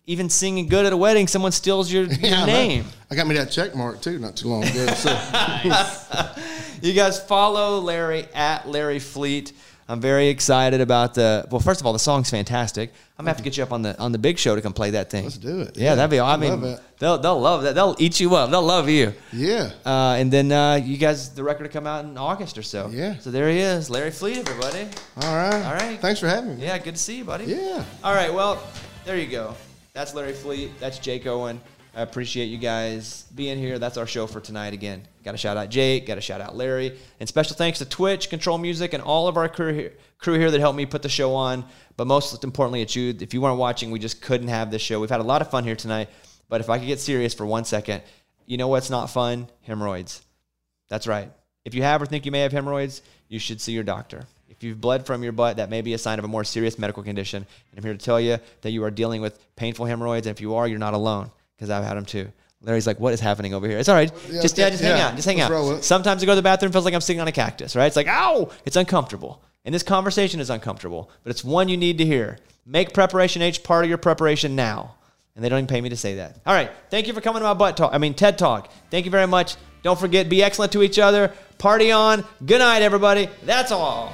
even 0.07 0.29
singing 0.29 0.67
good 0.67 0.85
at 0.85 0.93
a 0.93 0.97
wedding, 0.97 1.27
someone 1.27 1.51
steals 1.51 1.91
your, 1.91 2.03
your 2.03 2.13
Yeah, 2.19 2.45
name. 2.45 2.85
I 3.09 3.15
got 3.15 3.25
me 3.27 3.35
that 3.35 3.49
check 3.51 3.73
mark 3.75 4.01
too, 4.01 4.19
not 4.19 4.35
too 4.35 4.47
long 4.49 4.63
ago. 4.63 4.85
So 4.93 5.11
You 6.81 6.93
guys 6.93 7.19
follow 7.19 7.79
Larry 7.79 8.27
at 8.33 8.67
Larry 8.67 8.99
Fleet. 8.99 9.53
I'm 9.87 10.01
very 10.01 10.29
excited 10.29 10.81
about 10.81 11.13
the. 11.13 11.45
Well, 11.51 11.59
first 11.61 11.79
of 11.79 11.85
all, 11.85 11.93
the 11.93 11.99
song's 11.99 12.29
fantastic. 12.31 12.91
I'm 13.19 13.23
gonna 13.23 13.29
have 13.29 13.37
to 13.37 13.43
get 13.43 13.55
you 13.55 13.61
up 13.63 13.71
on 13.71 13.83
the 13.83 13.97
on 13.99 14.11
the 14.11 14.17
big 14.17 14.39
show 14.39 14.55
to 14.55 14.61
come 14.61 14.73
play 14.73 14.89
that 14.91 15.11
thing. 15.11 15.25
Let's 15.25 15.37
do 15.37 15.61
it. 15.61 15.77
Yeah, 15.77 15.83
Yeah, 15.91 15.95
that'd 15.95 16.09
be. 16.09 16.19
I 16.19 16.33
I 16.33 16.37
mean, 16.37 16.49
love 16.49 16.63
it. 16.63 16.79
they'll 16.97 17.17
they'll 17.19 17.39
love 17.39 17.61
that. 17.63 17.75
They'll 17.75 17.95
eat 17.99 18.19
you 18.19 18.33
up. 18.35 18.49
They'll 18.49 18.63
love 18.63 18.89
you. 18.89 19.13
yeah. 19.31 19.69
Uh, 19.85 20.15
and 20.17 20.33
then 20.33 20.51
uh, 20.51 20.75
you 20.83 20.97
guys, 20.97 21.29
the 21.35 21.43
record 21.43 21.63
will 21.67 21.71
come 21.73 21.85
out 21.85 22.03
in 22.03 22.17
August 22.17 22.57
or 22.57 22.63
so. 22.63 22.89
Yeah. 22.91 23.19
So 23.19 23.29
there 23.29 23.47
he 23.49 23.59
is, 23.59 23.89
Larry 23.91 24.09
Fleet, 24.11 24.37
everybody. 24.37 24.87
All 25.21 25.35
right. 25.35 25.63
All 25.65 25.73
right. 25.75 25.99
Thanks 26.01 26.19
for 26.19 26.27
having 26.27 26.57
me. 26.57 26.63
Yeah, 26.63 26.77
good 26.79 26.95
to 26.95 27.01
see 27.01 27.17
you, 27.17 27.23
buddy. 27.23 27.45
Yeah. 27.45 27.83
All 28.03 28.15
right, 28.15 28.33
well, 28.33 28.61
there 29.05 29.17
you 29.19 29.27
go. 29.27 29.53
That's 29.93 30.15
Larry 30.15 30.33
Fleet. 30.33 30.71
That's 30.79 30.97
Jake 30.97 31.27
Owen. 31.27 31.61
I 31.95 32.01
appreciate 32.01 32.47
you 32.47 32.57
guys 32.57 33.23
being 33.33 33.57
here. 33.57 33.79
That's 33.79 33.95
our 33.95 34.05
show 34.05 34.27
for 34.27 34.41
tonight 34.41 34.73
again. 34.73 35.07
Got 35.23 35.31
to 35.31 35.37
shout 35.37 35.55
out 35.55 35.69
Jake. 35.69 36.05
Got 36.05 36.15
to 36.15 36.21
shout 36.21 36.41
out 36.41 36.53
Larry. 36.53 36.97
And 37.21 37.29
special 37.29 37.55
thanks 37.55 37.79
to 37.79 37.85
Twitch, 37.85 38.29
Control 38.29 38.57
Music, 38.57 38.91
and 38.91 39.01
all 39.01 39.29
of 39.29 39.37
our 39.37 39.47
crew 39.47 39.73
here, 39.73 39.93
crew 40.17 40.37
here 40.37 40.51
that 40.51 40.59
helped 40.59 40.75
me 40.75 40.85
put 40.85 41.03
the 41.03 41.09
show 41.09 41.33
on. 41.35 41.63
But 41.95 42.07
most 42.07 42.43
importantly, 42.43 42.81
it's 42.81 42.97
you. 42.97 43.15
If 43.17 43.33
you 43.33 43.39
weren't 43.39 43.57
watching, 43.57 43.91
we 43.91 43.99
just 43.99 44.21
couldn't 44.21 44.49
have 44.49 44.71
this 44.71 44.81
show. 44.81 44.99
We've 44.99 45.09
had 45.09 45.21
a 45.21 45.23
lot 45.23 45.41
of 45.41 45.49
fun 45.49 45.63
here 45.63 45.77
tonight. 45.77 46.09
But 46.49 46.59
if 46.59 46.69
I 46.69 46.79
could 46.79 46.87
get 46.87 46.99
serious 46.99 47.33
for 47.33 47.45
one 47.45 47.63
second, 47.63 48.03
you 48.45 48.57
know 48.57 48.67
what's 48.67 48.89
not 48.89 49.09
fun? 49.09 49.47
Hemorrhoids. 49.61 50.21
That's 50.89 51.07
right. 51.07 51.31
If 51.63 51.75
you 51.75 51.83
have 51.83 52.01
or 52.01 52.05
think 52.05 52.25
you 52.25 52.31
may 52.31 52.41
have 52.41 52.51
hemorrhoids, 52.51 53.03
you 53.29 53.39
should 53.39 53.61
see 53.61 53.71
your 53.71 53.83
doctor. 53.83 54.25
If 54.49 54.63
you've 54.63 54.81
bled 54.81 55.05
from 55.05 55.23
your 55.23 55.31
butt, 55.31 55.57
that 55.57 55.69
may 55.69 55.81
be 55.81 55.93
a 55.93 55.97
sign 55.97 56.19
of 56.19 56.25
a 56.25 56.27
more 56.27 56.43
serious 56.43 56.77
medical 56.77 57.03
condition. 57.03 57.47
And 57.71 57.79
I'm 57.79 57.85
here 57.85 57.93
to 57.93 58.05
tell 58.05 58.19
you 58.19 58.37
that 58.61 58.71
you 58.71 58.83
are 58.83 58.91
dealing 58.91 59.21
with 59.21 59.39
painful 59.55 59.85
hemorrhoids. 59.85 60.27
And 60.27 60.35
if 60.35 60.41
you 60.41 60.55
are, 60.55 60.67
you're 60.67 60.77
not 60.77 60.93
alone 60.93 61.31
because 61.55 61.69
I've 61.69 61.83
had 61.83 61.95
them 61.95 62.05
too. 62.05 62.31
Larry's 62.61 62.87
like, 62.87 62.99
what 62.99 63.13
is 63.13 63.19
happening 63.19 63.53
over 63.53 63.67
here? 63.67 63.77
It's 63.77 63.89
all 63.89 63.95
right. 63.95 64.11
Yeah, 64.29 64.41
just, 64.41 64.57
yeah, 64.57 64.69
just 64.69 64.81
hang 64.81 64.99
out. 64.99 65.15
Just 65.15 65.27
hang 65.27 65.37
let's 65.37 65.51
out. 65.51 65.53
roll 65.53 65.69
with 65.69 65.79
it. 65.79 65.83
Sometimes 65.83 66.23
I 66.23 66.25
go 66.25 66.31
to 66.31 66.37
the 66.37 66.41
bathroom, 66.41 66.71
feels 66.71 66.85
like 66.85 66.93
I'm 66.93 67.01
sitting 67.01 67.21
on 67.21 67.27
a 67.27 67.31
cactus, 67.31 67.75
right? 67.75 67.85
It's 67.85 67.95
like, 67.95 68.07
ow, 68.07 68.49
it's 68.65 68.75
uncomfortable. 68.75 69.43
And 69.65 69.73
this 69.73 69.83
conversation 69.83 70.39
is 70.39 70.49
uncomfortable, 70.49 71.11
but 71.23 71.29
it's 71.29 71.43
one 71.43 71.69
you 71.69 71.77
need 71.77 71.97
to 71.99 72.05
hear. 72.05 72.39
Make 72.65 72.93
Preparation 72.93 73.41
H 73.41 73.63
part 73.63 73.83
of 73.83 73.89
your 73.89 73.97
preparation 73.97 74.55
now. 74.55 74.95
And 75.35 75.43
they 75.43 75.49
don't 75.49 75.59
even 75.59 75.67
pay 75.67 75.81
me 75.81 75.89
to 75.89 75.97
say 75.97 76.15
that. 76.15 76.39
All 76.45 76.53
right. 76.53 76.71
Thank 76.89 77.07
you 77.07 77.13
for 77.13 77.21
coming 77.21 77.41
to 77.41 77.43
my 77.43 77.53
butt 77.53 77.75
talk. 77.75 77.93
I 77.93 77.97
mean, 77.97 78.13
TED 78.13 78.37
Talk. 78.37 78.71
Thank 78.89 79.05
you 79.05 79.11
very 79.11 79.27
much. 79.27 79.57
Don't 79.83 79.99
forget, 79.99 80.29
be 80.29 80.41
excellent 80.41 80.71
to 80.71 80.81
each 80.81 80.97
other. 80.97 81.33
Party 81.57 81.91
on. 81.91 82.23
Good 82.45 82.59
night, 82.59 82.81
everybody. 82.81 83.29
That's 83.43 83.71
all. 83.71 84.13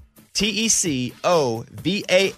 T 0.33 0.47
E 0.47 0.69
C 0.69 1.13
O 1.23 1.65
V 1.71 2.03
A 2.09 2.33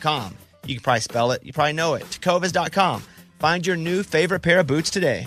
com. 0.00 0.36
You 0.66 0.76
can 0.76 0.82
probably 0.82 1.00
spell 1.00 1.32
it. 1.32 1.44
You 1.44 1.52
probably 1.52 1.72
know 1.72 1.94
it. 1.94 2.02
Tecovas.com. 2.04 3.02
Find 3.38 3.66
your 3.66 3.76
new 3.76 4.02
favorite 4.02 4.40
pair 4.40 4.60
of 4.60 4.66
boots 4.68 4.90
today. 4.90 5.26